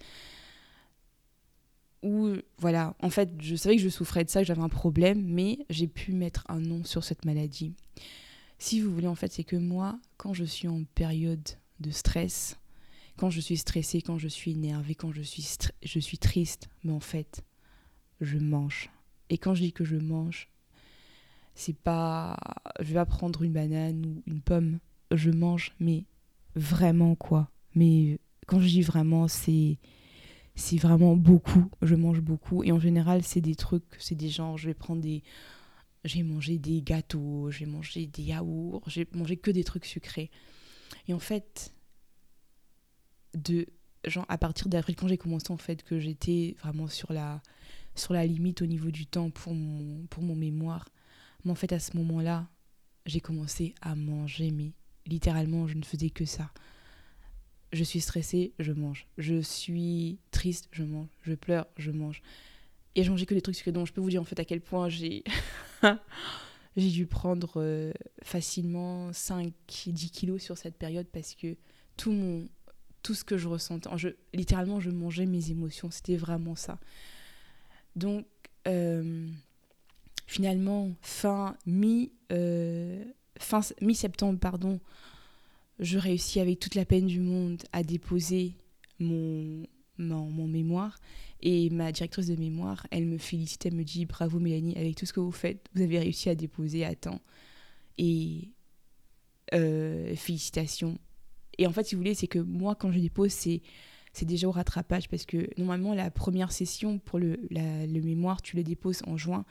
Où 2.03 2.35
voilà, 2.59 2.95
en 3.01 3.09
fait, 3.09 3.31
je 3.41 3.57
savais 3.57 3.77
que 3.77 3.83
je 3.83 3.89
souffrais 3.89 4.25
de 4.25 4.31
ça, 4.31 4.41
que 4.41 4.47
j'avais 4.47 4.61
un 4.61 4.69
problème, 4.69 5.25
mais 5.25 5.59
j'ai 5.71 5.89
pu 5.89 6.13
mettre 6.13 6.45
un 6.49 6.61
nom 6.61 6.85
sur 6.85 7.03
cette 7.03 7.25
maladie. 7.25 7.73
Si 8.59 8.81
vous 8.81 8.93
voulez, 8.93 9.07
en 9.07 9.15
fait, 9.15 9.33
c'est 9.33 9.45
que 9.45 9.57
moi, 9.57 9.99
quand 10.19 10.35
je 10.35 10.45
suis 10.45 10.69
en 10.69 10.85
période 10.95 11.49
de 11.81 11.91
stress, 11.91 12.59
quand 13.17 13.31
je 13.31 13.41
suis 13.41 13.57
stressée, 13.57 14.03
quand 14.03 14.19
je 14.19 14.29
suis 14.29 14.53
énervée, 14.53 14.95
quand 14.95 15.13
je 15.13 15.23
suis, 15.23 15.47
je 15.83 15.99
suis 15.99 16.19
triste, 16.19 16.69
mais 16.83 16.93
en 16.93 17.01
fait, 17.01 17.43
je 18.21 18.39
mange. 18.39 18.91
Et 19.31 19.39
quand 19.39 19.55
je 19.55 19.63
dis 19.63 19.73
que 19.73 19.85
je 19.85 19.97
mange, 19.97 20.49
c'est 21.55 21.77
pas 21.77 22.37
je 22.81 22.87
vais 22.87 22.95
pas 22.95 23.07
prendre 23.07 23.43
une 23.43 23.53
banane 23.53 24.05
ou 24.05 24.23
une 24.27 24.41
pomme, 24.41 24.79
je 25.11 25.31
mange, 25.31 25.73
mais 25.81 26.05
vraiment 26.57 27.15
quoi? 27.15 27.51
Mais 27.75 28.19
quand 28.47 28.61
je 28.61 28.69
dis 28.69 28.83
vraiment, 28.83 29.29
c'est 29.29 29.79
c'est 30.57 30.77
vraiment 30.77 31.17
beaucoup, 31.17 31.69
je 31.83 31.95
mange 31.97 32.21
beaucoup. 32.21 32.63
Et 32.63 32.71
en 32.73 32.79
général, 32.79 33.23
c'est 33.25 33.41
des 33.41 33.57
trucs, 33.57 33.85
c'est 33.99 34.15
des 34.15 34.29
genres, 34.29 34.57
je 34.57 34.67
vais 34.69 34.75
prendre 34.75 35.01
des 35.01 35.23
j'ai 36.05 36.23
mangé 36.23 36.59
des 36.59 36.83
gâteaux, 36.83 37.51
j'ai 37.51 37.67
mangé 37.67 38.07
des 38.07 38.23
yaourts, 38.23 38.83
j'ai 38.89 39.09
mangé 39.15 39.37
que 39.37 39.51
des 39.51 39.65
trucs 39.65 39.87
sucrés. 39.87 40.31
Et 41.09 41.15
en 41.15 41.19
fait, 41.19 41.75
de 43.35 43.67
à 44.29 44.39
partir 44.39 44.69
d'avril 44.69 44.97
quand 44.97 45.09
j'ai 45.09 45.17
commencé 45.17 45.51
en 45.51 45.57
fait 45.57 45.83
que 45.83 45.99
j'étais 45.99 46.57
vraiment 46.61 46.89
sur 46.89 47.13
la 47.13 47.41
sur 47.95 48.13
la 48.13 48.27
limite 48.27 48.61
au 48.61 48.67
niveau 48.67 48.91
du 48.91 49.07
temps 49.07 49.31
pour 49.31 49.55
mon 49.55 50.07
pour 50.09 50.23
mon 50.23 50.35
mémoire 50.37 50.91
mais 51.45 51.51
en 51.51 51.55
fait 51.55 51.73
à 51.73 51.79
ce 51.79 51.97
moment-là 51.97 52.49
j'ai 53.07 53.21
commencé 53.21 53.75
à 53.81 53.95
manger 53.95 54.51
mais 54.51 54.73
littéralement 55.07 55.67
je 55.67 55.75
ne 55.75 55.85
faisais 55.85 56.11
que 56.11 56.27
ça 56.27 56.51
je 57.75 57.85
suis 57.85 58.01
stressée 58.01 58.53
je 58.59 58.73
mange 58.73 59.07
je 59.19 59.41
suis 59.41 60.19
triste 60.31 60.69
je 60.73 60.85
mange 60.85 61.09
je 61.23 61.35
pleure 61.35 61.67
je 61.77 61.91
mange 61.91 62.23
et 62.95 63.05
je 63.05 63.11
mangeais 63.11 63.27
que 63.27 63.35
des 63.35 63.43
trucs 63.43 63.57
sucrés 63.57 63.73
donc 63.73 63.87
je 63.87 63.93
peux 63.93 64.01
vous 64.01 64.11
dire 64.11 64.23
en 64.23 64.25
fait 64.25 64.39
à 64.39 64.45
quel 64.45 64.61
point 64.61 64.89
j'ai 64.89 65.25
dû 66.77 67.07
prendre 67.07 67.55
euh, 67.57 67.93
facilement 68.23 69.11
5-10 69.11 69.53
kilos 70.11 70.43
sur 70.43 70.57
cette 70.57 70.77
période 70.77 71.07
parce 71.13 71.35
que 71.35 71.57
tout 71.97 72.13
mon 72.13 72.49
tout 73.05 73.15
ce 73.15 73.23
que 73.23 73.37
je 73.37 73.47
ressentais. 73.47 73.89
Littéralement, 74.33 74.81
je 74.81 74.91
mangeais 74.91 75.27
mes 75.27 75.51
émotions. 75.51 75.91
C'était 75.93 76.17
vraiment 76.17 76.57
ça. 76.57 76.81
Donc, 77.95 78.27
euh, 78.67 79.29
finalement, 80.27 80.91
fin 81.03 81.57
mi, 81.67 82.11
euh, 82.33 83.05
fin 83.39 83.61
mi-septembre, 83.81 84.41
pardon, 84.41 84.81
je 85.79 85.99
réussis 85.99 86.41
avec 86.41 86.61
toute 86.61 86.75
la 86.75 86.85
peine 86.85 87.07
du 87.07 87.21
monde 87.21 87.63
à 87.73 87.83
déposer 87.83 88.57
mon, 88.99 89.67
mon, 89.99 90.47
mémoire. 90.47 90.99
Et 91.41 91.69
ma 91.71 91.93
directrice 91.93 92.29
de 92.29 92.37
mémoire, 92.37 92.87
elle 92.91 93.05
me 93.05 93.19
félicite, 93.19 93.67
elle 93.67 93.75
me 93.75 93.85
dit 93.85 94.07
bravo 94.07 94.39
Mélanie, 94.39 94.77
avec 94.77 94.97
tout 94.97 95.05
ce 95.05 95.13
que 95.13 95.21
vous 95.21 95.33
faites, 95.33 95.69
vous 95.75 95.83
avez 95.83 95.99
réussi 95.99 96.31
à 96.31 96.35
déposer 96.35 96.85
à 96.85 96.95
temps. 96.95 97.21
Et 97.99 98.49
euh, 99.53 100.17
félicitations, 100.17 100.99
et 101.59 101.67
en 101.67 101.73
fait, 101.73 101.85
si 101.85 101.95
vous 101.95 102.01
voulez, 102.01 102.15
c'est 102.15 102.27
que 102.27 102.39
moi, 102.39 102.75
quand 102.75 102.91
je 102.91 102.99
dépose, 102.99 103.33
c'est 103.33 103.63
c'est 104.15 104.25
déjà 104.25 104.47
au 104.47 104.53
rattrapage 104.53 105.09
parce 105.09 105.27
que 105.27 105.51
normalement 105.59 105.93
la 105.93 106.09
première 106.09 106.53
session 106.53 107.01
pour 107.01 107.19
le, 107.19 107.37
le 107.51 108.01
mémoire 108.01 108.43
tu 108.43 108.55
le 108.55 108.63
déposes 108.63 109.03
en 109.09 109.17
juin 109.17 109.45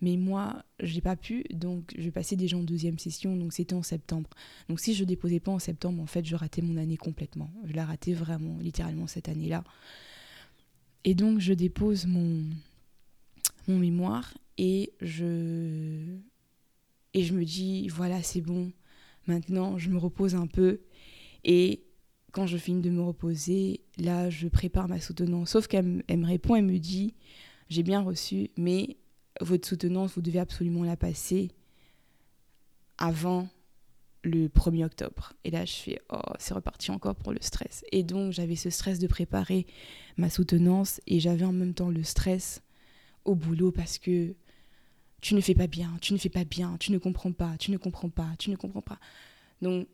mais 0.00 0.16
moi 0.16 0.64
je 0.80 0.94
n'ai 0.94 1.00
pas 1.00 1.16
pu 1.16 1.44
donc 1.52 1.94
je 1.98 2.10
passer 2.10 2.36
déjà 2.36 2.56
en 2.56 2.62
deuxième 2.62 2.98
session 2.98 3.36
donc 3.36 3.52
c'était 3.52 3.74
en 3.74 3.82
septembre. 3.82 4.30
Donc 4.68 4.80
si 4.80 4.94
je 4.94 5.04
déposais 5.04 5.40
pas 5.40 5.52
en 5.52 5.58
septembre 5.58 6.02
en 6.02 6.06
fait 6.06 6.24
je 6.24 6.36
ratais 6.36 6.62
mon 6.62 6.76
année 6.76 6.96
complètement. 6.96 7.50
Je 7.64 7.74
la 7.74 7.84
ratais 7.84 8.12
vraiment 8.12 8.58
littéralement 8.60 9.06
cette 9.06 9.28
année 9.28 9.48
là 9.48 9.64
et 11.04 11.14
donc 11.14 11.40
je 11.40 11.52
dépose 11.52 12.06
mon 12.06 12.44
mon 13.68 13.78
mémoire 13.78 14.36
et 14.58 14.92
je 15.00 16.16
et 17.14 17.22
je 17.22 17.34
me 17.34 17.44
dis 17.44 17.88
voilà 17.88 18.22
c'est 18.22 18.40
bon. 18.40 18.72
Maintenant 19.26 19.78
je 19.78 19.90
me 19.90 19.98
repose 19.98 20.34
un 20.34 20.46
peu. 20.46 20.80
Et 21.44 21.84
quand 22.32 22.46
je 22.46 22.56
finis 22.56 22.80
de 22.80 22.90
me 22.90 23.02
reposer, 23.02 23.80
là, 23.98 24.30
je 24.30 24.48
prépare 24.48 24.88
ma 24.88 25.00
soutenance. 25.00 25.50
Sauf 25.50 25.66
qu'elle 25.66 25.84
me 25.84 26.26
répond, 26.26 26.54
elle 26.54 26.64
me 26.64 26.78
dit, 26.78 27.14
j'ai 27.68 27.82
bien 27.82 28.00
reçu, 28.00 28.50
mais 28.56 28.96
votre 29.40 29.68
soutenance, 29.68 30.14
vous 30.14 30.22
devez 30.22 30.38
absolument 30.38 30.84
la 30.84 30.96
passer 30.96 31.50
avant 32.98 33.48
le 34.22 34.48
1er 34.48 34.84
octobre. 34.84 35.32
Et 35.44 35.50
là, 35.50 35.64
je 35.64 35.72
fais, 35.72 36.00
oh, 36.10 36.18
c'est 36.38 36.54
reparti 36.54 36.90
encore 36.90 37.16
pour 37.16 37.32
le 37.32 37.38
stress. 37.40 37.84
Et 37.92 38.02
donc, 38.02 38.32
j'avais 38.32 38.56
ce 38.56 38.70
stress 38.70 38.98
de 38.98 39.06
préparer 39.06 39.66
ma 40.16 40.28
soutenance 40.28 41.00
et 41.06 41.20
j'avais 41.20 41.44
en 41.44 41.52
même 41.52 41.74
temps 41.74 41.90
le 41.90 42.02
stress 42.02 42.62
au 43.24 43.34
boulot 43.34 43.72
parce 43.72 43.98
que 43.98 44.34
tu 45.20 45.34
ne 45.34 45.40
fais 45.40 45.54
pas 45.54 45.66
bien, 45.66 45.96
tu 46.00 46.12
ne 46.12 46.18
fais 46.18 46.28
pas 46.28 46.44
bien, 46.44 46.76
tu 46.78 46.92
ne 46.92 46.98
comprends 46.98 47.32
pas, 47.32 47.56
tu 47.58 47.70
ne 47.70 47.76
comprends 47.76 48.08
pas, 48.10 48.28
tu 48.38 48.50
ne 48.50 48.56
comprends 48.56 48.82
pas. 48.82 48.98
Donc, 49.62 49.86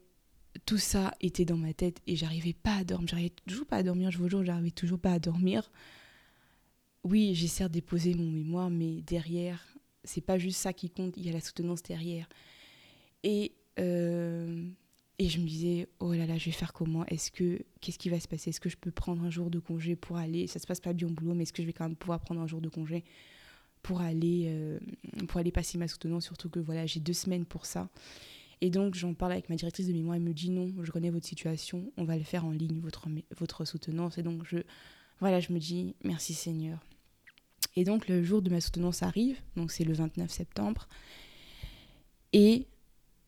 tout 0.65 0.79
ça 0.79 1.15
était 1.21 1.45
dans 1.45 1.57
ma 1.57 1.75
tête 1.75 2.01
et 2.07 2.17
j'arrivais 2.17 2.55
pas 2.55 2.77
à 2.77 2.85
dormir. 2.85 3.09
J'arrivais 3.09 3.33
toujours 3.47 3.67
pas 3.67 3.77
à 3.77 3.83
dormir, 3.83 4.11
je 4.11 4.19
vous 4.19 4.29
jure, 4.29 4.45
j'arrivais 4.45 4.71
toujours 4.71 4.99
pas 4.99 5.13
à 5.13 5.19
dormir. 5.19 5.71
Oui, 7.09 7.37
j'ai 7.37 7.47
certes 7.47 7.71
déposé 7.71 8.15
mon 8.15 8.29
mémoire, 8.29 8.69
mais 8.69 9.01
derrière, 9.03 9.65
c'est 10.03 10.21
pas 10.21 10.39
juste 10.39 10.59
ça 10.59 10.73
qui 10.73 10.91
compte, 10.91 11.15
il 11.17 11.25
y 11.25 11.29
a 11.29 11.33
la 11.33 11.41
soutenance 11.41 11.81
derrière. 11.81 12.29
Et, 13.23 13.53
euh, 13.79 14.69
et 15.21 15.29
je 15.29 15.39
me 15.39 15.47
disais, 15.47 15.89
oh 16.01 16.13
là 16.15 16.27
là, 16.27 16.37
je 16.37 16.47
vais 16.47 16.51
faire 16.51 16.73
comment? 16.73 17.07
Est-ce 17.07 17.31
que, 17.31 17.61
qu'est-ce 17.81 17.99
qui 18.01 18.09
va 18.09 18.19
se 18.19 18.27
passer? 18.27 18.51
Est-ce 18.51 18.59
que 18.59 18.69
je 18.69 18.77
peux 18.77 18.91
prendre 18.91 19.23
un 19.23 19.31
jour 19.31 19.51
de 19.51 19.61
congé 19.61 19.95
pour 19.95 20.17
aller? 20.17 20.49
Ça 20.49 20.59
se 20.59 20.67
passe 20.67 20.81
pas 20.81 20.93
bien 20.93 21.07
au 21.07 21.13
boulot, 21.13 21.35
mais 21.35 21.45
est-ce 21.45 21.53
que 21.53 21.63
je 21.63 21.69
vais 21.69 21.73
quand 21.73 21.85
même 21.85 21.95
pouvoir 21.95 22.19
prendre 22.19 22.41
un 22.41 22.49
jour 22.49 22.61
de 22.61 22.69
congé 22.69 23.05
pour 23.83 24.01
aller, 24.01 24.47
euh, 24.49 24.81
pour 25.29 25.39
aller 25.39 25.53
passer 25.53 25.79
ma 25.79 25.87
soutenance? 25.87 26.25
Surtout 26.25 26.49
que 26.51 26.59
voilà, 26.59 26.87
j'ai 26.87 26.99
deux 26.99 27.13
semaines 27.13 27.45
pour 27.45 27.67
ça. 27.67 27.89
Et 28.63 28.71
donc, 28.71 28.97
j'en 28.97 29.15
parle 29.15 29.31
avec 29.31 29.49
ma 29.49 29.55
directrice 29.55 29.87
de 29.87 29.93
mémoire. 29.93 30.17
Elle 30.17 30.23
me 30.23 30.35
dit 30.35 30.51
non, 30.51 30.75
je 30.83 30.91
connais 30.91 31.11
votre 31.11 31.27
situation, 31.27 31.93
on 31.99 32.05
va 32.05 32.17
le 32.17 32.25
faire 32.25 32.45
en 32.45 32.51
ligne, 32.51 32.81
votre, 32.81 33.07
votre 33.39 33.65
soutenance. 33.65 34.19
Et 34.19 34.25
donc, 34.25 34.43
je, 34.45 34.59
voilà, 35.21 35.39
je 35.39 35.53
me 35.53 35.61
dis 35.61 35.95
merci 36.03 36.35
Seigneur. 36.35 36.81
Et 37.77 37.85
donc, 37.85 38.09
le 38.09 38.23
jour 38.25 38.41
de 38.41 38.51
ma 38.51 38.61
soutenance 38.61 39.03
arrive, 39.03 39.39
donc 39.55 39.71
c'est 39.71 39.85
le 39.85 39.93
29 39.93 40.31
septembre. 40.31 40.89
Et 42.33 42.67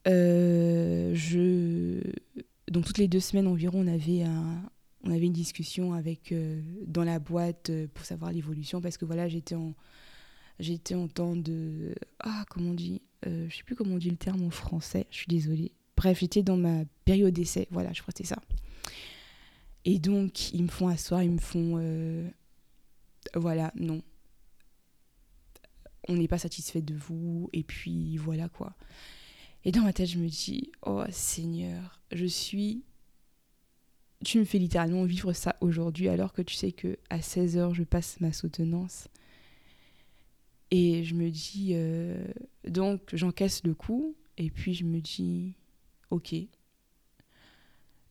euh, 0.06 1.14
je. 1.14 2.00
Donc, 2.70 2.87
toutes 2.87 2.98
les 2.98 3.08
deux 3.08 3.20
semaines 3.20 3.46
environ, 3.46 3.80
on 3.80 3.87
avait, 3.87 4.22
un, 4.22 4.62
on 5.04 5.11
avait 5.11 5.27
une 5.27 5.33
discussion 5.33 5.92
avec, 5.92 6.33
euh, 6.33 6.60
dans 6.87 7.04
la 7.04 7.18
boîte 7.18 7.70
euh, 7.70 7.87
pour 7.92 8.04
savoir 8.04 8.33
l'évolution 8.33 8.81
parce 8.81 8.96
que 8.96 9.04
voilà, 9.04 9.29
j'étais 9.29 9.54
en 9.54 9.75
J'étais 10.60 10.96
en 10.96 11.06
temps 11.06 11.37
de... 11.37 11.94
Ah, 12.18 12.44
comment 12.50 12.70
on 12.70 12.75
dit 12.75 13.00
euh, 13.29 13.46
Je 13.48 13.56
sais 13.58 13.62
plus 13.62 13.77
comment 13.77 13.94
on 13.94 13.98
dit 13.98 14.10
le 14.10 14.16
terme 14.16 14.42
en 14.42 14.50
français, 14.50 15.06
je 15.08 15.18
suis 15.18 15.29
désolée. 15.29 15.70
Bref, 15.96 16.18
j'étais 16.18 16.42
dans 16.42 16.56
ma 16.56 16.85
période 17.04 17.33
d'essai, 17.33 17.68
voilà, 17.70 17.92
je 17.92 18.02
crois 18.02 18.10
que 18.10 18.18
c'est 18.18 18.35
ça. 18.35 18.42
Et 19.85 20.00
donc, 20.00 20.52
ils 20.52 20.64
me 20.64 20.68
font 20.68 20.88
asseoir, 20.88 21.23
ils 21.23 21.31
me 21.31 21.38
font... 21.38 21.81
Voilà, 23.37 23.73
non. 23.77 24.02
On 26.09 26.15
n'est 26.15 26.29
pas 26.29 26.38
satisfait 26.38 26.83
de 26.83 26.94
vous, 26.94 27.50
et 27.52 27.63
puis 27.63 28.17
voilà 28.17 28.48
quoi. 28.48 28.75
Et 29.65 29.73
dans 29.73 29.83
ma 29.83 29.92
tête, 29.92 30.09
je 30.09 30.19
me 30.19 30.29
dis, 30.29 30.71
oh 30.83 31.02
Seigneur, 31.11 32.00
je 32.13 32.27
suis... 32.27 32.83
Tu 34.25 34.38
me 34.38 34.44
fais 34.44 34.59
littéralement 34.59 35.04
vivre 35.04 35.33
ça 35.33 35.56
aujourd'hui, 35.61 36.09
alors 36.09 36.33
que 36.33 36.42
tu 36.42 36.54
sais 36.54 36.73
que 36.73 36.98
à 37.09 37.19
16h, 37.19 37.75
je 37.75 37.85
passe 37.85 38.21
ma 38.21 38.33
soutenance. 38.33 39.09
Et 40.71 41.04
je 41.04 41.15
me 41.15 41.31
dis, 41.31 41.71
euh, 41.73 42.25
donc 42.67 43.00
j'encaisse 43.13 43.63
le 43.65 43.75
coup, 43.75 44.17
et 44.37 44.50
puis 44.50 44.75
je 44.75 44.85
me 44.85 45.00
dis, 45.00 45.54
ok. 46.11 46.35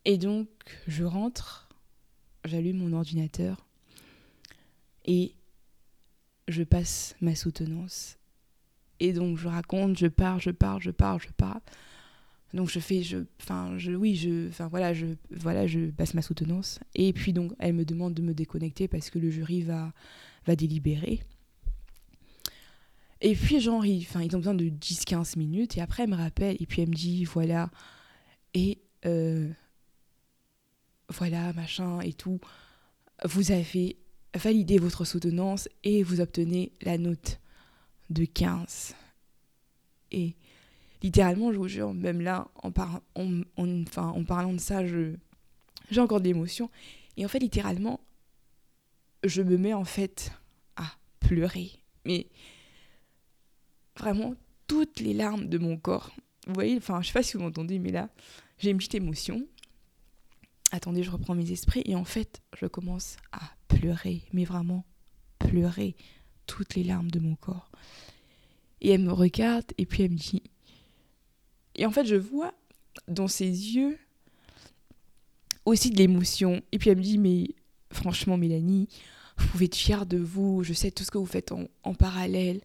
Et 0.06 0.18
donc 0.18 0.48
je 0.88 1.04
rentre, 1.04 1.70
j'allume 2.46 2.78
mon 2.78 2.94
ordinateur, 2.94 3.68
et 5.06 5.34
je 6.48 6.64
passe 6.64 7.16
ma 7.22 7.36
soutenance. 7.36 8.18
Et 9.00 9.14
donc 9.14 9.38
je 9.38 9.48
raconte, 9.48 9.98
je 9.98 10.08
pars, 10.08 10.40
je 10.40 10.52
pars, 10.52 10.82
je 10.82 10.92
pars, 10.92 11.20
je 11.20 11.30
pars. 11.36 11.62
Donc 12.54 12.70
je 12.70 12.80
fais, 12.80 13.04
je, 13.04 13.20
enfin, 13.42 13.78
je, 13.78 13.92
oui, 13.92 14.16
je, 14.16 14.48
enfin 14.50 14.68
voilà, 14.68 14.94
je, 14.94 15.08
voilà, 15.32 15.68
je 15.68 15.92
passe 15.92 16.14
ma 16.14 16.22
soutenance. 16.22 16.80
Et 16.96 17.14
puis 17.14 17.34
donc 17.34 17.54
elle 17.60 17.74
me 17.74 17.86
demande 17.86 18.14
de 18.14 18.22
me 18.22 18.34
déconnecter 18.34 18.88
parce 18.88 19.10
que 19.10 19.20
le 19.20 19.30
jury 19.30 19.62
va, 19.62 19.92
va 20.46 20.56
délibérer. 20.56 21.22
Et 23.22 23.34
puis, 23.34 23.60
genre, 23.60 23.86
ils, 23.86 24.02
enfin, 24.04 24.22
ils 24.22 24.36
ont 24.36 24.40
besoin 24.40 24.54
de 24.54 24.66
10-15 24.66 25.38
minutes. 25.38 25.78
Et 25.78 25.82
après, 25.82 26.04
elle 26.04 26.10
me 26.10 26.16
rappelle. 26.16 26.56
Et 26.60 26.66
puis, 26.66 26.82
elle 26.82 26.90
me 26.90 26.94
dit, 26.94 27.24
voilà. 27.26 27.70
Et 28.54 28.80
euh, 29.06 29.50
voilà, 31.10 31.54
machin 31.54 32.00
et 32.02 32.14
tout. 32.14 32.40
Vous 33.26 33.52
avez 33.52 33.98
validé 34.36 34.78
votre 34.78 35.06
soutenance 35.06 35.70
et 35.84 36.04
vous 36.04 36.22
obtenez 36.22 36.72
la 36.82 36.98
note 36.98 37.40
de 38.10 38.26
15. 38.26 38.96
Et 40.12 40.36
littéralement, 41.02 41.52
je 41.52 41.58
vous 41.58 41.68
jure, 41.68 41.94
même 41.94 42.22
là, 42.22 42.48
en, 42.56 42.72
parlant 42.72 44.54
de 44.54 44.60
ça, 44.60 44.86
j'ai 44.86 46.02
encore 46.02 46.20
de 46.20 46.26
l'émotion. 46.26 46.70
Et 47.18 47.26
en 47.26 47.28
fait, 47.28 47.40
littéralement, 47.40 48.00
je 49.24 49.42
me 49.42 49.58
mets 49.58 49.74
en 49.74 49.86
fait 49.86 50.32
à 50.76 50.86
pleurer. 51.20 51.72
Mais 52.06 52.28
vraiment, 53.98 54.36
toutes 54.68 55.00
les 55.00 55.14
larmes 55.14 55.48
de 55.48 55.58
mon 55.58 55.78
corps. 55.78 56.12
Vous 56.46 56.54
voyez, 56.54 56.78
enfin, 56.78 57.02
je 57.02 57.08
sais 57.08 57.14
pas 57.14 57.24
si 57.24 57.36
vous 57.36 57.44
m'entendez, 57.44 57.80
mais 57.80 57.92
là, 57.92 58.10
j'ai 58.58 58.70
une 58.70 58.78
petite 58.78 58.96
émotion. 58.96 59.46
Attendez, 60.72 61.04
je 61.04 61.12
reprends 61.12 61.36
mes 61.36 61.52
esprits. 61.52 61.82
Et 61.86 61.96
en 61.96 62.06
fait, 62.06 62.42
je 62.58 62.66
commence 62.68 63.18
à 63.32 63.57
pleurer. 63.68 64.24
Mais 64.34 64.46
vraiment, 64.46 64.86
pleurer. 65.40 65.96
Toutes 66.46 66.76
les 66.76 66.84
larmes 66.84 67.12
de 67.12 67.20
mon 67.20 67.36
corps. 67.36 67.70
Et 68.80 68.92
elle 68.92 69.02
me 69.02 69.12
regarde 69.12 69.66
et 69.78 69.86
puis 69.86 70.04
elle 70.04 70.12
me 70.12 70.18
dit. 70.18 70.44
Et 71.76 71.86
en 71.86 71.92
fait, 71.92 72.06
je 72.06 72.16
vois 72.16 72.54
dans 73.08 73.28
ses 73.28 73.46
yeux 73.46 73.98
aussi 75.66 75.90
de 75.90 75.98
l'émotion. 75.98 76.62
Et 76.72 76.80
puis 76.80 76.90
elle 76.90 76.98
me 76.98 77.04
dit, 77.04 77.18
mais 77.18 77.50
franchement, 77.92 78.38
Mélanie, 78.38 78.88
vous 79.38 79.48
pouvez 79.48 79.66
être 79.66 79.76
fière 79.76 80.06
de 80.06 80.18
vous. 80.18 80.64
Je 80.64 80.74
sais 80.74 80.92
tout 80.92 81.04
ce 81.04 81.12
que 81.12 81.18
vous 81.18 81.26
faites 81.26 81.52
en, 81.52 81.94
parallèle. 81.94 82.62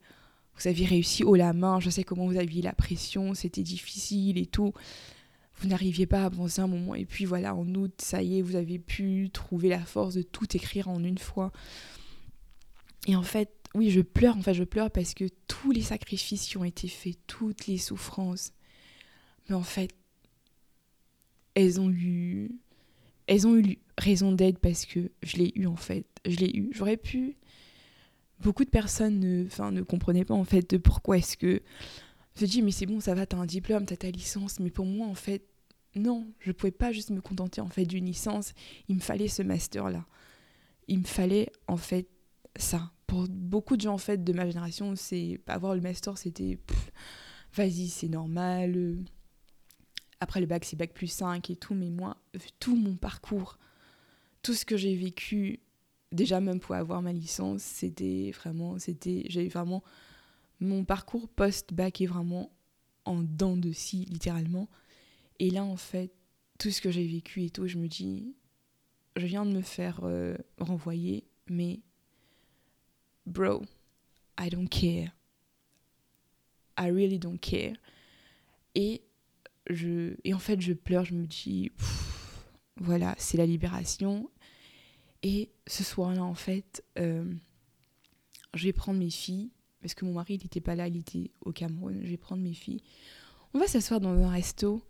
Vous 0.57 0.68
avez 0.68 0.84
réussi 0.84 1.24
haut 1.24 1.34
la 1.34 1.53
main. 1.53 1.80
Je 1.80 1.90
sais 1.90 2.05
comment 2.05 2.26
vous 2.26 2.38
aviez 2.38 2.62
la 2.62 2.72
pression. 2.72 3.34
C'était 3.34 3.62
difficile 3.62 4.38
et 4.38 4.46
tout. 4.46 4.72
Vous 5.62 5.68
n'arriviez 5.68 6.06
pas 6.06 6.22
à 6.22 6.26
avancer 6.26 6.60
un 6.60 6.66
moment. 6.66 6.96
Et 6.96 7.04
puis 7.04 7.24
voilà, 7.24 7.54
en 7.54 7.66
août, 7.74 7.92
ça 7.98 8.20
y 8.20 8.38
est, 8.38 8.42
vous 8.42 8.56
avez 8.56 8.80
pu 8.80 9.30
trouver 9.32 9.68
la 9.68 9.84
force 9.84 10.14
de 10.14 10.22
tout 10.22 10.56
écrire 10.56 10.88
en 10.88 11.04
une 11.04 11.18
fois. 11.18 11.52
Et 13.06 13.14
en 13.14 13.22
fait, 13.22 13.50
oui, 13.74 13.90
je 13.90 14.00
pleure. 14.00 14.36
Enfin, 14.36 14.52
je 14.52 14.64
pleure 14.64 14.90
parce 14.90 15.14
que 15.14 15.24
tous 15.46 15.70
les 15.70 15.82
sacrifices 15.82 16.46
qui 16.46 16.56
ont 16.56 16.64
été 16.64 16.88
faits, 16.88 17.16
toutes 17.28 17.68
les 17.68 17.78
souffrances, 17.78 18.52
mais 19.48 19.54
en 19.54 19.62
fait, 19.62 19.90
elles 21.54 21.80
ont 21.80 21.90
eu, 21.90 22.50
elles 23.28 23.46
ont 23.46 23.56
eu 23.56 23.78
raison 23.98 24.32
d'être 24.32 24.58
parce 24.58 24.84
que 24.84 25.12
je 25.22 25.36
l'ai 25.36 25.52
eu 25.54 25.66
en 25.66 25.76
fait. 25.76 26.06
Je 26.26 26.36
l'ai 26.38 26.50
eu. 26.56 26.70
J'aurais 26.72 26.96
pu. 26.96 27.36
Beaucoup 28.40 28.64
de 28.64 28.70
personnes 28.70 29.20
ne, 29.20 29.46
enfin, 29.46 29.70
ne 29.70 29.82
comprenaient 29.82 30.24
pas 30.24 30.34
en 30.34 30.44
fait 30.44 30.68
de 30.70 30.76
pourquoi 30.76 31.18
est-ce 31.18 31.36
que. 31.36 31.62
Je 32.34 32.46
dis, 32.46 32.62
mais 32.62 32.70
c'est 32.70 32.86
bon, 32.86 32.98
ça 32.98 33.14
va, 33.14 33.26
t'as 33.26 33.36
un 33.36 33.46
diplôme, 33.46 33.84
t'as 33.84 33.96
ta 33.96 34.10
licence. 34.10 34.58
Mais 34.58 34.70
pour 34.70 34.86
moi, 34.86 35.06
en 35.06 35.14
fait, 35.14 35.44
non, 35.95 36.26
je 36.40 36.53
pouvais 36.53 36.72
pas 36.72 36.93
juste 36.93 37.11
me 37.11 37.20
contenter 37.20 37.61
en 37.61 37.68
fait 37.68 37.84
d'une 37.84 38.07
licence. 38.07 38.53
Il 38.88 38.97
me 38.97 39.01
fallait 39.01 39.28
ce 39.28 39.43
master-là. 39.43 40.07
Il 40.88 41.01
me 41.01 41.05
fallait 41.05 41.51
en 41.68 41.76
fait 41.76 42.09
ça 42.57 42.93
pour 43.07 43.28
beaucoup 43.28 43.76
de 43.76 43.82
gens 43.82 43.95
en 43.95 43.99
fait 43.99 44.24
de 44.24 44.32
ma 44.32 44.47
génération, 44.47 44.97
c'est 44.97 45.38
avoir 45.47 45.74
le 45.74 45.82
master, 45.82 46.16
c'était 46.16 46.59
vas-y, 47.55 47.88
c'est 47.88 48.09
normal. 48.09 48.97
Après 50.20 50.40
le 50.40 50.47
bac, 50.47 50.64
c'est 50.64 50.76
bac 50.76 50.95
plus 50.95 51.09
5 51.09 51.51
et 51.51 51.57
tout, 51.57 51.74
mais 51.74 51.90
moi, 51.90 52.16
tout 52.59 52.76
mon 52.76 52.97
parcours, 52.97 53.59
tout 54.43 54.55
ce 54.55 54.64
que 54.64 54.76
j'ai 54.76 54.97
vécu, 54.97 55.61
déjà 56.11 56.40
même 56.40 56.61
pour 56.61 56.74
avoir 56.74 57.03
ma 57.03 57.12
licence, 57.12 57.62
c'était 57.62 58.30
vraiment, 58.34 58.78
c'était, 58.78 59.24
j'ai 59.28 59.49
vraiment, 59.49 59.82
mon 60.61 60.84
parcours 60.84 61.28
post-bac 61.28 62.01
est 62.01 62.07
vraiment 62.07 62.51
en 63.05 63.22
dents 63.22 63.57
de 63.57 63.72
scie, 63.72 64.07
littéralement. 64.07 64.68
Et 65.39 65.51
là, 65.51 65.64
en 65.64 65.76
fait, 65.76 66.12
tout 66.59 66.70
ce 66.70 66.80
que 66.80 66.91
j'ai 66.91 67.07
vécu 67.07 67.45
et 67.45 67.51
tout, 67.51 67.66
je 67.66 67.78
me 67.78 67.89
dis, 67.89 68.35
je 69.16 69.26
viens 69.26 69.45
de 69.45 69.53
me 69.53 69.62
faire 69.62 70.01
euh, 70.05 70.37
renvoyer, 70.59 71.24
mais 71.49 71.80
bro, 73.26 73.62
I 74.39 74.49
don't 74.51 74.68
care. 74.68 75.11
I 76.78 76.91
really 76.91 77.18
don't 77.18 77.39
care. 77.39 77.76
Et, 78.74 79.03
je, 79.68 80.14
et 80.24 80.35
en 80.35 80.39
fait, 80.39 80.61
je 80.61 80.72
pleure, 80.72 81.05
je 81.05 81.14
me 81.14 81.26
dis, 81.26 81.70
voilà, 82.76 83.14
c'est 83.18 83.37
la 83.37 83.47
libération. 83.47 84.30
Et 85.22 85.51
ce 85.66 85.85
soir-là, 85.85 86.24
en 86.24 86.35
fait, 86.35 86.85
euh, 86.99 87.33
je 88.55 88.64
vais 88.64 88.72
prendre 88.72 88.99
mes 88.99 89.11
filles, 89.11 89.51
parce 89.80 89.95
que 89.95 90.05
mon 90.05 90.12
mari, 90.12 90.35
il 90.35 90.43
n'était 90.43 90.61
pas 90.61 90.74
là, 90.74 90.89
il 90.89 90.97
était 90.97 91.30
au 91.41 91.53
Cameroun. 91.53 92.01
Je 92.03 92.09
vais 92.09 92.16
prendre 92.16 92.43
mes 92.43 92.55
filles. 92.55 92.83
On 93.53 93.59
va 93.59 93.66
s'asseoir 93.66 94.01
dans 94.01 94.11
un 94.11 94.30
resto. 94.30 94.83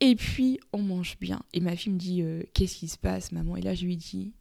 Et 0.00 0.14
puis, 0.14 0.60
on 0.72 0.82
mange 0.82 1.18
bien. 1.18 1.40
Et 1.52 1.60
ma 1.60 1.74
fille 1.74 1.92
me 1.92 1.98
dit, 1.98 2.22
euh, 2.22 2.42
qu'est-ce 2.54 2.76
qui 2.76 2.88
se 2.88 2.98
passe, 2.98 3.32
maman? 3.32 3.56
Et 3.56 3.62
là, 3.62 3.74
je 3.74 3.84
lui 3.84 3.96
dis, 3.96 4.32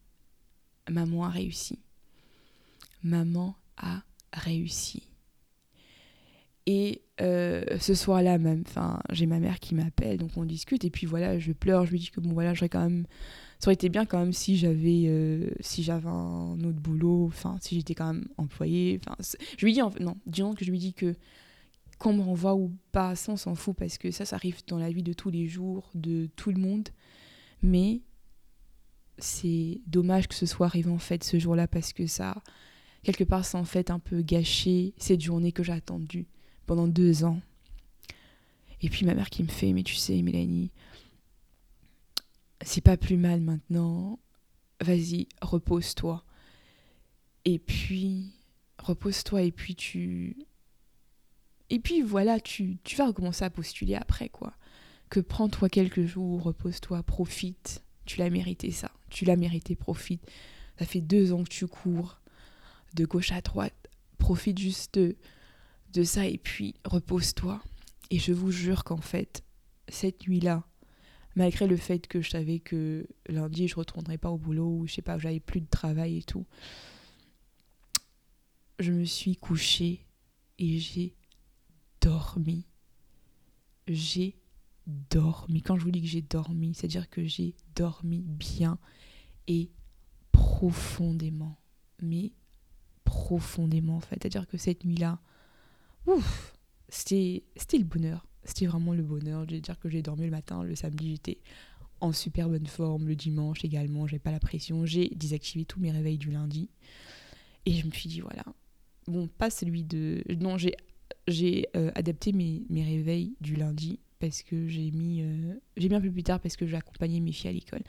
maman 0.89 1.26
a 1.26 1.30
réussi. 1.30 1.80
Maman 3.03 3.55
a 3.78 4.03
réussi. 4.34 5.03
Et 6.68 7.01
euh, 7.22 7.64
ce 7.80 7.93
soir-là 7.93 8.38
même, 8.38 8.66
j'ai 9.12 9.26
ma 9.26 9.39
mère 9.39 9.60
qui 9.62 9.74
m'appelle, 9.74 10.18
donc 10.18 10.32
on 10.36 10.43
discute, 10.43 10.84
et 10.84 10.89
puis 10.89 11.08
voilà, 11.08 11.39
je 11.39 11.53
pleure, 11.53 11.86
je 11.86 11.91
lui 11.91 11.99
dis 11.99 12.10
que 12.12 12.20
bon 12.20 12.34
voilà, 12.34 12.53
ça 12.55 12.68
aurait 12.68 13.74
été 13.74 13.88
bien 13.88 14.05
quand 14.05 14.20
même 14.20 14.34
si 14.34 14.58
j'avais, 14.58 15.05
euh, 15.08 15.49
si 15.62 15.82
j'avais 15.82 16.10
un 16.10 16.60
autre 16.60 16.80
boulot, 16.80 17.26
enfin, 17.28 17.58
si 17.62 17.76
j'étais 17.76 17.95
quand 17.95 18.14
même 18.14 18.28
employée, 18.38 18.99
je 19.58 19.66
lui 19.66 19.72
dis, 19.72 19.82
en 19.82 19.91
non, 20.01 20.18
disons 20.26 20.53
que 20.53 20.66
je 20.66 20.72
lui 20.72 20.78
dis 20.78 20.93
que 20.93 21.16
qu'on 21.98 22.14
me 22.14 22.22
renvoie 22.22 22.56
ou 22.56 22.76
pas, 22.91 23.16
ça 23.16 23.32
on 23.32 23.38
s'en 23.38 23.56
fout 23.56 23.76
parce 23.76 23.98
que 23.98 24.12
ça, 24.12 24.26
ça 24.26 24.36
arrive 24.36 24.62
dans 24.68 24.78
la 24.78 24.91
vie 24.91 25.04
de 25.04 25.14
tous 25.14 25.30
les 25.30 25.48
jours, 25.48 25.89
de 25.95 26.28
tout 26.36 26.52
le 26.52 26.60
monde, 26.60 26.89
mais 27.62 28.02
c'est 29.18 29.82
dommage 29.88 30.28
que 30.28 30.36
ce 30.36 30.45
soit 30.45 30.68
arrivé 30.68 30.91
en 30.91 31.00
fait 31.00 31.24
ce 31.24 31.39
jour-là 31.39 31.68
parce 31.68 31.93
que 31.93 32.06
ça, 32.06 32.41
quelque 33.04 33.24
part, 33.24 33.45
ça 33.45 33.58
en 33.58 33.66
fait 33.66 33.89
un 33.89 34.00
peu 34.00 34.22
gâché 34.22 34.93
cette 34.98 35.22
journée 35.22 35.52
que 35.52 35.64
j'ai 35.64 35.74
attendue 35.74 36.28
pendant 36.66 36.88
deux 36.88 37.24
ans. 37.24 37.41
Et 38.82 38.89
puis 38.89 39.06
ma 39.06 39.16
mère 39.16 39.30
qui 39.30 39.43
me 39.43 39.48
fait, 39.48 39.74
mais 39.74 39.84
tu 39.84 39.95
sais, 39.95 40.22
Mélanie, 40.22 40.72
c'est 42.62 42.82
pas 42.82 42.98
plus 42.98 43.18
mal 43.18 43.41
maintenant. 43.41 44.20
Vas-y, 44.82 45.28
repose-toi. 45.41 46.24
Et 47.45 47.60
puis, 47.60 48.34
repose-toi 48.78 49.43
et 49.43 49.52
puis 49.52 49.76
tu... 49.76 50.38
Et 51.70 51.80
puis 51.80 52.01
voilà, 52.01 52.39
tu, 52.39 52.78
tu 52.84 52.95
vas 52.95 53.07
recommencer 53.07 53.43
à 53.43 53.49
postuler 53.49 53.95
après, 53.95 54.30
quoi. 54.30 54.53
Que 55.09 55.20
prends-toi 55.20 55.70
quelques 55.70 56.05
jours, 56.05 56.43
repose-toi, 56.43 57.03
profite. 57.03 57.84
Tu 58.05 58.20
l'as 58.20 58.30
mérité 58.30 58.72
ça. 58.72 58.91
Tu 59.09 59.26
l'as 59.26 59.36
mérité, 59.36 59.76
profite. 59.76 60.22
Ça 60.80 60.86
fait 60.86 61.01
deux 61.01 61.34
ans 61.34 61.43
que 61.43 61.49
tu 61.49 61.68
cours 61.68 62.20
de 62.93 63.05
gauche 63.05 63.32
à 63.32 63.41
droite. 63.41 63.89
Profite 64.18 64.57
juste 64.57 64.99
de, 64.99 66.03
ça 66.03 66.26
et 66.26 66.38
puis 66.38 66.76
repose-toi. 66.86 67.61
Et 68.09 68.20
je 68.20 68.32
vous 68.32 68.51
jure 68.51 68.84
qu'en 68.84 69.01
fait, 69.01 69.43
cette 69.89 70.28
nuit-là, 70.28 70.63
malgré 71.36 71.68
le 71.68 71.78
fait 71.78 72.07
que 72.07 72.22
je 72.22 72.30
savais 72.30 72.59
que 72.59 73.07
lundi 73.28 73.68
je 73.68 73.76
retournerais 73.76 74.18
pas 74.18 74.30
au 74.30 74.38
boulot 74.38 74.80
ou 74.80 74.88
je 74.88 74.95
sais 74.95 75.01
pas, 75.01 75.18
j'avais 75.18 75.39
plus 75.39 75.61
de 75.61 75.68
travail 75.68 76.18
et 76.18 76.24
tout, 76.24 76.45
je 78.80 78.91
me 78.91 79.05
suis 79.05 79.36
couchée 79.36 80.05
et 80.59 80.80
j'ai 80.80 81.13
dormi. 82.02 82.66
J'ai 83.88 84.38
dormi. 85.10 85.62
Quand 85.62 85.78
je 85.78 85.84
vous 85.84 85.91
dis 85.91 86.02
que 86.02 86.08
j'ai 86.08 86.22
dormi, 86.22 86.74
c'est-à-dire 86.74 87.10
que 87.10 87.26
j'ai 87.26 87.56
dormi 87.76 88.20
bien 88.22 88.78
et 89.48 89.70
profondément. 90.32 91.58
Mais 92.02 92.32
profondément 93.04 93.98
en 93.98 94.02
fait. 94.02 94.18
C'est-à-dire 94.22 94.48
que 94.48 94.58
cette 94.58 94.86
nuit-là, 94.86 95.20
c'était 96.89 97.43
le 97.74 97.84
bonheur. 97.84 98.28
C'était 98.43 98.66
vraiment 98.66 98.93
le 98.93 99.04
bonheur. 99.04 99.45
Je 99.50 99.56
dire 99.56 99.80
que 99.80 99.89
j'ai 99.89 100.02
dormi 100.02 100.26
le 100.26 100.32
matin, 100.32 100.64
le 100.64 100.76
samedi 100.76 101.12
j'étais 101.12 101.39
en 102.00 102.14
super 102.14 102.48
bonne 102.48 102.68
forme, 102.68 103.08
le 103.08 103.16
dimanche 103.16 103.66
également, 103.66 104.08
j'avais 104.08 104.20
pas 104.20 104.32
la 104.32 104.39
pression. 104.39 104.86
J'ai 104.86 105.10
désactivé 105.10 105.66
tous 105.66 105.80
mes 105.80 105.91
réveils 105.91 106.18
du 106.18 106.32
lundi. 106.32 106.70
Et 107.66 107.74
je 107.74 107.86
me 107.86 107.91
suis 107.91 108.08
dit, 108.08 108.22
voilà. 108.22 108.43
Bon, 109.08 109.28
pas 109.28 109.50
celui 109.50 109.84
de... 109.84 110.24
Non, 110.39 110.58
j'ai 110.58 110.76
j'ai 111.28 111.67
euh, 111.75 111.91
adapté 111.95 112.32
mes, 112.34 112.63
mes, 112.69 112.84
réveils 112.84 113.36
du 113.41 113.55
lundi 113.55 113.99
parce 114.19 114.43
que 114.43 114.67
j'ai 114.67 114.91
mis 114.91 115.21
euh, 115.21 115.53
j'ai 115.75 115.89
mis 115.89 115.99
plus 116.09 116.23
tard 116.23 116.39
parce 116.39 116.55
que 116.55 116.65
j'accompagnais 116.65 117.19
mes 117.19 117.32
filles 117.32 117.49
à 117.49 117.53
l'école 117.53 117.84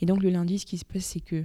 et 0.00 0.06
donc 0.06 0.22
le 0.22 0.30
lundi 0.30 0.58
ce 0.58 0.66
qui 0.66 0.78
se 0.78 0.84
passe 0.84 1.04
c'est 1.04 1.20
que 1.20 1.44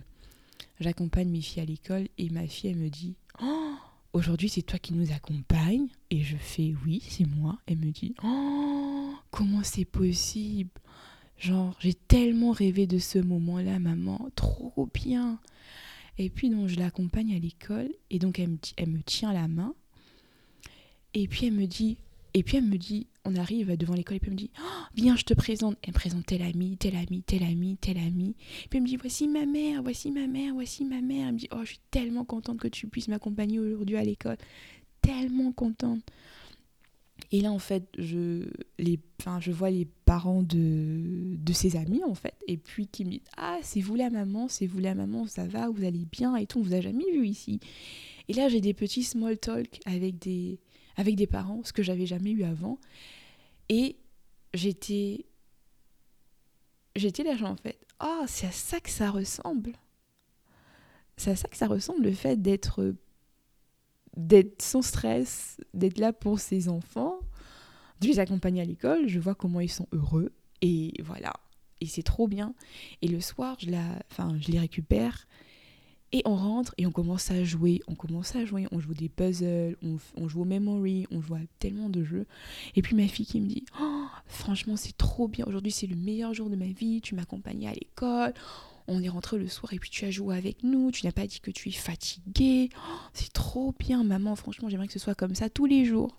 J'accompagne 0.79 1.29
mes 1.29 1.41
filles 1.41 1.61
à 1.61 1.65
l'école 1.65 2.07
et 2.17 2.29
ma 2.29 2.47
fille, 2.47 2.71
elle 2.71 2.77
me 2.77 2.89
dit 2.89 3.15
oh, 3.41 3.75
Aujourd'hui, 4.13 4.49
c'est 4.49 4.61
toi 4.63 4.79
qui 4.79 4.93
nous 4.93 5.11
accompagne 5.11 5.87
Et 6.09 6.21
je 6.21 6.35
fais 6.37 6.73
Oui, 6.85 7.01
c'est 7.07 7.25
moi. 7.25 7.57
Elle 7.67 7.77
me 7.77 7.91
dit 7.91 8.15
Oh, 8.23 9.13
comment 9.31 9.63
c'est 9.63 9.85
possible? 9.85 10.71
Genre, 11.37 11.75
j'ai 11.79 11.93
tellement 11.93 12.51
rêvé 12.51 12.87
de 12.87 12.99
ce 12.99 13.19
moment-là, 13.19 13.79
maman. 13.79 14.29
Trop 14.35 14.89
bien. 14.93 15.39
Et 16.17 16.29
puis, 16.29 16.49
donc, 16.49 16.67
je 16.67 16.79
l'accompagne 16.79 17.35
à 17.35 17.39
l'école 17.39 17.89
et 18.09 18.19
donc, 18.19 18.39
elle 18.39 18.49
me, 18.49 18.57
elle 18.77 18.89
me 18.89 19.01
tient 19.01 19.33
la 19.33 19.47
main. 19.47 19.73
Et 21.13 21.27
puis 21.27 21.47
elle 21.47 21.53
me 21.53 21.65
dit, 21.65 21.97
et 22.33 22.43
puis 22.43 22.57
elle 22.57 22.65
me 22.65 22.77
dit, 22.77 23.07
on 23.25 23.35
arrive 23.35 23.77
devant 23.77 23.93
l'école 23.93 24.17
et 24.17 24.19
puis 24.19 24.29
elle 24.29 24.33
me 24.33 24.39
dit, 24.39 24.51
oh, 24.59 24.83
viens, 24.95 25.15
je 25.15 25.23
te 25.23 25.33
présente. 25.33 25.77
Elle 25.83 25.91
me 25.91 25.99
présente 25.99 26.25
tel 26.25 26.41
ami, 26.41 26.77
tel 26.77 26.95
ami, 26.95 27.21
tel 27.21 27.43
ami, 27.43 27.77
tel 27.79 27.97
ami. 27.97 28.35
Et 28.63 28.67
puis 28.69 28.77
elle 28.77 28.81
me 28.81 28.87
dit, 28.87 28.97
voici 28.97 29.27
ma 29.27 29.45
mère, 29.45 29.83
voici 29.83 30.11
ma 30.11 30.27
mère, 30.27 30.53
voici 30.53 30.83
ma 30.85 31.01
mère. 31.01 31.27
Elle 31.27 31.33
me 31.33 31.39
dit, 31.39 31.49
oh, 31.51 31.59
je 31.61 31.69
suis 31.69 31.79
tellement 31.91 32.25
contente 32.25 32.59
que 32.59 32.67
tu 32.67 32.87
puisses 32.87 33.07
m'accompagner 33.07 33.59
aujourd'hui 33.59 33.97
à 33.97 34.03
l'école. 34.03 34.37
Tellement 35.01 35.51
contente. 35.51 36.01
Et 37.31 37.41
là, 37.41 37.51
en 37.51 37.59
fait, 37.59 37.87
je, 37.97 38.47
les, 38.79 38.99
enfin, 39.19 39.39
je 39.39 39.51
vois 39.51 39.69
les 39.69 39.87
parents 40.05 40.43
de, 40.43 41.35
de 41.37 41.53
ses 41.53 41.75
amis, 41.75 42.03
en 42.03 42.15
fait, 42.15 42.35
et 42.47 42.57
puis 42.57 42.87
qui 42.87 43.05
me 43.05 43.11
disent 43.11 43.21
Ah, 43.37 43.59
c'est 43.61 43.81
vous 43.81 43.95
la 43.95 44.09
maman, 44.09 44.47
c'est 44.47 44.67
vous 44.67 44.79
la 44.79 44.93
maman, 44.93 45.25
ça 45.27 45.47
va, 45.47 45.69
vous 45.69 45.83
allez 45.83 46.05
bien 46.11 46.35
et 46.35 46.45
tout, 46.45 46.59
on 46.59 46.63
vous 46.63 46.73
a 46.73 46.81
jamais 46.81 47.09
vu 47.11 47.25
ici. 47.25 47.59
Et 48.27 48.33
là, 48.33 48.49
j'ai 48.49 48.61
des 48.61 48.73
petits 48.73 49.03
small 49.03 49.37
talk 49.37 49.79
avec 49.85 50.19
des, 50.19 50.59
avec 50.95 51.15
des 51.15 51.27
parents, 51.27 51.61
ce 51.63 51.73
que 51.73 51.83
j'avais 51.83 52.05
jamais 52.05 52.31
eu 52.31 52.43
avant. 52.43 52.79
Et 53.69 53.97
j'étais. 54.53 55.25
J'étais 56.95 57.23
là, 57.23 57.33
en 57.43 57.55
fait. 57.55 57.79
Ah, 57.99 58.21
oh, 58.21 58.25
c'est 58.27 58.47
à 58.47 58.51
ça 58.51 58.79
que 58.79 58.89
ça 58.89 59.09
ressemble. 59.09 59.73
C'est 61.17 61.31
à 61.31 61.35
ça 61.35 61.47
que 61.47 61.57
ça 61.57 61.67
ressemble, 61.67 62.03
le 62.03 62.13
fait 62.13 62.41
d'être 62.41 62.95
d'être 64.15 64.61
sans 64.61 64.81
stress, 64.81 65.57
d'être 65.73 65.97
là 65.97 66.13
pour 66.13 66.39
ses 66.39 66.69
enfants, 66.69 67.19
de 67.99 68.07
les 68.07 68.19
accompagner 68.19 68.61
à 68.61 68.65
l'école, 68.65 69.07
je 69.07 69.19
vois 69.19 69.33
comment 69.33 69.59
ils 69.59 69.71
sont 69.71 69.87
heureux 69.91 70.31
et 70.61 70.93
voilà, 71.03 71.33
et 71.81 71.87
c'est 71.87 72.03
trop 72.03 72.27
bien. 72.27 72.53
Et 73.01 73.07
le 73.07 73.19
soir, 73.19 73.57
je, 73.59 73.69
la, 73.69 73.83
enfin, 74.11 74.37
je 74.39 74.51
les 74.51 74.59
récupère 74.59 75.27
et 76.13 76.21
on 76.25 76.35
rentre 76.35 76.75
et 76.77 76.85
on 76.85 76.91
commence 76.91 77.31
à 77.31 77.43
jouer, 77.43 77.81
on 77.87 77.95
commence 77.95 78.35
à 78.35 78.45
jouer, 78.45 78.67
on 78.71 78.79
joue 78.79 78.93
des 78.93 79.09
puzzles, 79.09 79.75
on, 79.81 80.27
joue 80.29 80.43
au 80.43 80.45
memory, 80.45 81.07
on 81.09 81.21
joue 81.21 81.33
à 81.33 81.39
tellement 81.57 81.89
de 81.89 82.03
jeux. 82.03 82.27
Et 82.75 82.83
puis 82.83 82.95
ma 82.95 83.07
fille 83.07 83.25
qui 83.25 83.41
me 83.41 83.47
dit 83.47 83.65
oh, 83.81 84.05
franchement 84.27 84.77
c'est 84.77 84.95
trop 84.95 85.27
bien, 85.27 85.43
aujourd'hui 85.47 85.71
c'est 85.71 85.87
le 85.87 85.95
meilleur 85.95 86.33
jour 86.35 86.51
de 86.51 86.55
ma 86.55 86.67
vie, 86.67 87.01
tu 87.01 87.15
m'accompagnais 87.15 87.67
à 87.67 87.73
l'école, 87.73 88.33
on 88.87 89.01
est 89.01 89.09
rentré 89.09 89.39
le 89.39 89.47
soir 89.47 89.73
et 89.73 89.79
puis 89.79 89.89
tu 89.89 90.05
as 90.05 90.11
joué 90.11 90.37
avec 90.37 90.63
nous, 90.63 90.91
tu 90.91 91.05
n'as 91.07 91.11
pas 91.11 91.25
dit 91.25 91.39
que 91.39 91.49
tu 91.49 91.69
es 91.69 91.73
fatiguée, 91.73 92.69
oh, 92.77 92.95
c'est 93.13 93.33
trop 93.33 93.73
bien 93.79 94.03
maman, 94.03 94.35
franchement 94.35 94.69
j'aimerais 94.69 94.87
que 94.87 94.93
ce 94.93 94.99
soit 94.99 95.15
comme 95.15 95.33
ça 95.33 95.49
tous 95.49 95.65
les 95.65 95.83
jours. 95.83 96.15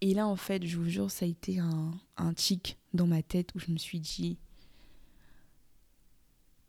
Et 0.00 0.14
là 0.14 0.28
en 0.28 0.36
fait 0.36 0.64
je 0.64 0.76
vous 0.76 0.88
jure 0.88 1.10
ça 1.10 1.24
a 1.24 1.28
été 1.28 1.58
un, 1.58 1.92
un 2.16 2.32
tic 2.34 2.78
dans 2.94 3.08
ma 3.08 3.20
tête 3.20 3.52
où 3.56 3.58
je 3.58 3.72
me 3.72 3.78
suis 3.78 3.98
dit 3.98 4.38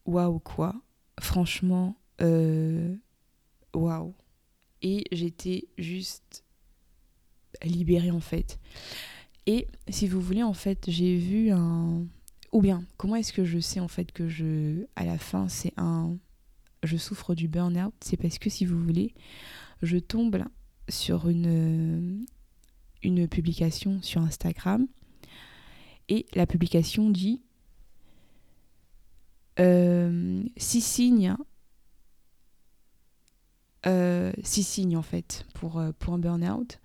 waouh 0.07 0.39
quoi? 0.39 0.73
Franchement, 1.19 1.95
euh, 2.21 2.95
waouh. 3.73 4.13
Et 4.81 5.05
j'étais 5.11 5.67
juste 5.77 6.43
libérée 7.63 8.11
en 8.11 8.19
fait. 8.19 8.59
Et 9.45 9.67
si 9.89 10.07
vous 10.07 10.21
voulez, 10.21 10.43
en 10.43 10.53
fait, 10.53 10.85
j'ai 10.87 11.17
vu 11.17 11.51
un. 11.51 12.05
Ou 12.51 12.61
bien, 12.61 12.83
comment 12.97 13.15
est-ce 13.15 13.33
que 13.33 13.45
je 13.45 13.59
sais 13.59 13.79
en 13.79 13.87
fait 13.87 14.11
que 14.11 14.27
je. 14.27 14.85
À 14.95 15.05
la 15.05 15.17
fin, 15.17 15.47
c'est 15.49 15.73
un. 15.77 16.17
Je 16.83 16.97
souffre 16.97 17.35
du 17.35 17.47
burn-out? 17.47 17.93
C'est 17.99 18.17
parce 18.17 18.37
que 18.37 18.49
si 18.49 18.65
vous 18.65 18.81
voulez, 18.81 19.13
je 19.81 19.97
tombe 19.97 20.43
sur 20.87 21.27
une, 21.29 22.25
une 23.03 23.27
publication 23.27 24.01
sur 24.01 24.21
Instagram. 24.21 24.87
Et 26.07 26.25
la 26.33 26.47
publication 26.47 27.09
dit 27.09 27.41
euh, 29.59 30.43
six 30.57 30.81
signes. 30.81 31.35
Euh, 33.85 34.33
six 34.43 34.63
signes 34.63 34.97
en 34.97 35.01
fait 35.01 35.45
pour, 35.53 35.79
euh, 35.79 35.91
pour 35.97 36.13
un 36.13 36.19
burn-out. 36.19 36.79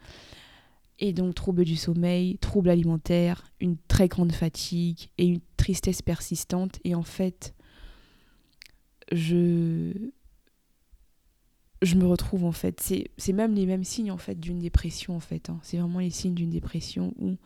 Et 1.00 1.12
donc 1.12 1.34
trouble 1.34 1.64
du 1.64 1.76
sommeil, 1.76 2.38
trouble 2.38 2.70
alimentaire, 2.70 3.50
une 3.60 3.76
très 3.88 4.06
grande 4.06 4.32
fatigue 4.32 5.08
et 5.18 5.26
une 5.26 5.40
tristesse 5.56 6.02
persistante. 6.02 6.78
Et 6.84 6.94
en 6.94 7.02
fait, 7.02 7.54
je, 9.10 9.92
je 11.82 11.94
me 11.96 12.06
retrouve 12.06 12.44
en 12.44 12.52
fait. 12.52 12.80
C'est 13.16 13.32
même 13.32 13.54
les 13.54 13.66
mêmes 13.66 13.82
signes 13.82 14.12
en 14.12 14.18
fait 14.18 14.38
d'une 14.38 14.60
dépression 14.60 15.16
en 15.16 15.20
fait. 15.20 15.50
Hein. 15.50 15.58
C'est 15.62 15.78
vraiment 15.78 15.98
les 15.98 16.10
signes 16.10 16.34
d'une 16.34 16.50
dépression 16.50 17.12
où 17.18 17.36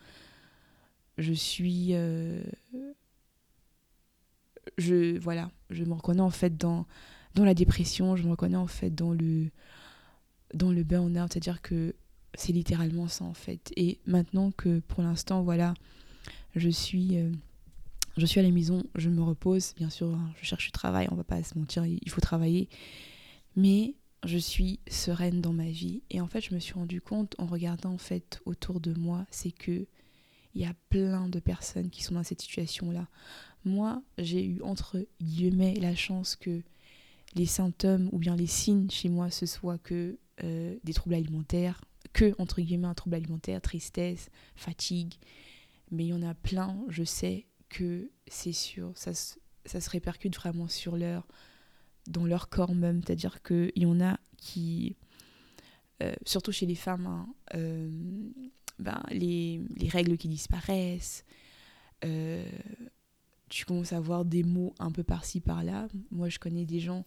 je 1.16 1.32
suis 1.32 1.94
je 4.76 5.18
voilà, 5.18 5.50
je 5.70 5.84
me 5.84 5.94
reconnais 5.94 6.20
en 6.20 6.30
fait 6.30 6.56
dans 6.56 6.86
dans 7.34 7.44
la 7.44 7.54
dépression, 7.54 8.16
je 8.16 8.24
me 8.24 8.30
reconnais 8.30 8.56
en 8.56 8.66
fait 8.66 8.90
dans 8.90 9.12
le 9.12 9.50
dans 10.54 10.72
le 10.72 10.82
burn-out, 10.82 11.32
c'est-à-dire 11.32 11.62
que 11.62 11.94
c'est 12.34 12.52
littéralement 12.52 13.08
ça 13.08 13.24
en 13.24 13.34
fait. 13.34 13.72
Et 13.76 13.98
maintenant 14.06 14.50
que 14.50 14.80
pour 14.80 15.02
l'instant 15.02 15.42
voilà, 15.42 15.74
je 16.56 16.68
suis 16.68 17.18
euh, 17.18 17.30
je 18.16 18.26
suis 18.26 18.40
à 18.40 18.42
la 18.42 18.50
maison, 18.50 18.82
je 18.96 19.10
me 19.10 19.22
repose, 19.22 19.74
bien 19.76 19.90
sûr, 19.90 20.08
hein, 20.08 20.32
je 20.40 20.44
cherche 20.44 20.66
du 20.66 20.72
travail, 20.72 21.06
on 21.12 21.14
va 21.14 21.24
pas 21.24 21.42
se 21.42 21.56
mentir, 21.56 21.86
il 21.86 22.10
faut 22.10 22.20
travailler. 22.20 22.68
Mais 23.54 23.94
je 24.24 24.38
suis 24.38 24.80
sereine 24.88 25.40
dans 25.40 25.52
ma 25.52 25.70
vie 25.70 26.02
et 26.10 26.20
en 26.20 26.26
fait, 26.26 26.40
je 26.40 26.54
me 26.54 26.58
suis 26.58 26.74
rendu 26.74 27.00
compte 27.00 27.34
en 27.38 27.46
regardant 27.46 27.92
en 27.92 27.98
fait 27.98 28.40
autour 28.44 28.80
de 28.80 28.92
moi, 28.94 29.26
c'est 29.30 29.52
que 29.52 29.86
il 30.54 30.62
y 30.62 30.66
a 30.66 30.74
plein 30.88 31.28
de 31.28 31.38
personnes 31.38 31.90
qui 31.90 32.02
sont 32.02 32.14
dans 32.14 32.24
cette 32.24 32.40
situation-là. 32.40 33.06
Moi, 33.68 34.02
j'ai 34.16 34.44
eu 34.44 34.62
entre 34.62 35.06
guillemets 35.20 35.74
la 35.74 35.94
chance 35.94 36.36
que 36.36 36.62
les 37.34 37.46
symptômes 37.46 38.08
ou 38.12 38.18
bien 38.18 38.34
les 38.36 38.46
signes 38.46 38.90
chez 38.90 39.08
moi 39.08 39.30
ce 39.30 39.46
soit 39.46 39.78
que 39.78 40.18
euh, 40.44 40.76
des 40.84 40.94
troubles 40.94 41.14
alimentaires, 41.14 41.80
que 42.12 42.34
entre 42.38 42.60
guillemets 42.60 42.86
un 42.86 42.94
trouble 42.94 43.16
alimentaire, 43.16 43.60
tristesse, 43.60 44.30
fatigue. 44.54 45.14
Mais 45.90 46.04
il 46.04 46.08
y 46.08 46.12
en 46.12 46.22
a 46.22 46.34
plein, 46.34 46.78
je 46.88 47.02
sais 47.02 47.46
que 47.68 48.10
c'est 48.26 48.52
sûr, 48.52 48.92
ça, 48.94 49.12
ça 49.14 49.80
se 49.80 49.90
répercute 49.90 50.36
vraiment 50.36 50.68
sur 50.68 50.96
leur, 50.96 51.26
dans 52.06 52.24
leur 52.24 52.48
corps 52.48 52.74
même. 52.74 53.02
C'est-à-dire 53.04 53.42
qu'il 53.42 53.72
y 53.76 53.86
en 53.86 54.00
a 54.00 54.18
qui, 54.36 54.96
euh, 56.02 56.14
surtout 56.24 56.52
chez 56.52 56.66
les 56.66 56.74
femmes, 56.74 57.06
hein, 57.06 57.28
euh, 57.54 57.90
ben, 58.78 59.02
les, 59.10 59.60
les, 59.76 59.88
règles 59.88 60.16
qui 60.16 60.28
disparaissent, 60.28 61.24
tu 63.48 63.64
commences 63.64 63.92
à 63.92 64.00
voir 64.00 64.24
des 64.24 64.42
mots 64.42 64.74
un 64.78 64.90
peu 64.90 65.02
par-ci 65.02 65.40
par-là. 65.40 65.88
Moi, 66.10 66.28
je 66.28 66.38
connais 66.38 66.64
des 66.64 66.80
gens, 66.80 67.04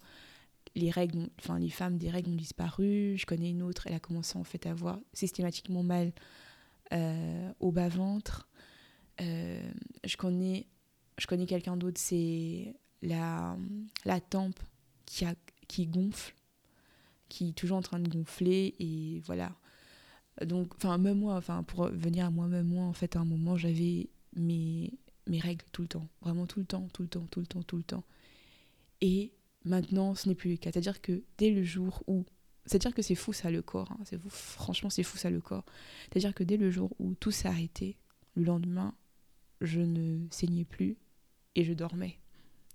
les 0.76 0.90
règles, 0.90 1.30
enfin 1.40 1.60
les 1.60 1.70
femmes 1.70 1.98
des 1.98 2.10
règles 2.10 2.32
ont 2.32 2.36
disparu. 2.36 3.16
Je 3.18 3.26
connais 3.26 3.50
une 3.50 3.62
autre, 3.62 3.88
elle 3.88 3.94
a 3.94 4.00
commencé 4.00 4.38
en 4.38 4.44
fait 4.44 4.66
à 4.66 4.72
avoir 4.72 5.00
systématiquement 5.14 5.84
mal 5.84 6.14
euh, 6.94 7.52
au 7.60 7.72
bas 7.72 7.90
ventre. 7.90 8.48
Euh, 9.22 9.72
je 10.04 10.18
connais, 10.18 10.68
je 11.18 11.28
connais 11.28 11.46
quelqu'un 11.46 11.78
d'autre, 11.78 12.00
c'est 12.00 12.76
la, 13.02 13.58
la 14.06 14.20
tempe 14.20 14.60
qui, 15.06 15.26
a, 15.26 15.36
qui 15.68 15.88
gonfle, 15.88 16.34
qui 17.30 17.50
est 17.50 17.54
toujours 17.54 17.78
en 17.78 17.82
train 17.82 18.00
de 18.00 18.10
gonfler 18.10 18.76
et 18.80 19.22
voilà. 19.26 19.54
Donc, 20.46 20.74
enfin 20.76 20.98
même 20.98 21.20
moi, 21.20 21.36
enfin 21.36 21.62
pour 21.64 21.88
venir 21.88 22.26
à 22.26 22.32
moi-même 22.32 22.68
moi 22.68 22.86
en 22.86 22.94
fait 22.94 23.16
à 23.16 23.20
un 23.20 23.26
moment 23.26 23.58
j'avais 23.58 24.10
mes 24.36 24.94
mes 25.28 25.40
règles 25.40 25.66
tout 25.72 25.82
le 25.82 25.88
temps, 25.88 26.08
vraiment 26.22 26.48
tout 26.48 26.60
le 26.60 26.66
temps, 26.66 26.88
tout 26.94 27.04
le 27.04 27.08
temps, 27.08 27.28
tout 27.30 27.40
le 27.40 27.46
temps, 27.46 27.64
tout 27.64 27.78
le 27.78 27.84
temps. 27.84 28.04
Et 29.02 29.32
maintenant, 29.66 30.16
ce 30.16 30.28
n'est 30.28 30.36
plus 30.36 30.52
le 30.52 30.58
cas. 30.58 30.72
C'est-à-dire 30.72 31.02
que 31.02 31.24
dès 31.38 31.52
le 31.52 31.64
jour 31.64 32.04
où... 32.08 32.26
C'est-à-dire 32.66 32.94
que 32.94 33.02
c'est 33.02 33.16
fou 33.16 33.34
ça 33.34 33.50
le 33.50 33.64
corps, 33.64 33.92
hein. 33.92 34.00
c'est 34.06 34.22
franchement 34.30 34.92
c'est 34.92 35.02
fou 35.02 35.18
ça 35.18 35.32
le 35.32 35.42
corps. 35.42 35.66
C'est-à-dire 36.10 36.36
que 36.36 36.44
dès 36.44 36.58
le 36.58 36.70
jour 36.70 36.92
où 37.00 37.16
tout 37.16 37.32
s'est 37.32 37.48
arrêté, 37.48 37.98
le 38.36 38.44
lendemain, 38.44 38.94
je 39.62 39.82
ne 39.82 40.28
saignais 40.30 40.64
plus 40.64 40.96
et 41.56 41.64
je 41.64 41.74
dormais. 41.74 42.20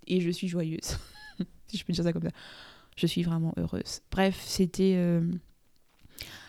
Et 0.05 0.19
je 0.19 0.29
suis 0.29 0.49
joyeuse, 0.49 0.97
si 1.67 1.77
je 1.77 1.85
peux 1.85 1.93
dire 1.93 2.03
ça 2.03 2.11
comme 2.11 2.23
ça. 2.23 2.31
Je 2.97 3.07
suis 3.07 3.23
vraiment 3.23 3.53
heureuse. 3.57 4.01
Bref, 4.11 4.43
c'était... 4.45 4.95
Euh, 4.97 5.21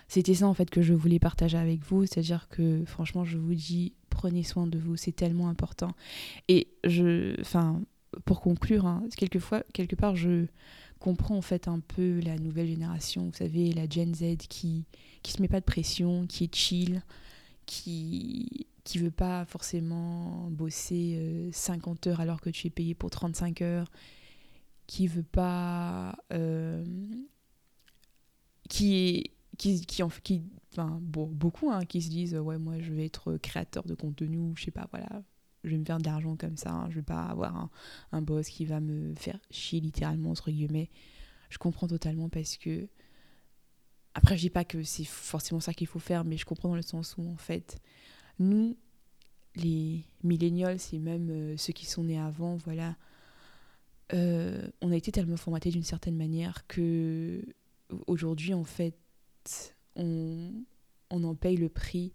c'était 0.09 0.35
ça 0.35 0.49
en 0.49 0.55
fait 0.55 0.71
que 0.71 0.81
je 0.81 0.95
voulais 0.95 1.19
partager 1.19 1.59
avec 1.59 1.85
vous, 1.85 2.07
c'est-à-dire 2.07 2.49
que 2.49 2.83
franchement 2.87 3.25
je 3.25 3.37
vous 3.37 3.55
dis 3.55 3.93
prenez 4.19 4.43
soin 4.43 4.67
de 4.67 4.79
vous, 4.79 4.97
c'est 4.97 5.13
tellement 5.13 5.49
important. 5.49 5.93
Et 6.49 6.67
je, 6.85 7.41
enfin, 7.41 7.81
pour 8.25 8.41
conclure, 8.41 8.85
hein, 8.85 9.05
quelquefois, 9.17 9.63
quelque 9.73 9.95
part, 9.95 10.17
je 10.17 10.47
comprends 10.99 11.37
en 11.37 11.41
fait 11.41 11.69
un 11.69 11.79
peu 11.79 12.19
la 12.25 12.37
nouvelle 12.37 12.67
génération, 12.67 13.27
vous 13.27 13.33
savez, 13.37 13.73
la 13.73 13.89
Gen 13.89 14.13
Z 14.13 14.37
qui 14.49 14.85
qui 15.23 15.33
se 15.33 15.41
met 15.41 15.49
pas 15.49 15.61
de 15.61 15.65
pression, 15.65 16.27
qui 16.27 16.45
est 16.45 16.55
chill, 16.55 17.03
qui 17.65 18.67
qui 18.83 18.99
veut 18.99 19.13
pas 19.13 19.45
forcément 19.45 20.49
bosser 20.51 21.51
50 21.53 22.07
euh, 22.07 22.11
heures 22.11 22.21
alors 22.21 22.41
que 22.41 22.51
tu 22.51 22.67
es 22.67 22.71
payé 22.71 22.95
pour 22.95 23.11
35 23.11 23.63
heures, 23.63 23.91
qui 24.89 25.07
veut 25.07 25.23
pas 25.23 26.17
euh, 26.33 26.85
qui 28.69 28.97
est 28.97 29.38
qui, 29.59 29.81
qui, 29.83 30.03
enfin, 30.73 30.99
bon, 31.03 31.27
beaucoup 31.27 31.71
hein, 31.71 31.85
qui 31.85 32.01
se 32.01 32.09
disent 32.09 32.35
ouais 32.37 32.59
moi 32.59 32.81
je 32.81 32.93
vais 32.93 33.05
être 33.05 33.37
créateur 33.37 33.85
de 33.85 33.95
contenu 33.95 34.39
ou 34.39 34.55
je 34.57 34.65
sais 34.65 34.71
pas 34.71 34.89
voilà. 34.91 35.23
Je 35.65 35.71
vais 35.71 35.79
me 35.79 35.85
faire 35.85 35.99
de 35.99 36.05
l'argent 36.05 36.37
comme 36.37 36.57
ça 36.57 36.71
hein, 36.71 36.87
je 36.89 36.95
vais 36.97 37.03
pas 37.03 37.25
avoir 37.25 37.69
un, 38.13 38.23
boss 38.23 38.49
qui 38.49 38.65
va 38.65 38.81
me 38.81 39.15
faire 39.17 39.39
chier 39.51 39.81
littéralement 39.81 40.31
entre 40.31 40.51
guillemets. 40.51 40.89
Je 41.51 41.59
comprends 41.59 41.89
totalement 41.89 42.29
parce 42.29 42.57
que 42.57 42.89
après, 44.15 44.37
je 44.37 44.43
dis 44.43 44.51
pas 44.51 44.65
que 44.65 44.83
c'est 44.83 45.05
forcément 45.05 45.61
ça 45.61 45.73
qu'il 45.73 45.87
faut 45.87 46.01
faire, 46.01 46.25
mais 46.25 46.37
je 46.37 46.45
comprends 46.45 46.69
dans 46.69 46.75
le 46.75 46.83
sens 46.83 47.15
où, 47.19 47.29
en 47.29 47.37
fait, 47.37 47.79
nous, 48.41 48.77
les 49.55 50.05
millénials, 50.25 50.81
c'est 50.81 50.99
même 50.99 51.31
euh, 51.31 51.57
ceux 51.57 51.73
qui 51.73 51.87
sont 51.87 52.03
nés 52.03 52.19
avant, 52.19 52.57
voilà, 52.57 52.97
euh, 54.15 54.69
on 54.81 54.91
a 54.91 54.97
été 54.97 55.13
tellement 55.13 55.37
formatés 55.37 55.71
d'une 55.71 55.85
certaine 55.85 56.17
manière 56.17 56.67
que 56.67 57.45
aujourd'hui, 58.07 58.55
en 58.55 58.65
fait, 58.65 58.99
on, 59.97 60.53
on 61.11 61.25
en 61.25 61.35
paye 61.35 61.57
le 61.57 61.69
prix 61.69 62.13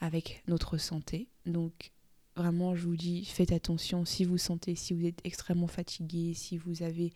avec 0.00 0.42
notre 0.48 0.78
santé. 0.78 1.28
Donc, 1.46 1.92
vraiment, 2.36 2.74
je 2.74 2.86
vous 2.86 2.96
dis, 2.96 3.24
faites 3.24 3.52
attention 3.52 4.04
si 4.04 4.24
vous 4.24 4.38
sentez, 4.38 4.74
si 4.74 4.92
vous 4.92 5.06
êtes 5.06 5.20
extrêmement 5.24 5.66
fatigué, 5.66 6.34
si 6.34 6.58
vous 6.58 6.82
avez 6.82 7.12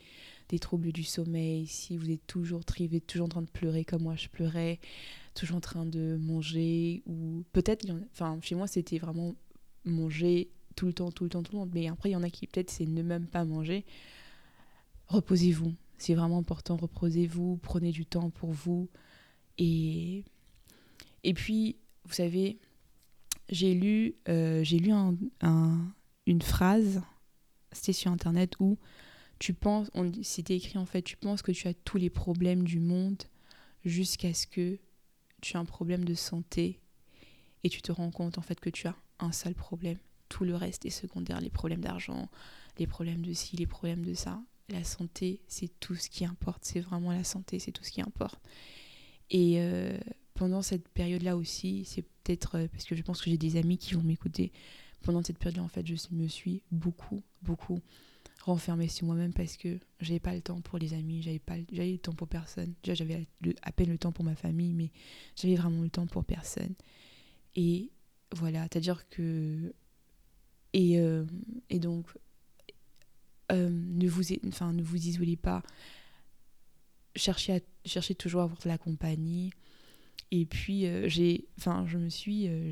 des 0.49 0.59
troubles 0.59 0.93
du 0.93 1.05
sommeil, 1.05 1.67
si 1.67 1.97
vous 1.97 2.11
êtes 2.11 2.27
toujours 2.27 2.65
trivé, 2.65 3.01
toujours 3.01 3.27
en 3.27 3.29
train 3.29 3.43
de 3.43 3.51
pleurer 3.51 3.85
comme 3.85 4.03
moi 4.03 4.17
je 4.17 4.29
pleurais, 4.29 4.81
toujours 5.35 5.59
en 5.59 5.61
train 5.61 5.87
de 5.87 6.17
manger, 6.17 7.03
ou 7.07 7.45
peut-être, 7.53 7.87
enfin, 8.13 8.39
chez 8.43 8.55
moi, 8.55 8.67
c'était 8.67 8.99
vraiment 8.99 9.35
manger 9.85 10.51
tout 10.77 10.87
le 10.87 10.93
temps, 10.93 11.11
tout 11.11 11.25
le 11.25 11.31
temps, 11.31 11.43
tout 11.43 11.53
le 11.53 11.63
temps. 11.63 11.71
Mais 11.75 11.89
après, 11.89 12.11
il 12.11 12.13
y 12.13 12.17
en 12.17 12.23
a 12.23 12.31
qui, 12.31 12.47
peut-être, 12.47 12.71
c'est 12.71 12.87
ne 12.87 13.03
même 13.03 13.27
pas 13.27 13.45
manger. 13.45 13.85
Reposez-vous. 15.09 15.75
C'est 15.99 16.15
vraiment 16.15 16.39
important. 16.39 16.77
Reposez-vous. 16.77 17.59
Prenez 17.63 17.93
du 17.93 18.07
temps 18.07 18.31
pour 18.31 18.53
vous. 18.53 18.89
Et, 19.61 20.25
et 21.23 21.35
puis, 21.35 21.77
vous 22.05 22.15
savez, 22.15 22.59
j'ai 23.51 23.75
lu, 23.75 24.17
euh, 24.29 24.65
j'ai 24.65 24.79
lu 24.79 24.91
un, 24.91 25.15
une 26.27 26.43
phrase, 26.43 27.03
c'était 27.71 27.93
sur 27.93 28.11
internet, 28.11 28.55
où 28.59 28.79
tu 29.39 29.53
penses, 29.55 29.91
c'était 30.23 30.57
écrit 30.57 30.79
en 30.79 30.87
fait, 30.87 31.03
tu 31.03 31.17
penses 31.17 31.43
que 31.43 31.53
tu 31.53 31.69
as 31.69 31.75
tous 31.75 31.99
les 31.99 32.11
problèmes 32.11 32.65
du 32.65 32.81
monde 32.81 33.23
jusqu'à 33.85 34.35
ce 34.35 34.47
que 34.47 34.79
tu 35.41 35.57
as 35.57 35.61
un 35.61 35.65
problème 35.65 36.05
de 36.05 36.15
santé 36.15 36.81
et 37.63 37.69
tu 37.69 37.83
te 37.83 37.93
rends 37.93 38.11
compte 38.11 38.39
en 38.39 38.43
fait 38.43 38.61
que 38.61 38.71
tu 38.71 38.87
as 38.87 38.97
un 39.19 39.33
seul 39.33 39.55
problème. 39.55 39.99
Tout 40.29 40.45
le 40.45 40.55
reste 40.55 40.87
est 40.87 40.91
secondaire, 40.91 41.41
les 41.41 41.51
problèmes 41.51 41.81
d'argent, 41.81 42.29
les 42.79 42.87
problèmes 42.87 43.23
de 43.23 43.33
ci, 43.33 43.57
les 43.57 43.67
problèmes 43.67 44.05
de 44.05 44.15
ça. 44.15 44.41
La 44.69 44.85
santé, 44.85 45.43
c'est 45.49 45.81
tout 45.81 45.97
ce 45.97 46.09
qui 46.09 46.25
importe, 46.25 46.65
c'est 46.65 46.81
vraiment 46.81 47.13
la 47.13 47.25
santé, 47.25 47.59
c'est 47.59 47.73
tout 47.73 47.83
ce 47.83 47.91
qui 47.91 48.01
importe. 48.01 48.41
Et 49.31 49.61
euh, 49.61 49.97
pendant 50.35 50.63
cette 50.63 50.89
période-là 50.89 51.37
aussi, 51.37 51.85
c'est 51.85 52.03
peut-être 52.03 52.57
euh, 52.57 52.67
parce 52.69 52.85
que 52.85 52.95
je 52.95 53.03
pense 53.03 53.23
que 53.23 53.31
j'ai 53.31 53.39
des 53.39 53.57
amis 53.57 53.79
qui 53.79 53.95
vont 53.95 54.03
m'écouter. 54.03 54.53
Pendant 55.03 55.23
cette 55.23 55.39
période-là, 55.39 55.63
en 55.63 55.69
fait, 55.69 55.87
je 55.87 55.95
me 56.11 56.29
suis 56.29 56.63
beaucoup, 56.71 57.23
beaucoup 57.43 57.81
renfermée 58.43 58.89
sur 58.89 59.07
moi-même 59.07 59.33
parce 59.33 59.57
que 59.57 59.79
j'avais 60.01 60.21
pas 60.21 60.35
le 60.35 60.41
temps 60.41 60.61
pour 60.61 60.79
les 60.79 60.95
amis, 60.95 61.23
j'avais 61.23 61.39
pas 61.39 61.57
j'avais 61.73 61.93
le 61.93 61.99
temps 61.99 62.13
pour 62.13 62.29
personne. 62.29 62.75
Déjà, 62.83 62.95
j'avais 62.95 63.27
à 63.63 63.73
peine 63.73 63.91
le 63.91 63.99
temps 63.99 64.13
pour 64.13 64.25
ma 64.25 64.35
famille, 64.35 64.75
mais 64.75 64.91
j'avais 65.37 65.57
vraiment 65.57 65.83
le 65.83 65.91
temps 65.91 66.07
pour 66.07 66.25
personne. 66.25 66.75
Et 67.55 67.91
voilà, 68.35 68.63
c'est-à-dire 68.65 69.09
que 69.09 69.75
et, 70.73 71.01
euh, 71.01 71.25
et 71.69 71.79
donc 71.79 72.07
ne 73.51 74.09
vous 74.09 74.33
enfin 74.47 74.73
ne 74.73 74.83
vous 74.83 75.09
isolez 75.09 75.37
pas. 75.37 75.63
Cherchez 77.17 77.55
à 77.55 78.15
toujours 78.15 78.43
à 78.43 78.45
avoir 78.45 78.59
de 78.59 78.69
la 78.69 78.79
compagnie 78.79 79.51
et 80.33 80.47
puis, 80.47 80.87
euh, 80.87 81.09
j'ai, 81.09 81.49
enfin, 81.59 81.85
je 81.89 81.99
me 81.99 82.09
suis, 82.09 82.47
euh, 82.47 82.71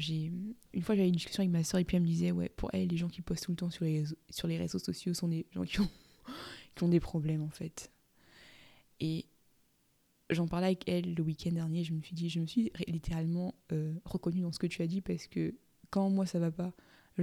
une 0.72 0.82
fois 0.82 0.94
j'avais 0.94 1.08
une 1.08 1.14
discussion 1.14 1.40
avec 1.42 1.50
ma 1.50 1.64
soeur 1.64 1.80
et 1.80 1.84
puis 1.84 1.96
elle 1.96 2.02
me 2.02 2.06
disait, 2.08 2.30
ouais, 2.30 2.48
pour 2.50 2.70
elle, 2.72 2.88
les 2.88 2.96
gens 2.96 3.08
qui 3.08 3.20
postent 3.20 3.44
tout 3.44 3.50
le 3.50 3.56
temps 3.56 3.70
sur 3.70 3.84
les, 3.84 4.00
réseaux, 4.00 4.16
sur 4.30 4.46
les 4.46 4.58
réseaux 4.58 4.78
sociaux 4.78 5.12
sont 5.12 5.28
des 5.28 5.44
gens 5.52 5.64
qui 5.64 5.80
ont, 5.80 5.90
qui 6.76 6.84
ont 6.84 6.88
des 6.88 7.00
problèmes 7.00 7.42
en 7.42 7.50
fait. 7.50 7.90
Et 9.00 9.26
j'en 10.30 10.46
parlais 10.46 10.68
avec 10.68 10.88
elle 10.88 11.14
le 11.14 11.22
week-end 11.22 11.50
dernier, 11.50 11.82
je 11.82 11.94
me 11.94 12.00
suis 12.00 12.14
dit, 12.14 12.28
je 12.28 12.38
me 12.38 12.46
suis 12.46 12.70
littéralement 12.86 13.54
euh, 13.72 13.92
reconnue 14.04 14.42
dans 14.42 14.52
ce 14.52 14.60
que 14.60 14.68
tu 14.68 14.82
as 14.82 14.86
dit 14.86 15.00
parce 15.00 15.26
que 15.26 15.54
quand 15.90 16.10
moi 16.10 16.26
ça 16.26 16.38
va 16.38 16.52
pas, 16.52 16.72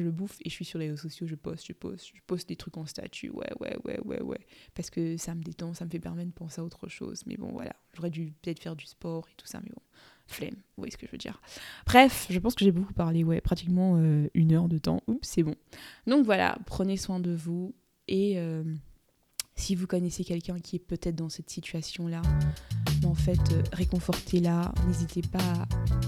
je 0.02 0.10
bouffe 0.10 0.38
et 0.42 0.50
je 0.50 0.54
suis 0.54 0.66
sur 0.66 0.80
les 0.80 0.90
réseaux 0.90 1.04
sociaux, 1.04 1.28
je 1.28 1.36
poste, 1.36 1.66
je 1.68 1.74
poste, 1.74 2.08
je 2.14 2.22
poste 2.26 2.50
des 2.50 2.56
trucs 2.56 2.78
en 2.78 2.86
statut, 2.86 3.30
ouais, 3.30 3.50
ouais, 3.60 3.78
ouais, 3.86 4.00
ouais, 4.04 4.22
ouais, 4.22 4.40
parce 4.74 4.90
que 4.90 5.18
ça 5.18 5.36
me 5.36 5.44
détend, 5.44 5.74
ça 5.74 5.86
me 5.86 5.90
fait 5.90 6.00
permettre 6.00 6.30
de 6.30 6.36
penser 6.36 6.62
à 6.62 6.64
autre 6.64 6.88
chose. 6.88 7.24
Mais 7.26 7.38
bon, 7.38 7.52
voilà, 7.52 7.76
j'aurais 7.94 8.10
dû 8.10 8.34
peut-être 8.42 8.60
faire 8.60 8.76
du 8.76 8.86
sport 8.86 9.28
et 9.30 9.36
tout 9.38 9.48
ça, 9.48 9.60
mais 9.64 9.70
bon, 9.70 9.82
flemme, 10.28 10.56
vous 10.56 10.82
voyez 10.82 10.92
ce 10.92 10.98
que 10.98 11.06
je 11.08 11.12
veux 11.12 11.18
dire. 11.18 11.42
Bref, 11.86 12.28
je 12.30 12.40
pense 12.40 12.56
que 12.56 12.66
j'ai 12.66 12.72
beaucoup 12.72 12.94
parlé, 12.94 13.24
ouais, 13.24 13.42
pratiquement 13.42 13.98
euh, 13.98 14.28
une 14.34 14.54
heure 14.54 14.68
de 14.68 14.78
temps, 14.78 15.02
oups, 15.08 15.28
c'est 15.28 15.44
bon. 15.44 15.56
Donc 16.08 16.26
voilà, 16.26 16.58
prenez 16.66 16.98
soin 16.98 17.20
de 17.20 17.34
vous 17.34 17.74
et 18.08 18.38
euh, 18.38 18.64
si 19.56 19.76
vous 19.76 19.88
connaissez 19.88 20.24
quelqu'un 20.24 20.60
qui 20.60 20.76
est 20.76 20.80
peut-être 20.80 21.16
dans 21.16 21.30
cette 21.30 21.50
situation-là, 21.50 22.22
en 23.06 23.16
fait, 23.16 23.40
euh, 23.52 23.64
réconfortez-la, 23.74 24.74
n'hésitez 24.88 25.22
pas 25.22 25.68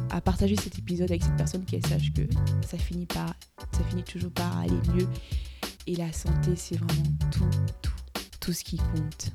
à, 0.09 0.21
partager 0.21 0.55
cet 0.55 0.77
épisode 0.77 1.09
avec 1.11 1.23
cette 1.23 1.35
personne 1.35 1.63
qui 1.65 1.79
sache 1.81 2.11
que 2.13 2.23
ça 2.65 2.77
finit, 2.77 3.05
pas, 3.05 3.35
ça 3.71 3.83
finit 3.89 4.03
toujours 4.03 4.31
par 4.31 4.57
aller 4.59 4.79
mieux 4.93 5.07
et 5.87 5.95
la 5.95 6.11
santé, 6.11 6.55
c'est 6.55 6.75
vraiment 6.75 7.03
tout, 7.31 7.49
tout, 7.81 8.21
tout 8.39 8.53
ce 8.53 8.63
qui 8.63 8.77
compte. 8.77 9.31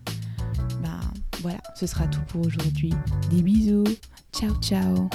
Ben 0.82 1.00
voilà, 1.40 1.60
ce 1.74 1.86
sera 1.86 2.06
tout 2.06 2.20
pour 2.28 2.46
aujourd'hui. 2.46 2.92
Des 3.30 3.42
bisous. 3.42 3.84
Ciao, 4.32 4.54
ciao. 4.60 5.08